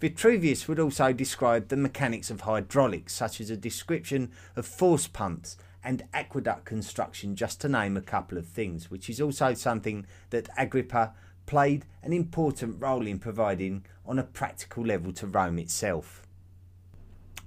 Vitruvius 0.00 0.66
would 0.66 0.80
also 0.80 1.12
describe 1.12 1.68
the 1.68 1.76
mechanics 1.76 2.30
of 2.30 2.42
hydraulics, 2.42 3.14
such 3.14 3.40
as 3.40 3.48
a 3.48 3.56
description 3.56 4.32
of 4.56 4.66
force 4.66 5.06
pumps 5.06 5.56
and 5.84 6.04
aqueduct 6.12 6.64
construction, 6.64 7.36
just 7.36 7.60
to 7.60 7.68
name 7.68 7.96
a 7.96 8.02
couple 8.02 8.36
of 8.36 8.46
things, 8.46 8.90
which 8.90 9.08
is 9.08 9.20
also 9.20 9.54
something 9.54 10.04
that 10.30 10.48
Agrippa 10.58 11.14
played 11.46 11.86
an 12.02 12.12
important 12.12 12.80
role 12.80 13.06
in 13.06 13.18
providing 13.18 13.84
on 14.04 14.18
a 14.18 14.24
practical 14.24 14.84
level 14.84 15.12
to 15.12 15.26
Rome 15.26 15.58
itself. 15.58 16.23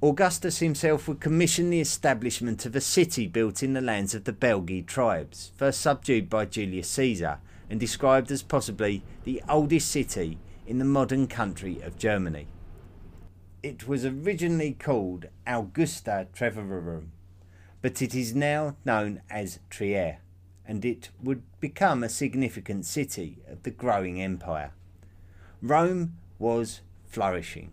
Augustus 0.01 0.59
himself 0.59 1.07
would 1.07 1.19
commission 1.19 1.69
the 1.69 1.81
establishment 1.81 2.65
of 2.65 2.75
a 2.75 2.81
city 2.81 3.27
built 3.27 3.63
in 3.63 3.73
the 3.73 3.81
lands 3.81 4.13
of 4.13 4.25
the 4.25 4.33
Belgae 4.33 4.85
tribes, 4.85 5.51
first 5.55 5.81
subdued 5.81 6.29
by 6.29 6.45
Julius 6.45 6.89
Caesar 6.89 7.39
and 7.69 7.79
described 7.79 8.31
as 8.31 8.43
possibly 8.43 9.03
the 9.23 9.41
oldest 9.49 9.89
city 9.89 10.37
in 10.65 10.77
the 10.77 10.85
modern 10.85 11.27
country 11.27 11.81
of 11.81 11.97
Germany. 11.97 12.47
It 13.63 13.87
was 13.87 14.05
originally 14.05 14.73
called 14.73 15.25
Augusta 15.45 16.27
Treverorum 16.33 17.11
but 17.81 18.01
it 18.01 18.15
is 18.15 18.35
now 18.35 18.75
known 18.85 19.21
as 19.29 19.59
Trier, 19.69 20.19
and 20.65 20.83
it 20.83 21.09
would 21.21 21.43
become 21.59 22.03
a 22.03 22.09
significant 22.09 22.85
city 22.85 23.37
of 23.47 23.63
the 23.63 23.71
growing 23.71 24.21
empire. 24.21 24.71
Rome 25.61 26.17
was 26.39 26.81
flourishing. 27.07 27.71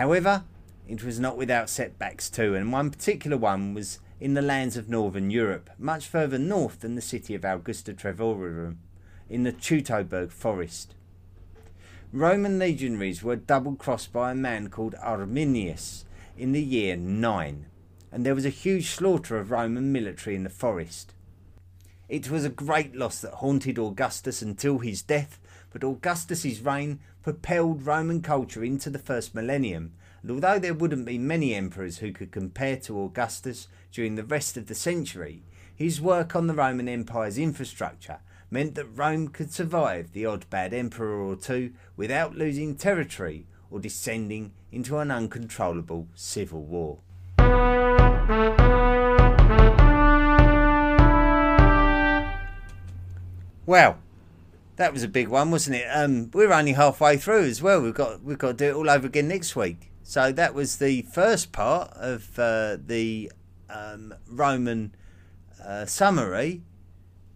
However, 0.00 0.44
it 0.88 1.04
was 1.04 1.20
not 1.20 1.36
without 1.36 1.68
setbacks 1.68 2.30
too, 2.30 2.54
and 2.54 2.72
one 2.72 2.90
particular 2.90 3.36
one 3.36 3.74
was 3.74 3.98
in 4.18 4.32
the 4.32 4.40
lands 4.40 4.78
of 4.78 4.88
northern 4.88 5.30
Europe, 5.30 5.68
much 5.78 6.06
further 6.06 6.38
north 6.38 6.80
than 6.80 6.94
the 6.94 7.02
city 7.02 7.34
of 7.34 7.44
Augusta 7.44 7.92
Trevorum, 7.92 8.78
in 9.28 9.42
the 9.42 9.52
Teutoburg 9.52 10.32
forest. 10.32 10.94
Roman 12.14 12.58
legionaries 12.58 13.22
were 13.22 13.36
double 13.36 13.74
crossed 13.74 14.10
by 14.10 14.30
a 14.30 14.34
man 14.34 14.70
called 14.70 14.94
Arminius 15.02 16.06
in 16.34 16.52
the 16.52 16.62
year 16.62 16.96
9, 16.96 17.66
and 18.10 18.24
there 18.24 18.34
was 18.34 18.46
a 18.46 18.48
huge 18.48 18.88
slaughter 18.92 19.36
of 19.36 19.50
Roman 19.50 19.92
military 19.92 20.34
in 20.34 20.44
the 20.44 20.48
forest. 20.48 21.12
It 22.08 22.30
was 22.30 22.46
a 22.46 22.48
great 22.48 22.96
loss 22.96 23.20
that 23.20 23.34
haunted 23.34 23.78
Augustus 23.78 24.40
until 24.40 24.78
his 24.78 25.02
death, 25.02 25.38
but 25.72 25.84
Augustus's 25.84 26.60
reign 26.60 27.00
propelled 27.22 27.86
Roman 27.86 28.22
culture 28.22 28.64
into 28.64 28.90
the 28.90 28.98
first 28.98 29.34
millennium, 29.34 29.92
and 30.22 30.30
although 30.30 30.58
there 30.58 30.74
wouldn't 30.74 31.06
be 31.06 31.18
many 31.18 31.54
emperors 31.54 31.98
who 31.98 32.12
could 32.12 32.30
compare 32.30 32.76
to 32.76 33.00
Augustus 33.02 33.68
during 33.92 34.16
the 34.16 34.24
rest 34.24 34.56
of 34.56 34.66
the 34.66 34.74
century, 34.74 35.42
his 35.74 36.00
work 36.00 36.36
on 36.36 36.46
the 36.46 36.54
Roman 36.54 36.88
Empire's 36.88 37.38
infrastructure 37.38 38.18
meant 38.50 38.74
that 38.74 38.84
Rome 38.84 39.28
could 39.28 39.52
survive 39.52 40.12
the 40.12 40.26
odd 40.26 40.48
bad 40.50 40.74
emperor 40.74 41.22
or 41.22 41.36
two 41.36 41.72
without 41.96 42.34
losing 42.34 42.74
territory 42.74 43.46
or 43.70 43.78
descending 43.78 44.52
into 44.72 44.98
an 44.98 45.10
uncontrollable 45.10 46.08
civil 46.14 46.62
war. 46.62 46.98
Well, 53.66 53.98
that 54.80 54.92
was 54.94 55.02
a 55.02 55.08
big 55.08 55.28
one, 55.28 55.50
wasn't 55.50 55.76
it? 55.76 55.86
Um, 55.92 56.30
we're 56.32 56.52
only 56.52 56.72
halfway 56.72 57.18
through 57.18 57.44
as 57.44 57.60
well. 57.60 57.82
We've 57.82 57.94
got 57.94 58.22
we've 58.22 58.38
got 58.38 58.58
to 58.58 58.64
do 58.64 58.70
it 58.70 58.74
all 58.74 58.88
over 58.88 59.06
again 59.06 59.28
next 59.28 59.54
week. 59.54 59.90
So 60.02 60.32
that 60.32 60.54
was 60.54 60.78
the 60.78 61.02
first 61.02 61.52
part 61.52 61.90
of 61.92 62.38
uh, 62.38 62.78
the 62.84 63.30
um, 63.68 64.14
Roman 64.26 64.94
uh, 65.64 65.84
summary 65.84 66.62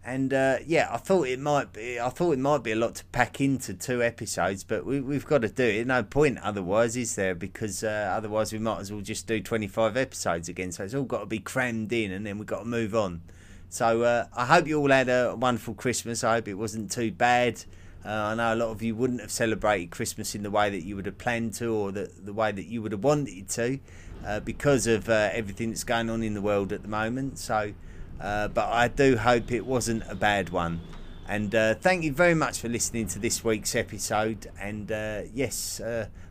and 0.05 0.33
uh, 0.33 0.57
yeah, 0.65 0.87
I 0.91 0.97
thought 0.97 1.27
it 1.27 1.39
might 1.39 1.73
be. 1.73 1.99
I 1.99 2.09
thought 2.09 2.33
it 2.33 2.39
might 2.39 2.61
be 2.61 2.71
a 2.71 2.75
lot 2.75 2.93
to 2.95 3.05
pack 3.05 3.41
into 3.41 3.73
two 3.73 4.03
episodes, 4.03 4.63
but 4.63 4.85
we, 4.85 4.97
have 5.13 5.25
got 5.25 5.41
to 5.41 5.49
do 5.49 5.63
it. 5.63 5.87
No 5.87 6.03
point 6.03 6.37
otherwise, 6.43 6.95
is 6.95 7.15
there? 7.15 7.33
Because 7.33 7.83
uh, 7.83 8.13
otherwise, 8.15 8.53
we 8.53 8.59
might 8.59 8.79
as 8.81 8.91
well 8.91 9.01
just 9.01 9.25
do 9.25 9.41
twenty-five 9.41 9.97
episodes 9.97 10.47
again. 10.47 10.71
So 10.71 10.83
it's 10.83 10.93
all 10.93 11.03
got 11.03 11.21
to 11.21 11.25
be 11.25 11.39
crammed 11.39 11.91
in, 11.91 12.11
and 12.11 12.23
then 12.23 12.37
we've 12.37 12.45
got 12.45 12.59
to 12.59 12.65
move 12.65 12.93
on. 12.93 13.23
So 13.69 14.03
uh, 14.03 14.27
I 14.35 14.45
hope 14.45 14.67
you 14.67 14.79
all 14.79 14.89
had 14.89 15.09
a 15.09 15.35
wonderful 15.35 15.73
Christmas. 15.73 16.23
I 16.23 16.35
hope 16.35 16.47
it 16.47 16.53
wasn't 16.53 16.91
too 16.91 17.11
bad. 17.11 17.63
Uh, 18.05 18.09
I 18.09 18.35
know 18.35 18.53
a 18.53 18.55
lot 18.55 18.69
of 18.69 18.83
you 18.83 18.95
wouldn't 18.95 19.19
have 19.19 19.31
celebrated 19.31 19.89
Christmas 19.89 20.35
in 20.35 20.43
the 20.43 20.51
way 20.51 20.69
that 20.69 20.83
you 20.83 20.95
would 20.95 21.07
have 21.07 21.17
planned 21.17 21.55
to, 21.55 21.73
or 21.73 21.91
the 21.91 22.11
the 22.23 22.33
way 22.33 22.51
that 22.51 22.65
you 22.65 22.81
would 22.83 22.91
have 22.91 23.03
wanted 23.03 23.49
to, 23.49 23.79
uh, 24.25 24.39
because 24.41 24.85
of 24.85 25.09
uh, 25.09 25.29
everything 25.33 25.69
that's 25.69 25.83
going 25.83 26.09
on 26.09 26.21
in 26.21 26.35
the 26.35 26.41
world 26.41 26.71
at 26.71 26.81
the 26.81 26.87
moment. 26.87 27.39
So. 27.39 27.73
Uh, 28.17 28.47
but 28.47 28.69
I 28.69 28.87
do 28.87 29.17
hope 29.17 29.51
it 29.51 29.65
wasn't 29.65 30.03
a 30.07 30.15
bad 30.15 30.47
one. 30.47 30.79
And 31.27 31.53
uh, 31.53 31.75
thank 31.75 32.05
you 32.05 32.13
very 32.13 32.33
much 32.33 32.59
for 32.59 32.69
listening 32.69 33.07
to 33.07 33.19
this 33.19 33.43
week's 33.43 33.75
episode. 33.75 34.49
And 34.57 34.89
yes, 35.33 35.81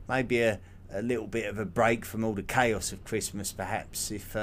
maybe 0.09 0.41
a, 0.41 0.61
a, 0.91 1.03
little 1.03 1.27
bit 1.27 1.45
of 1.45 1.59
a 1.59 1.67
break 1.67 2.07
from 2.07 2.25
all 2.25 2.33
the 2.33 2.43
chaos 2.43 2.91
of 2.91 3.05
Christmas, 3.05 3.53
perhaps. 3.53 4.11
If 4.11 4.35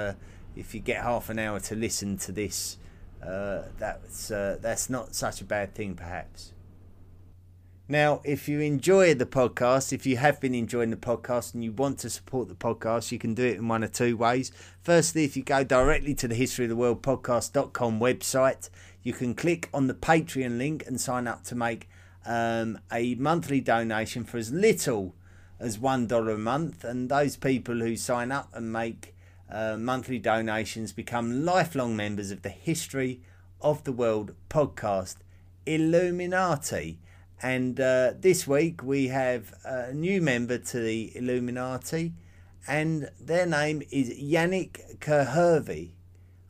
if 0.56 0.76
you 0.76 0.82
get 0.82 1.02
half 1.02 1.32
an 1.32 1.40
hour 1.40 1.60
to 1.62 1.76
listen 1.76 2.18
to 2.18 2.32
this, 2.32 2.78
that's 3.22 4.28
that's 4.28 4.90
not 4.90 5.16
such 5.16 5.42
a 5.42 5.46
bad 5.46 5.76
thing, 5.76 5.96
perhaps. 5.96 6.54
Now, 7.92 8.22
if 8.24 8.48
you 8.48 8.62
enjoy 8.62 9.16
the 9.16 9.26
podcast, 9.26 9.92
if 9.92 10.06
you 10.06 10.16
have 10.16 10.40
been 10.40 10.56
enjoying 10.56 10.92
the 10.92 10.96
podcast 10.96 11.54
and 11.54 11.62
you 11.62 11.74
want 11.74 12.00
to 12.00 12.10
support 12.10 12.48
the 12.48 12.56
podcast, 12.56 13.12
you 13.12 13.20
can 13.20 13.34
do 13.34 13.44
it 13.44 13.58
in 13.58 13.68
one 13.68 13.84
of 13.84 13.92
two 13.92 14.16
ways. 14.16 14.50
Firstly, 14.82 15.26
if 15.26 15.36
you 15.36 15.44
go 15.44 15.66
directly 15.66 16.16
to 16.16 16.28
the 16.30 16.36
History 16.36 16.64
of 16.64 16.70
the 16.70 16.78
World 16.78 17.02
podcast.com 17.02 18.00
website, 18.00 18.70
you 19.04 19.12
can 19.12 19.36
click 19.36 19.68
on 19.74 19.88
the 19.88 19.94
Patreon 19.94 20.58
link 20.58 20.88
and 20.88 21.02
sign 21.02 21.28
up 21.28 21.44
to 21.44 21.54
make 21.54 21.90
um, 22.26 22.80
a 22.94 23.16
monthly 23.16 23.60
donation 23.60 24.24
for 24.24 24.38
as 24.38 24.54
little 24.54 25.14
as 25.60 25.78
$1 25.78 26.34
a 26.34 26.38
month. 26.38 26.86
And 26.86 27.10
those 27.10 27.36
people 27.36 27.76
who 27.76 27.98
sign 27.98 28.32
up 28.32 28.52
and 28.54 28.72
make 28.72 29.14
uh, 29.52 29.78
monthly 29.78 30.20
donations 30.20 30.94
become 30.94 31.44
lifelong 31.46 31.96
members 31.96 32.32
of 32.32 32.42
the 32.42 32.50
History 32.50 33.22
of 33.62 33.84
the 33.84 33.92
World 33.92 34.34
podcast 34.50 35.18
Illuminati. 35.66 37.00
And 37.44 37.80
uh, 37.80 38.14
this 38.20 38.48
week 38.48 38.84
we 38.84 39.08
have 39.08 39.54
a 39.66 39.94
new 39.94 40.22
member 40.22 40.58
to 40.58 40.80
the 40.80 41.16
Illuminati, 41.16 42.14
and 42.68 43.10
their 43.20 43.46
name 43.46 43.82
is 43.92 44.10
Yannick 44.12 45.00
Kerhervey. 45.00 45.92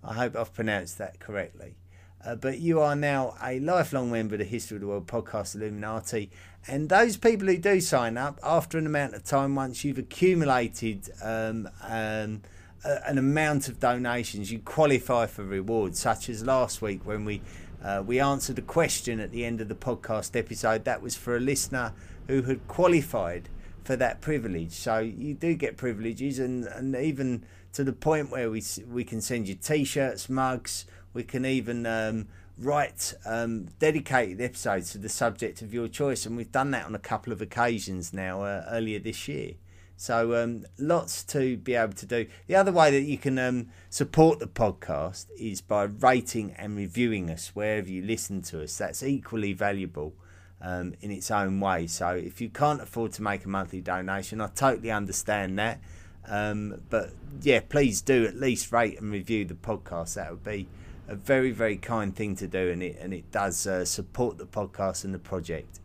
I 0.04 0.14
hope 0.14 0.36
I've 0.36 0.54
pronounced 0.54 0.98
that 0.98 1.20
correctly. 1.20 1.76
Uh, 2.24 2.36
but 2.36 2.60
you 2.60 2.80
are 2.80 2.96
now 2.96 3.36
a 3.42 3.60
lifelong 3.60 4.12
member 4.12 4.36
of 4.36 4.40
the 4.40 4.46
History 4.46 4.76
of 4.76 4.82
the 4.82 4.88
World 4.88 5.08
podcast 5.08 5.56
Illuminati. 5.56 6.30
And 6.68 6.90
those 6.90 7.18
people 7.18 7.48
who 7.48 7.58
do 7.58 7.82
sign 7.82 8.18
up, 8.18 8.40
after 8.44 8.78
an 8.78 8.86
amount 8.86 9.16
of 9.16 9.24
time, 9.24 9.56
once 9.56 9.84
you've 9.84 9.98
accumulated 9.98 11.10
um, 11.24 11.68
um, 11.82 12.42
an 12.84 13.18
amount 13.18 13.68
of 13.68 13.80
donations, 13.80 14.52
you 14.52 14.60
qualify 14.60 15.28
for 15.28 15.44
rewards, 15.44 16.00
such 16.00 16.30
as 16.30 16.46
last 16.46 16.82
week 16.82 17.06
when 17.06 17.26
we 17.26 17.42
uh, 17.84 18.04
we 18.06 18.20
answered 18.20 18.60
a 18.60 18.62
question 18.62 19.20
at 19.20 19.32
the 19.32 19.44
end 19.44 19.60
of 19.60 19.68
the 19.68 19.76
podcast 19.76 20.36
episode 20.36 20.86
that 20.86 21.02
was 21.02 21.16
for 21.16 21.36
a 21.36 21.40
listener 21.40 21.94
who 22.28 22.44
had 22.44 22.68
qualified 22.68 23.50
for 23.84 23.96
that 23.96 24.22
privilege. 24.22 24.72
So 24.72 25.00
you 25.00 25.34
do 25.34 25.56
get 25.56 25.78
privileges, 25.78 26.38
and, 26.38 26.66
and 26.66 26.96
even 26.96 27.44
to 27.74 27.84
the 27.84 27.94
point 27.94 28.30
where 28.30 28.50
we 28.52 28.64
we 28.88 29.04
can 29.04 29.22
send 29.22 29.48
you 29.48 29.56
t-shirts, 29.56 30.30
mugs. 30.30 30.86
We 31.14 31.24
can 31.24 31.46
even 31.46 31.86
um, 31.86 32.28
write 32.58 33.14
um, 33.26 33.68
dedicated 33.80 34.40
episodes 34.40 34.92
to 34.92 34.98
the 34.98 35.10
subject 35.10 35.62
of 35.62 35.74
your 35.74 35.88
choice, 35.88 36.26
and 36.26 36.38
we've 36.38 36.52
done 36.52 36.72
that 36.72 36.86
on 36.86 36.96
a 36.96 37.00
couple 37.00 37.34
of 37.34 37.42
occasions 37.42 38.14
now 38.14 38.44
uh, 38.44 38.66
earlier 38.70 39.00
this 39.00 39.28
year. 39.28 39.54
So 39.98 40.42
um, 40.42 40.66
lots 40.80 41.24
to 41.26 41.58
be 41.58 41.76
able 41.76 41.94
to 41.94 42.06
do. 42.06 42.26
The 42.48 42.56
other 42.56 42.72
way 42.72 42.90
that 42.92 43.04
you 43.04 43.18
can 43.18 43.38
um, 43.38 43.68
support 43.90 44.40
the 44.40 44.48
podcast 44.48 45.28
is 45.38 45.62
by 45.62 45.84
rating 45.84 46.54
and 46.54 46.76
reviewing 46.76 47.30
us 47.30 47.52
wherever 47.54 47.88
you 47.88 48.02
listen 48.02 48.42
to 48.44 48.64
us. 48.64 48.78
That's 48.78 49.04
equally 49.04 49.54
valuable 49.54 50.16
um, 50.62 50.94
in 51.02 51.12
its 51.12 51.30
own 51.32 51.60
way. 51.60 51.88
So 51.88 52.10
if 52.10 52.42
you 52.42 52.50
can't 52.50 52.82
afford 52.82 53.14
to 53.14 53.22
make 53.22 53.46
a 53.46 53.50
monthly 53.50 53.82
donation, 53.82 54.42
I 54.42 54.48
totally 54.48 54.92
understand 54.92 55.60
that. 55.60 55.80
Um, 56.28 56.82
but 56.90 57.12
yeah, 57.42 57.62
please 57.68 58.02
do 58.02 58.26
at 58.26 58.36
least 58.36 58.72
rate 58.72 59.00
and 59.00 59.12
review 59.12 59.46
the 59.46 59.56
podcast. 59.56 60.16
That 60.16 60.32
would 60.32 60.44
be 60.44 60.68
a 61.08 61.16
very 61.16 61.52
very 61.52 61.78
kind 61.78 62.16
thing 62.16 62.36
to 62.38 62.48
do, 62.48 62.70
and 62.70 62.82
it 62.84 62.98
and 63.00 63.14
it 63.14 63.32
does 63.32 63.66
uh, 63.66 63.86
support 63.86 64.38
the 64.38 64.46
podcast 64.46 65.04
and 65.04 65.14
the 65.14 65.20
project. 65.20 65.80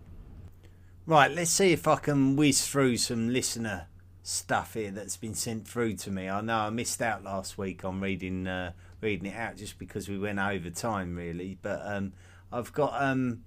Right, 1.06 1.30
let's 1.30 1.50
see 1.50 1.72
if 1.72 1.86
I 1.86 1.96
can 1.96 2.36
whiz 2.36 2.66
through 2.66 2.96
some 2.98 3.32
listener 3.32 3.86
stuff 4.26 4.74
here 4.74 4.90
that's 4.90 5.16
been 5.16 5.34
sent 5.34 5.68
through 5.68 5.94
to 5.94 6.10
me. 6.10 6.28
I 6.28 6.40
know 6.40 6.58
I 6.58 6.70
missed 6.70 7.00
out 7.00 7.22
last 7.22 7.56
week 7.56 7.84
on 7.84 8.00
reading 8.00 8.48
uh, 8.48 8.72
reading 9.00 9.26
it 9.30 9.36
out 9.36 9.56
just 9.56 9.78
because 9.78 10.08
we 10.08 10.18
went 10.18 10.40
over 10.40 10.68
time, 10.68 11.14
really. 11.14 11.58
But 11.62 11.80
um, 11.84 12.12
I've 12.52 12.72
got 12.72 13.00
um, 13.00 13.44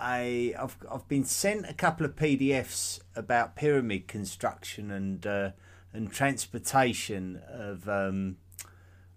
a 0.00 0.54
I've 0.54 0.76
I've 0.90 1.06
been 1.06 1.24
sent 1.24 1.68
a 1.68 1.74
couple 1.74 2.06
of 2.06 2.16
PDFs 2.16 3.00
about 3.14 3.56
pyramid 3.56 4.08
construction 4.08 4.90
and 4.90 5.26
uh, 5.26 5.50
and 5.92 6.10
transportation 6.10 7.42
of 7.46 7.86
um, 7.86 8.38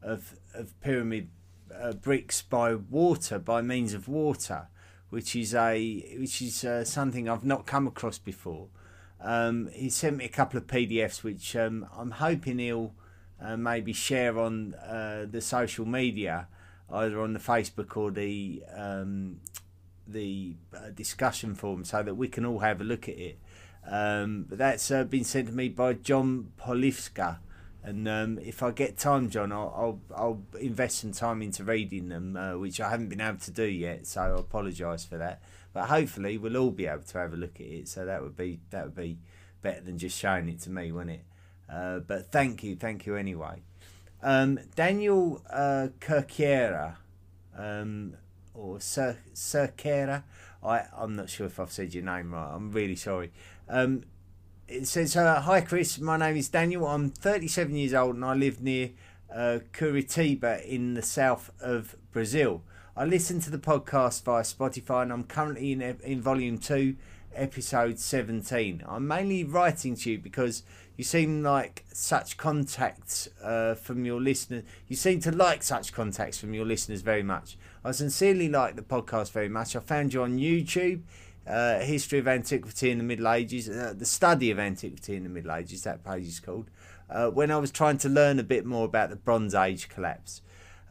of 0.02 0.36
of 0.54 0.80
pyramid 0.82 1.30
uh, 1.74 1.94
bricks 1.94 2.42
by 2.42 2.76
water 2.76 3.40
by 3.40 3.62
means 3.62 3.94
of 3.94 4.10
water, 4.10 4.68
which 5.10 5.34
is 5.34 5.56
a 5.56 6.18
which 6.20 6.42
is 6.42 6.66
uh, 6.66 6.84
something 6.84 7.30
I've 7.30 7.46
not 7.46 7.66
come 7.66 7.88
across 7.88 8.18
before. 8.18 8.68
Um, 9.24 9.70
he 9.74 9.90
sent 9.90 10.18
me 10.18 10.26
a 10.26 10.30
couple 10.30 10.58
of 10.58 10.68
PDFs, 10.68 11.24
which 11.24 11.56
um, 11.56 11.88
I'm 11.98 12.12
hoping 12.12 12.60
he'll 12.60 12.94
uh, 13.42 13.56
maybe 13.56 13.94
share 13.94 14.38
on 14.38 14.74
uh, 14.76 15.26
the 15.30 15.40
social 15.42 15.86
media, 15.86 16.48
either 16.92 17.22
on 17.22 17.34
the 17.34 17.40
Facebook 17.40 17.96
or 17.96 18.12
the 18.12 18.64
um, 18.76 19.40
the 20.06 20.56
uh, 20.76 20.90
discussion 20.94 21.56
forum, 21.56 21.86
so 21.86 22.04
that 22.04 22.16
we 22.16 22.28
can 22.28 22.46
all 22.46 22.60
have 22.60 22.82
a 22.82 22.84
look 22.84 23.08
at 23.08 23.18
it. 23.18 23.40
Um, 23.88 24.46
but 24.48 24.58
that's 24.58 24.92
uh, 24.92 25.04
been 25.06 25.24
sent 25.24 25.48
to 25.48 25.54
me 25.54 25.70
by 25.70 25.94
John 25.94 26.52
Polivska. 26.58 27.40
And 27.86 28.08
um, 28.08 28.40
if 28.40 28.64
I 28.64 28.72
get 28.72 28.98
time, 28.98 29.30
John, 29.30 29.52
I'll, 29.52 29.74
I'll, 29.76 30.18
I'll 30.18 30.42
invest 30.58 31.00
some 31.00 31.12
time 31.12 31.42
into 31.42 31.66
reading 31.66 32.08
them, 32.08 32.38
uh, 32.38 32.58
which 32.58 32.80
I 32.80 32.90
haven't 32.90 33.10
been 33.10 33.20
able 33.20 33.40
to 33.40 33.52
do 33.52 33.66
yet. 33.66 34.08
So 34.08 34.22
I 34.22 34.40
apologise 34.40 35.04
for 35.04 35.18
that. 35.18 35.42
But 35.74 35.86
hopefully 35.90 36.38
we'll 36.38 36.58
all 36.58 36.72
be 36.72 36.86
able 36.86 37.04
to 37.04 37.18
have 37.18 37.34
a 37.34 37.38
look 37.38 37.56
at 37.60 37.66
it. 37.66 37.88
So 37.88 38.06
that 38.06 38.22
would 38.22 38.38
be 38.38 38.60
that 38.70 38.86
would 38.86 38.96
be 38.96 39.18
better 39.62 39.82
than 39.82 39.98
just 39.98 40.18
showing 40.18 40.50
it 40.50 40.60
to 40.62 40.70
me, 40.70 40.92
wouldn't 40.92 41.18
it? 41.18 41.26
Uh, 41.70 42.00
but 42.00 42.32
thank 42.32 42.64
you, 42.64 42.76
thank 42.76 43.06
you 43.06 43.16
anyway. 43.16 43.64
Um, 44.22 44.60
Daniel 44.76 45.42
uh, 45.50 45.88
um, 47.58 48.14
or 48.54 48.80
Sir 48.80 49.18
Cerquera. 49.34 50.24
I 50.64 50.86
I'm 50.96 51.16
not 51.16 51.30
sure 51.30 51.48
if 51.48 51.60
I've 51.60 51.72
said 51.72 51.94
your 51.94 52.04
name 52.04 52.34
right. 52.34 52.54
I'm 52.54 52.72
really 52.72 52.96
sorry. 52.96 53.32
Um, 53.68 54.04
it 54.68 54.88
says, 54.88 55.16
uh, 55.16 55.42
"Hi 55.42 55.62
Chris, 55.62 56.00
my 56.00 56.18
name 56.18 56.38
is 56.38 56.50
Daniel. 56.50 56.88
I'm 56.88 57.10
37 57.10 57.76
years 57.76 57.94
old 57.94 58.16
and 58.16 58.24
I 58.24 58.34
live 58.34 58.62
near 58.62 58.92
uh, 59.34 59.60
Curitiba 59.74 60.64
in 60.66 60.94
the 60.94 61.02
south 61.02 61.52
of 61.60 61.96
Brazil. 62.12 62.64
I 62.96 63.06
listen 63.06 63.40
to 63.42 63.50
the 63.50 63.58
podcast 63.58 64.24
via 64.24 64.44
Spotify 64.44 65.02
and 65.02 65.12
I'm 65.12 65.24
currently 65.24 65.72
in 65.72 65.82
in 65.82 66.22
volume 66.22 66.60
two, 66.60 66.96
episode 67.34 67.98
17. 67.98 68.84
I'm 68.88 69.08
mainly 69.08 69.44
writing 69.44 69.96
to 69.98 70.12
you 70.12 70.18
because." 70.20 70.64
You 70.96 71.04
seem 71.04 71.42
like 71.42 71.84
such 71.92 72.38
contacts 72.38 73.28
uh, 73.42 73.74
from 73.74 74.06
your 74.06 74.22
listeners. 74.22 74.64
You 74.88 74.96
seem 74.96 75.20
to 75.22 75.32
like 75.32 75.64
such 75.64 75.92
contacts 75.92 76.38
from 76.38 76.54
your 76.54 76.66
listeners 76.66 77.02
very 77.02 77.24
much. 77.24 77.58
I 77.84 77.94
sincerely 77.94 78.48
like 78.48 78.76
the 78.76 78.84
podcast 78.84 79.32
very 79.32 79.50
much. 79.50 79.76
I 79.76 79.80
found 79.80 80.14
you 80.14 80.22
on 80.22 80.38
YouTube, 80.38 81.02
uh, 81.48 81.80
History 81.80 82.20
of 82.20 82.28
Antiquity 82.28 82.92
in 82.92 83.00
the 83.00 83.04
Middle 83.04 83.28
Ages, 83.28 83.70
uh, 83.70 83.96
the 83.98 84.06
study 84.06 84.52
of 84.52 84.60
antiquity 84.60 85.16
in 85.16 85.24
the 85.24 85.30
Middle 85.30 85.52
Ages, 85.52 85.82
that 85.82 86.04
page 86.06 86.28
is 86.28 86.40
called, 86.40 86.70
uh, 87.10 87.30
when 87.30 87.50
I 87.50 87.58
was 87.58 87.72
trying 87.72 87.98
to 87.98 88.10
learn 88.10 88.38
a 88.38 88.44
bit 88.44 88.64
more 88.64 88.86
about 88.86 89.10
the 89.10 89.16
Bronze 89.16 89.56
Age 89.56 89.90
collapse. 89.90 90.44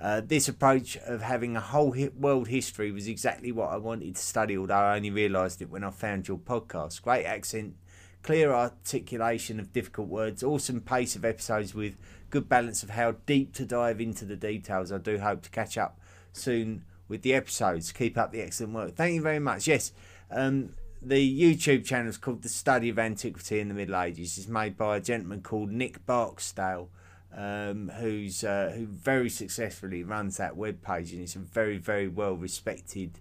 Uh, 0.02 0.20
this 0.20 0.48
approach 0.48 0.96
of 1.06 1.22
having 1.22 1.56
a 1.56 1.60
whole 1.60 1.94
world 2.18 2.48
history 2.48 2.90
was 2.90 3.06
exactly 3.06 3.52
what 3.52 3.70
I 3.70 3.76
wanted 3.76 4.16
to 4.16 4.20
study, 4.20 4.58
although 4.58 4.74
I 4.74 4.96
only 4.96 5.12
realised 5.12 5.62
it 5.62 5.70
when 5.70 5.84
I 5.84 5.90
found 5.90 6.26
your 6.26 6.38
podcast. 6.38 7.02
Great 7.02 7.24
accent, 7.24 7.76
clear 8.24 8.52
articulation 8.52 9.60
of 9.60 9.72
difficult 9.72 10.08
words, 10.08 10.42
awesome 10.42 10.80
pace 10.80 11.14
of 11.14 11.24
episodes 11.24 11.72
with 11.72 11.96
good 12.30 12.48
balance 12.48 12.82
of 12.82 12.90
how 12.90 13.12
deep 13.26 13.54
to 13.54 13.64
dive 13.64 14.00
into 14.00 14.24
the 14.24 14.34
details. 14.34 14.90
I 14.90 14.98
do 14.98 15.18
hope 15.18 15.42
to 15.42 15.50
catch 15.50 15.78
up 15.78 16.00
soon 16.32 16.84
with 17.06 17.22
the 17.22 17.34
episodes. 17.34 17.92
Keep 17.92 18.18
up 18.18 18.32
the 18.32 18.42
excellent 18.42 18.74
work. 18.74 18.96
Thank 18.96 19.14
you 19.14 19.22
very 19.22 19.38
much. 19.38 19.68
Yes, 19.68 19.92
um, 20.32 20.74
the 21.00 21.40
YouTube 21.40 21.84
channel 21.84 22.08
is 22.08 22.18
called 22.18 22.42
The 22.42 22.48
Study 22.48 22.88
of 22.88 22.98
Antiquity 22.98 23.60
in 23.60 23.68
the 23.68 23.74
Middle 23.74 24.00
Ages. 24.00 24.36
It's 24.36 24.48
made 24.48 24.76
by 24.76 24.96
a 24.96 25.00
gentleman 25.00 25.42
called 25.42 25.70
Nick 25.70 26.04
Barksdale. 26.06 26.88
Um, 27.34 27.88
who's 27.88 28.44
uh, 28.44 28.74
who 28.76 28.84
very 28.84 29.30
successfully 29.30 30.02
runs 30.02 30.36
that 30.36 30.54
web 30.54 30.82
page, 30.82 31.12
and 31.12 31.22
it's 31.22 31.34
a 31.34 31.38
very 31.38 31.78
very 31.78 32.06
well 32.06 32.34
respected 32.34 33.18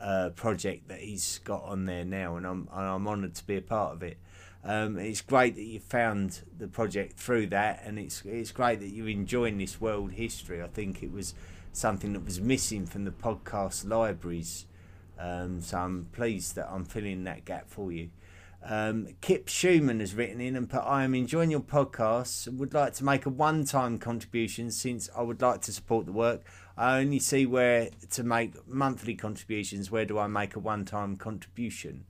uh, 0.00 0.30
project 0.30 0.88
that 0.88 0.98
he's 0.98 1.38
got 1.44 1.62
on 1.62 1.86
there 1.86 2.04
now, 2.04 2.36
and 2.36 2.44
I'm 2.44 2.68
and 2.72 2.86
I'm 2.86 3.06
honoured 3.06 3.36
to 3.36 3.46
be 3.46 3.56
a 3.56 3.62
part 3.62 3.94
of 3.94 4.02
it. 4.02 4.18
Um, 4.64 4.98
it's 4.98 5.20
great 5.20 5.54
that 5.56 5.62
you 5.62 5.80
found 5.80 6.40
the 6.56 6.68
project 6.68 7.14
through 7.14 7.48
that, 7.48 7.82
and 7.84 7.98
it's 7.98 8.22
it's 8.24 8.52
great 8.52 8.80
that 8.80 8.88
you're 8.90 9.08
enjoying 9.08 9.58
this 9.58 9.80
world 9.80 10.12
history. 10.12 10.62
I 10.62 10.68
think 10.68 11.02
it 11.02 11.12
was 11.12 11.34
something 11.72 12.12
that 12.12 12.24
was 12.24 12.40
missing 12.40 12.86
from 12.86 13.04
the 13.04 13.10
podcast 13.10 13.88
libraries, 13.88 14.66
um, 15.18 15.60
so 15.60 15.78
I'm 15.78 16.06
pleased 16.12 16.56
that 16.56 16.68
I'm 16.70 16.84
filling 16.84 17.24
that 17.24 17.44
gap 17.44 17.68
for 17.68 17.92
you. 17.92 18.10
Um, 18.64 19.08
Kip 19.20 19.48
Schumann 19.48 20.00
has 20.00 20.14
written 20.14 20.40
in 20.40 20.54
and 20.54 20.70
put, 20.70 20.80
I 20.80 21.02
am 21.02 21.14
enjoying 21.14 21.50
your 21.50 21.60
podcasts 21.60 22.46
and 22.46 22.58
would 22.60 22.74
like 22.74 22.94
to 22.94 23.04
make 23.04 23.26
a 23.26 23.30
one 23.30 23.64
time 23.64 23.98
contribution 23.98 24.70
since 24.70 25.10
I 25.16 25.22
would 25.22 25.42
like 25.42 25.62
to 25.62 25.72
support 25.72 26.06
the 26.06 26.12
work. 26.12 26.42
I 26.76 26.98
only 26.98 27.18
see 27.18 27.44
where 27.44 27.90
to 28.10 28.22
make 28.22 28.66
monthly 28.68 29.14
contributions. 29.14 29.90
Where 29.90 30.04
do 30.04 30.18
I 30.18 30.26
make 30.26 30.54
a 30.54 30.60
one 30.60 30.84
time 30.84 31.16
contribution? 31.16 32.04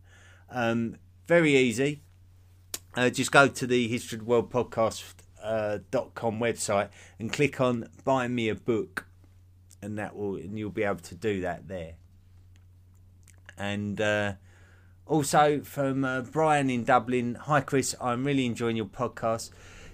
Um, 0.51 0.97
very 1.27 1.57
easy 1.57 2.03
uh, 2.95 3.11
just 3.11 3.33
go 3.33 3.49
to 3.49 3.67
the 3.67 3.89
History 3.89 4.17
of 4.17 4.25
the 4.25 4.31
World 4.31 4.51
podcast 4.51 5.05
uh, 5.43 5.79
com 6.15 6.39
website 6.39 6.91
and 7.19 7.33
click 7.33 7.61
on 7.61 7.89
buy 8.05 8.29
me 8.29 8.49
a 8.49 8.55
book 8.55 9.07
and 9.81 9.99
that 9.99 10.15
will 10.15 10.37
and 10.37 10.59
you'll 10.59 10.71
be 10.71 10.85
able 10.85 11.01
to 11.01 11.15
do 11.15 11.41
that 11.41 11.67
there 11.69 11.95
and 13.59 14.01
uh, 14.01 14.35
also 15.07 15.61
from 15.61 16.05
uh, 16.05 16.23
Brian 16.23 16.71
in 16.71 16.85
Dublin 16.85 17.35
hi 17.35 17.61
Chris 17.61 17.95
I'm 18.01 18.25
really 18.25 18.47
enjoying 18.47 18.77
your 18.77 18.87
podcast 18.87 19.51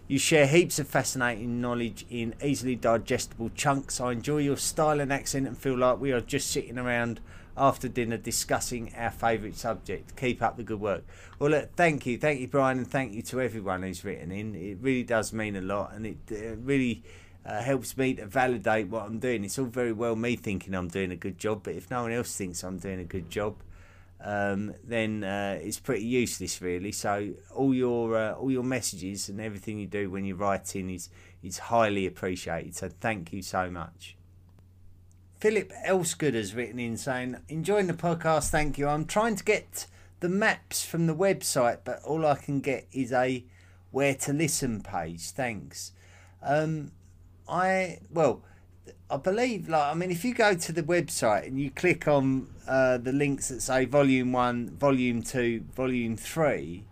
you 0.06 0.18
share 0.18 0.46
heaps 0.46 0.78
of 0.78 0.88
fascinating 0.88 1.60
knowledge 1.60 2.06
in 2.10 2.34
easily 2.42 2.76
digestible 2.76 3.50
chunks 3.54 4.00
I 4.00 4.12
enjoy 4.12 4.38
your 4.38 4.56
style 4.56 5.00
and 5.00 5.12
accent 5.12 5.46
and 5.46 5.56
feel 5.56 5.76
like 5.76 6.00
we 6.00 6.12
are 6.12 6.20
just 6.20 6.50
sitting 6.50 6.78
around 6.78 7.20
after 7.58 7.88
dinner 7.88 8.16
discussing 8.16 8.94
our 8.96 9.10
favourite 9.10 9.56
subject. 9.56 10.16
Keep 10.16 10.42
up 10.42 10.56
the 10.56 10.62
good 10.62 10.80
work. 10.80 11.04
Well, 11.38 11.50
look, 11.50 11.74
thank 11.74 12.06
you, 12.06 12.16
thank 12.18 12.40
you, 12.40 12.48
Brian, 12.48 12.78
and 12.78 12.86
thank 12.88 13.12
you 13.12 13.22
to 13.22 13.40
everyone 13.40 13.82
who's 13.82 14.04
written 14.04 14.30
in. 14.30 14.54
It 14.54 14.78
really 14.80 15.02
does 15.02 15.32
mean 15.32 15.56
a 15.56 15.60
lot, 15.60 15.92
and 15.92 16.06
it 16.06 16.18
uh, 16.30 16.56
really 16.56 17.02
uh, 17.44 17.60
helps 17.60 17.96
me 17.96 18.14
to 18.14 18.26
validate 18.26 18.88
what 18.88 19.04
I'm 19.04 19.18
doing. 19.18 19.44
It's 19.44 19.58
all 19.58 19.66
very 19.66 19.92
well 19.92 20.16
me 20.16 20.36
thinking 20.36 20.74
I'm 20.74 20.88
doing 20.88 21.10
a 21.10 21.16
good 21.16 21.38
job, 21.38 21.62
but 21.64 21.74
if 21.74 21.90
no 21.90 22.02
one 22.02 22.12
else 22.12 22.34
thinks 22.36 22.62
I'm 22.62 22.78
doing 22.78 23.00
a 23.00 23.04
good 23.04 23.28
job, 23.30 23.56
um, 24.20 24.74
then 24.84 25.22
uh, 25.22 25.58
it's 25.62 25.78
pretty 25.78 26.04
useless, 26.04 26.60
really. 26.60 26.92
So 26.92 27.34
all 27.54 27.74
your 27.74 28.16
uh, 28.16 28.32
all 28.32 28.50
your 28.50 28.64
messages 28.64 29.28
and 29.28 29.40
everything 29.40 29.78
you 29.78 29.86
do 29.86 30.10
when 30.10 30.24
you're 30.24 30.36
writing 30.36 30.90
is 30.90 31.08
is 31.42 31.58
highly 31.58 32.06
appreciated. 32.06 32.74
So 32.74 32.88
thank 32.88 33.32
you 33.32 33.42
so 33.42 33.70
much. 33.70 34.16
Philip 35.38 35.72
Elsgood 35.86 36.34
has 36.34 36.52
written 36.52 36.80
in 36.80 36.96
saying, 36.96 37.36
enjoying 37.48 37.86
the 37.86 37.92
podcast, 37.92 38.50
thank 38.50 38.76
you. 38.76 38.88
I'm 38.88 39.04
trying 39.04 39.36
to 39.36 39.44
get 39.44 39.86
the 40.18 40.28
maps 40.28 40.84
from 40.84 41.06
the 41.06 41.14
website, 41.14 41.78
but 41.84 42.02
all 42.02 42.26
I 42.26 42.34
can 42.34 42.58
get 42.58 42.88
is 42.90 43.12
a 43.12 43.44
where 43.92 44.16
to 44.16 44.32
listen 44.32 44.80
page. 44.80 45.30
Thanks. 45.30 45.92
Um, 46.42 46.90
I, 47.48 48.00
well, 48.10 48.42
I 49.10 49.16
believe, 49.16 49.68
like, 49.68 49.90
I 49.90 49.94
mean, 49.94 50.10
if 50.10 50.22
you 50.24 50.34
go 50.34 50.54
to 50.54 50.72
the 50.72 50.82
website 50.82 51.46
and 51.46 51.58
you 51.58 51.70
click 51.70 52.06
on 52.06 52.48
uh, 52.66 52.98
the 52.98 53.12
links 53.12 53.48
that 53.48 53.62
say 53.62 53.86
Volume 53.86 54.32
1, 54.32 54.76
Volume 54.76 55.22
2, 55.22 55.64
Volume 55.74 56.16
3, 56.16 56.84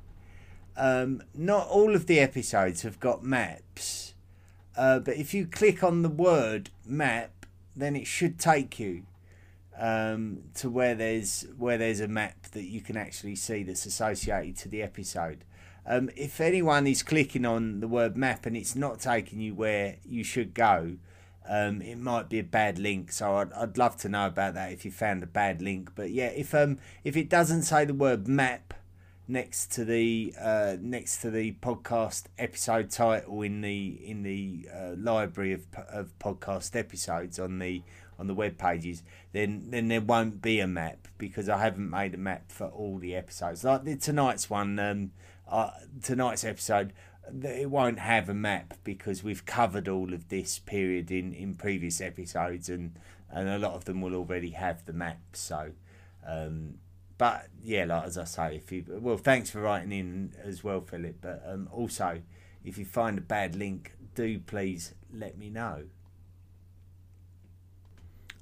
um, 0.78 1.22
not 1.34 1.68
all 1.68 1.94
of 1.94 2.06
the 2.06 2.18
episodes 2.18 2.82
have 2.82 3.00
got 3.00 3.22
maps. 3.22 4.14
Uh, 4.76 4.98
but 4.98 5.16
if 5.16 5.34
you 5.34 5.46
click 5.46 5.82
on 5.82 6.02
the 6.02 6.08
word 6.08 6.70
map, 6.86 7.46
then 7.74 7.94
it 7.94 8.06
should 8.06 8.38
take 8.38 8.78
you 8.78 9.02
um, 9.78 10.44
to 10.54 10.70
where 10.70 10.94
there's 10.94 11.46
where 11.58 11.76
there's 11.76 12.00
a 12.00 12.08
map 12.08 12.42
that 12.52 12.64
you 12.64 12.80
can 12.80 12.96
actually 12.96 13.36
see 13.36 13.62
that's 13.62 13.84
associated 13.84 14.56
to 14.56 14.68
the 14.68 14.82
episode. 14.82 15.44
Um, 15.86 16.10
if 16.16 16.40
anyone 16.40 16.86
is 16.86 17.02
clicking 17.02 17.44
on 17.44 17.80
the 17.80 17.88
word 17.88 18.16
map 18.16 18.46
and 18.46 18.56
it's 18.56 18.74
not 18.74 19.00
taking 19.00 19.40
you 19.40 19.54
where 19.54 19.96
you 20.04 20.24
should 20.24 20.52
go, 20.52 20.96
um, 21.48 21.82
it 21.82 21.98
might 21.98 22.28
be 22.28 22.38
a 22.38 22.44
bad 22.44 22.78
link. 22.78 23.12
So 23.12 23.36
I'd, 23.36 23.52
I'd 23.52 23.78
love 23.78 23.96
to 23.98 24.08
know 24.08 24.26
about 24.26 24.54
that 24.54 24.72
if 24.72 24.84
you 24.84 24.90
found 24.90 25.22
a 25.22 25.26
bad 25.26 25.62
link. 25.62 25.92
But 25.94 26.10
yeah, 26.10 26.28
if 26.28 26.54
um 26.54 26.78
if 27.04 27.16
it 27.16 27.28
doesn't 27.28 27.62
say 27.62 27.84
the 27.84 27.94
word 27.94 28.28
map 28.28 28.74
next 29.28 29.72
to 29.72 29.84
the 29.84 30.34
uh, 30.40 30.76
next 30.80 31.18
to 31.18 31.30
the 31.30 31.52
podcast 31.60 32.24
episode 32.38 32.90
title 32.90 33.42
in 33.42 33.60
the 33.60 33.98
in 34.04 34.22
the 34.22 34.68
uh, 34.72 34.94
library 34.96 35.52
of, 35.52 35.66
of 35.88 36.16
podcast 36.18 36.76
episodes 36.76 37.38
on 37.38 37.58
the 37.58 37.82
on 38.18 38.28
the 38.28 38.34
web 38.34 38.56
pages 38.56 39.02
then 39.32 39.66
then 39.70 39.88
there 39.88 40.00
won't 40.00 40.40
be 40.40 40.60
a 40.60 40.66
map 40.66 41.08
because 41.18 41.48
I 41.48 41.58
haven't 41.58 41.90
made 41.90 42.14
a 42.14 42.18
map 42.18 42.50
for 42.50 42.68
all 42.68 42.98
the 42.98 43.14
episodes 43.14 43.64
like 43.64 43.84
the, 43.84 43.96
tonight's 43.96 44.48
one 44.48 44.78
um 44.78 45.10
uh, 45.48 45.70
tonight's 46.02 46.44
episode 46.44 46.92
it 47.42 47.70
won't 47.70 47.98
have 47.98 48.28
a 48.28 48.34
map 48.34 48.74
because 48.84 49.22
we've 49.22 49.44
covered 49.44 49.88
all 49.88 50.14
of 50.14 50.28
this 50.28 50.58
period 50.58 51.10
in 51.10 51.32
in 51.34 51.54
previous 51.54 52.00
episodes 52.00 52.68
and 52.68 52.98
and 53.30 53.48
a 53.48 53.58
lot 53.58 53.72
of 53.72 53.84
them 53.84 54.00
will 54.00 54.14
already 54.14 54.50
have 54.50 54.84
the 54.84 54.92
map 54.92 55.18
so 55.32 55.72
um 56.26 56.74
but 57.18 57.48
yeah, 57.62 57.84
like 57.84 58.04
as 58.04 58.18
I 58.18 58.24
say, 58.24 58.56
if 58.56 58.70
you 58.70 58.84
well, 58.88 59.16
thanks 59.16 59.50
for 59.50 59.60
writing 59.60 59.92
in 59.92 60.32
as 60.42 60.62
well, 60.62 60.80
Philip. 60.80 61.16
But 61.20 61.42
um, 61.46 61.68
also, 61.72 62.20
if 62.64 62.76
you 62.78 62.84
find 62.84 63.16
a 63.16 63.22
bad 63.22 63.56
link, 63.56 63.92
do 64.14 64.38
please 64.38 64.94
let 65.12 65.38
me 65.38 65.48
know. 65.48 65.84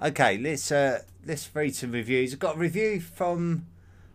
Okay, 0.03 0.39
let's 0.39 0.73
uh, 0.73 1.03
let's 1.25 1.49
read 1.55 1.75
some 1.75 1.93
reviews. 1.93 2.33
I've 2.33 2.41
got 2.41 2.57
a 2.57 2.59
review 2.59 3.01
from 3.01 3.67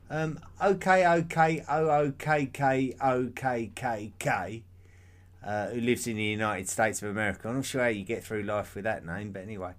um, 0.10 0.40
OK 0.62 1.06
OK 1.06 1.64
O 1.70 1.90
O 1.90 2.14
K 2.18 2.46
K 2.48 2.96
O 3.02 3.30
K 3.36 3.72
K 3.76 4.14
K, 4.20 4.64
uh, 5.46 5.68
who 5.68 5.82
lives 5.82 6.08
in 6.08 6.18
the 6.18 6.24
United 6.24 6.70
States 6.70 7.02
of 7.02 7.10
America. 7.10 7.48
I'm 7.48 7.56
not 7.56 7.66
sure 7.66 7.82
how 7.82 7.88
you 7.90 8.04
get 8.04 8.24
through 8.24 8.44
life 8.44 8.76
with 8.76 8.86
that 8.86 9.06
name, 9.06 9.32
but 9.32 9.44
anyway. 9.44 9.74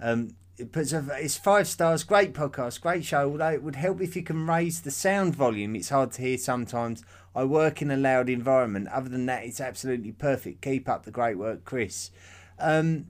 Um, 0.00 0.36
it 0.58 0.70
puts 0.70 0.92
a, 0.92 1.04
it's 1.14 1.36
five 1.36 1.66
stars. 1.66 2.04
Great 2.04 2.34
podcast, 2.34 2.80
great 2.80 3.04
show. 3.04 3.30
Although 3.30 3.52
it 3.52 3.62
would 3.62 3.76
help 3.76 4.00
if 4.00 4.14
you 4.14 4.22
can 4.22 4.46
raise 4.46 4.82
the 4.82 4.90
sound 4.90 5.34
volume. 5.34 5.74
It's 5.74 5.88
hard 5.88 6.12
to 6.12 6.22
hear 6.22 6.38
sometimes. 6.38 7.04
I 7.34 7.44
work 7.44 7.80
in 7.80 7.90
a 7.90 7.96
loud 7.96 8.28
environment. 8.28 8.88
Other 8.88 9.08
than 9.08 9.26
that, 9.26 9.44
it's 9.44 9.60
absolutely 9.60 10.12
perfect. 10.12 10.60
Keep 10.60 10.88
up 10.88 11.04
the 11.04 11.10
great 11.10 11.38
work, 11.38 11.64
Chris. 11.64 12.10
Um, 12.58 13.06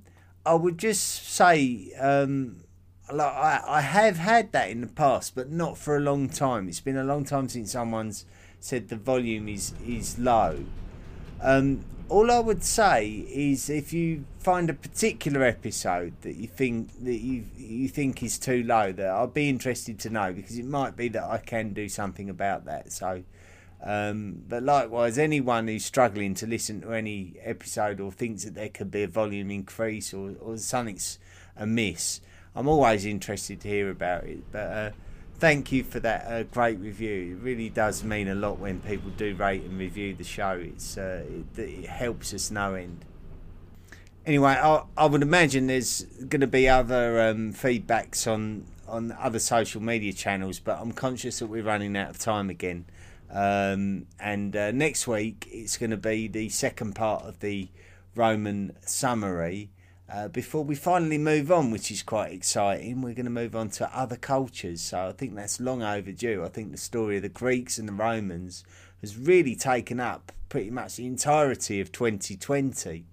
I 0.46 0.54
would 0.54 0.78
just 0.78 1.28
say, 1.28 1.92
um, 2.00 2.61
like 3.14 3.34
I, 3.34 3.62
I 3.66 3.80
have 3.80 4.18
had 4.18 4.52
that 4.52 4.70
in 4.70 4.80
the 4.80 4.86
past, 4.86 5.34
but 5.34 5.50
not 5.50 5.78
for 5.78 5.96
a 5.96 6.00
long 6.00 6.28
time. 6.28 6.68
It's 6.68 6.80
been 6.80 6.96
a 6.96 7.04
long 7.04 7.24
time 7.24 7.48
since 7.48 7.72
someone's 7.72 8.24
said 8.60 8.88
the 8.88 8.96
volume 8.96 9.48
is 9.48 9.74
is 9.86 10.18
low. 10.18 10.64
Um, 11.40 11.84
all 12.08 12.30
I 12.30 12.38
would 12.38 12.62
say 12.62 13.08
is 13.08 13.70
if 13.70 13.92
you 13.92 14.24
find 14.38 14.68
a 14.68 14.74
particular 14.74 15.42
episode 15.42 16.12
that 16.22 16.36
you 16.36 16.46
think 16.46 16.90
that 17.04 17.18
you 17.18 17.44
you 17.56 17.88
think 17.88 18.22
is 18.22 18.38
too 18.38 18.62
low, 18.62 18.92
that 18.92 19.08
I'd 19.08 19.34
be 19.34 19.48
interested 19.48 19.98
to 20.00 20.10
know 20.10 20.32
because 20.32 20.58
it 20.58 20.66
might 20.66 20.96
be 20.96 21.08
that 21.08 21.24
I 21.24 21.38
can 21.38 21.72
do 21.72 21.88
something 21.88 22.28
about 22.28 22.66
that. 22.66 22.92
So, 22.92 23.24
um, 23.82 24.42
but 24.48 24.62
likewise, 24.62 25.18
anyone 25.18 25.68
who's 25.68 25.84
struggling 25.84 26.34
to 26.34 26.46
listen 26.46 26.82
to 26.82 26.92
any 26.92 27.34
episode 27.42 27.98
or 27.98 28.12
thinks 28.12 28.44
that 28.44 28.54
there 28.54 28.68
could 28.68 28.90
be 28.90 29.02
a 29.02 29.08
volume 29.08 29.50
increase 29.50 30.12
or 30.12 30.34
or 30.40 30.58
something's 30.58 31.18
amiss, 31.56 32.20
I'm 32.54 32.68
always 32.68 33.06
interested 33.06 33.60
to 33.62 33.68
hear 33.68 33.90
about 33.90 34.24
it. 34.24 34.50
But 34.52 34.58
uh, 34.58 34.90
thank 35.38 35.72
you 35.72 35.84
for 35.84 36.00
that 36.00 36.26
uh, 36.26 36.42
great 36.44 36.78
review. 36.78 37.36
It 37.36 37.44
really 37.44 37.68
does 37.68 38.04
mean 38.04 38.28
a 38.28 38.34
lot 38.34 38.58
when 38.58 38.80
people 38.80 39.10
do 39.10 39.34
rate 39.34 39.62
and 39.62 39.78
review 39.78 40.14
the 40.14 40.24
show. 40.24 40.60
It's 40.62 40.98
uh, 40.98 41.24
it, 41.56 41.58
it, 41.58 41.86
helps 41.86 42.34
us 42.34 42.50
no 42.50 42.74
end. 42.74 43.04
Anyway, 44.24 44.52
I, 44.52 44.84
I 44.96 45.06
would 45.06 45.22
imagine 45.22 45.66
there's 45.66 46.02
going 46.02 46.42
to 46.42 46.46
be 46.46 46.68
other 46.68 47.20
um, 47.28 47.52
feedbacks 47.52 48.30
on 48.30 48.66
on 48.86 49.12
other 49.12 49.38
social 49.38 49.80
media 49.80 50.12
channels, 50.12 50.58
but 50.58 50.78
I'm 50.78 50.92
conscious 50.92 51.38
that 51.38 51.46
we're 51.46 51.62
running 51.62 51.96
out 51.96 52.10
of 52.10 52.18
time 52.18 52.50
again. 52.50 52.84
Um, 53.30 54.06
and 54.20 54.54
uh, 54.54 54.70
next 54.72 55.08
week 55.08 55.48
it's 55.50 55.78
going 55.78 55.90
to 55.90 55.96
be 55.96 56.28
the 56.28 56.50
second 56.50 56.94
part 56.94 57.24
of 57.24 57.40
the 57.40 57.68
Roman 58.14 58.76
summary 58.84 59.70
uh, 60.12 60.28
before 60.28 60.62
we 60.62 60.74
finally 60.74 61.16
move 61.16 61.50
on, 61.50 61.70
which 61.70 61.90
is 61.90 62.02
quite 62.02 62.32
exciting, 62.32 63.00
we're 63.00 63.14
going 63.14 63.24
to 63.24 63.30
move 63.30 63.56
on 63.56 63.70
to 63.70 63.98
other 63.98 64.16
cultures. 64.16 64.82
So 64.82 65.08
I 65.08 65.12
think 65.12 65.34
that's 65.34 65.58
long 65.58 65.82
overdue. 65.82 66.44
I 66.44 66.48
think 66.48 66.70
the 66.70 66.76
story 66.76 67.16
of 67.16 67.22
the 67.22 67.30
Greeks 67.30 67.78
and 67.78 67.88
the 67.88 67.94
Romans 67.94 68.62
has 69.00 69.16
really 69.16 69.56
taken 69.56 70.00
up 70.00 70.30
pretty 70.50 70.68
much 70.68 70.96
the 70.96 71.06
entirety 71.06 71.80
of 71.80 71.92
2020, 71.92 73.06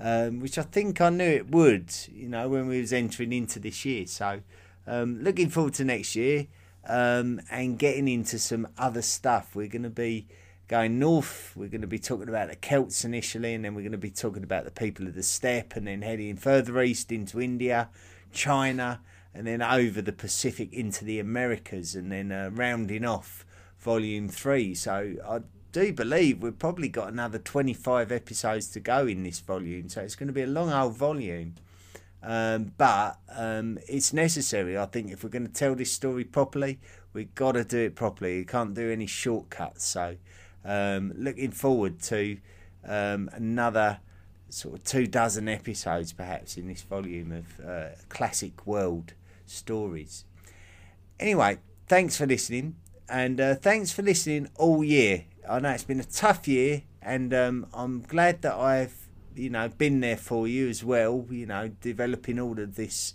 um, 0.00 0.40
which 0.40 0.58
I 0.58 0.62
think 0.62 1.00
I 1.00 1.10
knew 1.10 1.22
it 1.22 1.52
would, 1.52 1.94
you 2.12 2.28
know, 2.28 2.48
when 2.48 2.66
we 2.66 2.80
was 2.80 2.92
entering 2.92 3.32
into 3.32 3.60
this 3.60 3.84
year. 3.84 4.06
So 4.06 4.40
um, 4.88 5.22
looking 5.22 5.50
forward 5.50 5.74
to 5.74 5.84
next 5.84 6.16
year 6.16 6.48
um, 6.88 7.40
and 7.48 7.78
getting 7.78 8.08
into 8.08 8.40
some 8.40 8.66
other 8.76 9.02
stuff. 9.02 9.54
We're 9.54 9.68
going 9.68 9.84
to 9.84 9.90
be 9.90 10.26
going 10.70 11.00
north, 11.00 11.52
we're 11.56 11.68
going 11.68 11.80
to 11.80 11.88
be 11.88 11.98
talking 11.98 12.28
about 12.28 12.48
the 12.48 12.54
Celts 12.54 13.04
initially, 13.04 13.54
and 13.54 13.64
then 13.64 13.74
we're 13.74 13.80
going 13.80 13.90
to 13.90 13.98
be 13.98 14.08
talking 14.08 14.44
about 14.44 14.64
the 14.64 14.70
people 14.70 15.04
of 15.08 15.16
the 15.16 15.22
steppe, 15.22 15.74
and 15.74 15.84
then 15.84 16.00
heading 16.00 16.36
further 16.36 16.80
east 16.80 17.10
into 17.10 17.40
India, 17.40 17.88
China, 18.32 19.00
and 19.34 19.48
then 19.48 19.62
over 19.62 20.00
the 20.00 20.12
Pacific 20.12 20.72
into 20.72 21.04
the 21.04 21.18
Americas, 21.18 21.96
and 21.96 22.12
then 22.12 22.30
uh, 22.30 22.50
rounding 22.52 23.04
off 23.04 23.44
volume 23.80 24.28
three. 24.28 24.72
So 24.72 25.16
I 25.28 25.40
do 25.72 25.92
believe 25.92 26.40
we've 26.40 26.56
probably 26.56 26.88
got 26.88 27.08
another 27.08 27.40
25 27.40 28.12
episodes 28.12 28.68
to 28.68 28.78
go 28.78 29.08
in 29.08 29.24
this 29.24 29.40
volume, 29.40 29.88
so 29.88 30.02
it's 30.02 30.14
going 30.14 30.28
to 30.28 30.32
be 30.32 30.42
a 30.42 30.46
long 30.46 30.72
old 30.72 30.96
volume. 30.96 31.56
Um, 32.22 32.74
but 32.78 33.18
um, 33.34 33.80
it's 33.88 34.12
necessary, 34.12 34.78
I 34.78 34.86
think, 34.86 35.10
if 35.10 35.24
we're 35.24 35.30
going 35.30 35.48
to 35.48 35.52
tell 35.52 35.74
this 35.74 35.90
story 35.90 36.22
properly, 36.22 36.78
we've 37.12 37.34
got 37.34 37.52
to 37.52 37.64
do 37.64 37.78
it 37.78 37.96
properly. 37.96 38.38
You 38.38 38.44
can't 38.44 38.72
do 38.72 38.88
any 38.88 39.06
shortcuts. 39.06 39.84
So 39.84 40.16
um, 40.64 41.12
looking 41.16 41.50
forward 41.50 42.00
to 42.02 42.38
um, 42.84 43.30
another 43.32 44.00
sort 44.48 44.74
of 44.74 44.84
two 44.84 45.06
dozen 45.06 45.48
episodes, 45.48 46.12
perhaps, 46.12 46.56
in 46.56 46.68
this 46.68 46.82
volume 46.82 47.32
of 47.32 47.64
uh, 47.64 47.88
classic 48.08 48.66
world 48.66 49.14
stories. 49.46 50.24
Anyway, 51.18 51.58
thanks 51.86 52.16
for 52.16 52.26
listening, 52.26 52.76
and 53.08 53.40
uh, 53.40 53.54
thanks 53.54 53.92
for 53.92 54.02
listening 54.02 54.48
all 54.56 54.84
year. 54.84 55.24
I 55.48 55.60
know 55.60 55.70
it's 55.70 55.84
been 55.84 56.00
a 56.00 56.04
tough 56.04 56.46
year, 56.46 56.82
and 57.02 57.32
um, 57.34 57.66
I'm 57.72 58.02
glad 58.02 58.42
that 58.42 58.54
I've 58.54 59.08
you 59.34 59.50
know 59.50 59.68
been 59.68 60.00
there 60.00 60.16
for 60.16 60.46
you 60.46 60.68
as 60.68 60.84
well. 60.84 61.26
You 61.30 61.46
know, 61.46 61.68
developing 61.80 62.38
all 62.38 62.58
of 62.58 62.76
this 62.76 63.14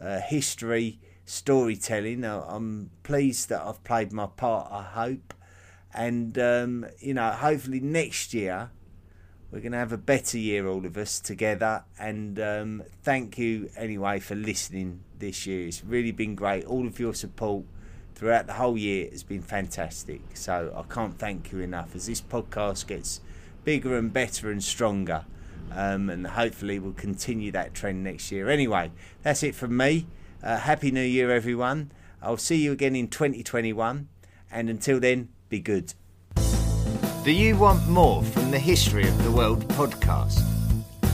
uh, 0.00 0.20
history 0.20 0.98
storytelling. 1.24 2.24
I'm 2.24 2.90
pleased 3.02 3.48
that 3.48 3.62
I've 3.62 3.82
played 3.84 4.12
my 4.12 4.26
part. 4.26 4.68
I 4.70 4.82
hope 4.82 5.33
and 5.94 6.36
um, 6.38 6.86
you 6.98 7.14
know 7.14 7.30
hopefully 7.30 7.80
next 7.80 8.34
year 8.34 8.70
we're 9.54 9.60
going 9.60 9.70
to 9.70 9.78
have 9.78 9.92
a 9.92 9.96
better 9.98 10.36
year 10.36 10.66
all 10.66 10.84
of 10.84 10.96
us 10.96 11.20
together. 11.20 11.84
And 11.96 12.40
um, 12.40 12.82
thank 13.04 13.38
you 13.38 13.70
anyway 13.76 14.18
for 14.18 14.34
listening 14.34 15.04
this 15.20 15.46
year. 15.46 15.68
It's 15.68 15.84
really 15.84 16.10
been 16.10 16.34
great. 16.34 16.64
All 16.64 16.88
of 16.88 16.98
your 16.98 17.14
support 17.14 17.64
throughout 18.16 18.48
the 18.48 18.54
whole 18.54 18.76
year 18.76 19.08
has 19.12 19.22
been 19.22 19.42
fantastic. 19.42 20.22
So 20.34 20.74
i 20.76 20.92
can't 20.92 21.16
thank 21.20 21.52
you 21.52 21.60
enough 21.60 21.94
as 21.94 22.06
this 22.06 22.20
podcast 22.20 22.88
gets 22.88 23.20
bigger 23.62 23.96
and 23.96 24.12
better 24.12 24.50
and 24.50 24.60
stronger. 24.60 25.24
Um, 25.70 26.10
and 26.10 26.26
hopefully 26.26 26.80
we'll 26.80 26.92
continue 26.92 27.52
that 27.52 27.74
trend 27.74 28.02
next 28.02 28.32
year. 28.32 28.50
Anyway 28.50 28.90
that's 29.22 29.44
it 29.44 29.54
from 29.54 29.76
me. 29.76 30.08
Uh, 30.42 30.58
happy 30.58 30.90
new 30.90 31.00
year 31.00 31.30
everyone. 31.30 31.92
I'll 32.20 32.38
see 32.38 32.56
you 32.56 32.72
again 32.72 32.96
in 32.96 33.06
2021 33.06 34.08
and 34.50 34.68
until 34.68 34.98
then 34.98 35.28
be 35.54 35.60
good. 35.60 35.94
Do 37.24 37.30
you 37.30 37.56
want 37.56 37.86
more 37.86 38.24
from 38.24 38.50
the 38.50 38.58
History 38.58 39.06
of 39.06 39.22
the 39.22 39.30
World 39.30 39.68
podcast? 39.68 40.40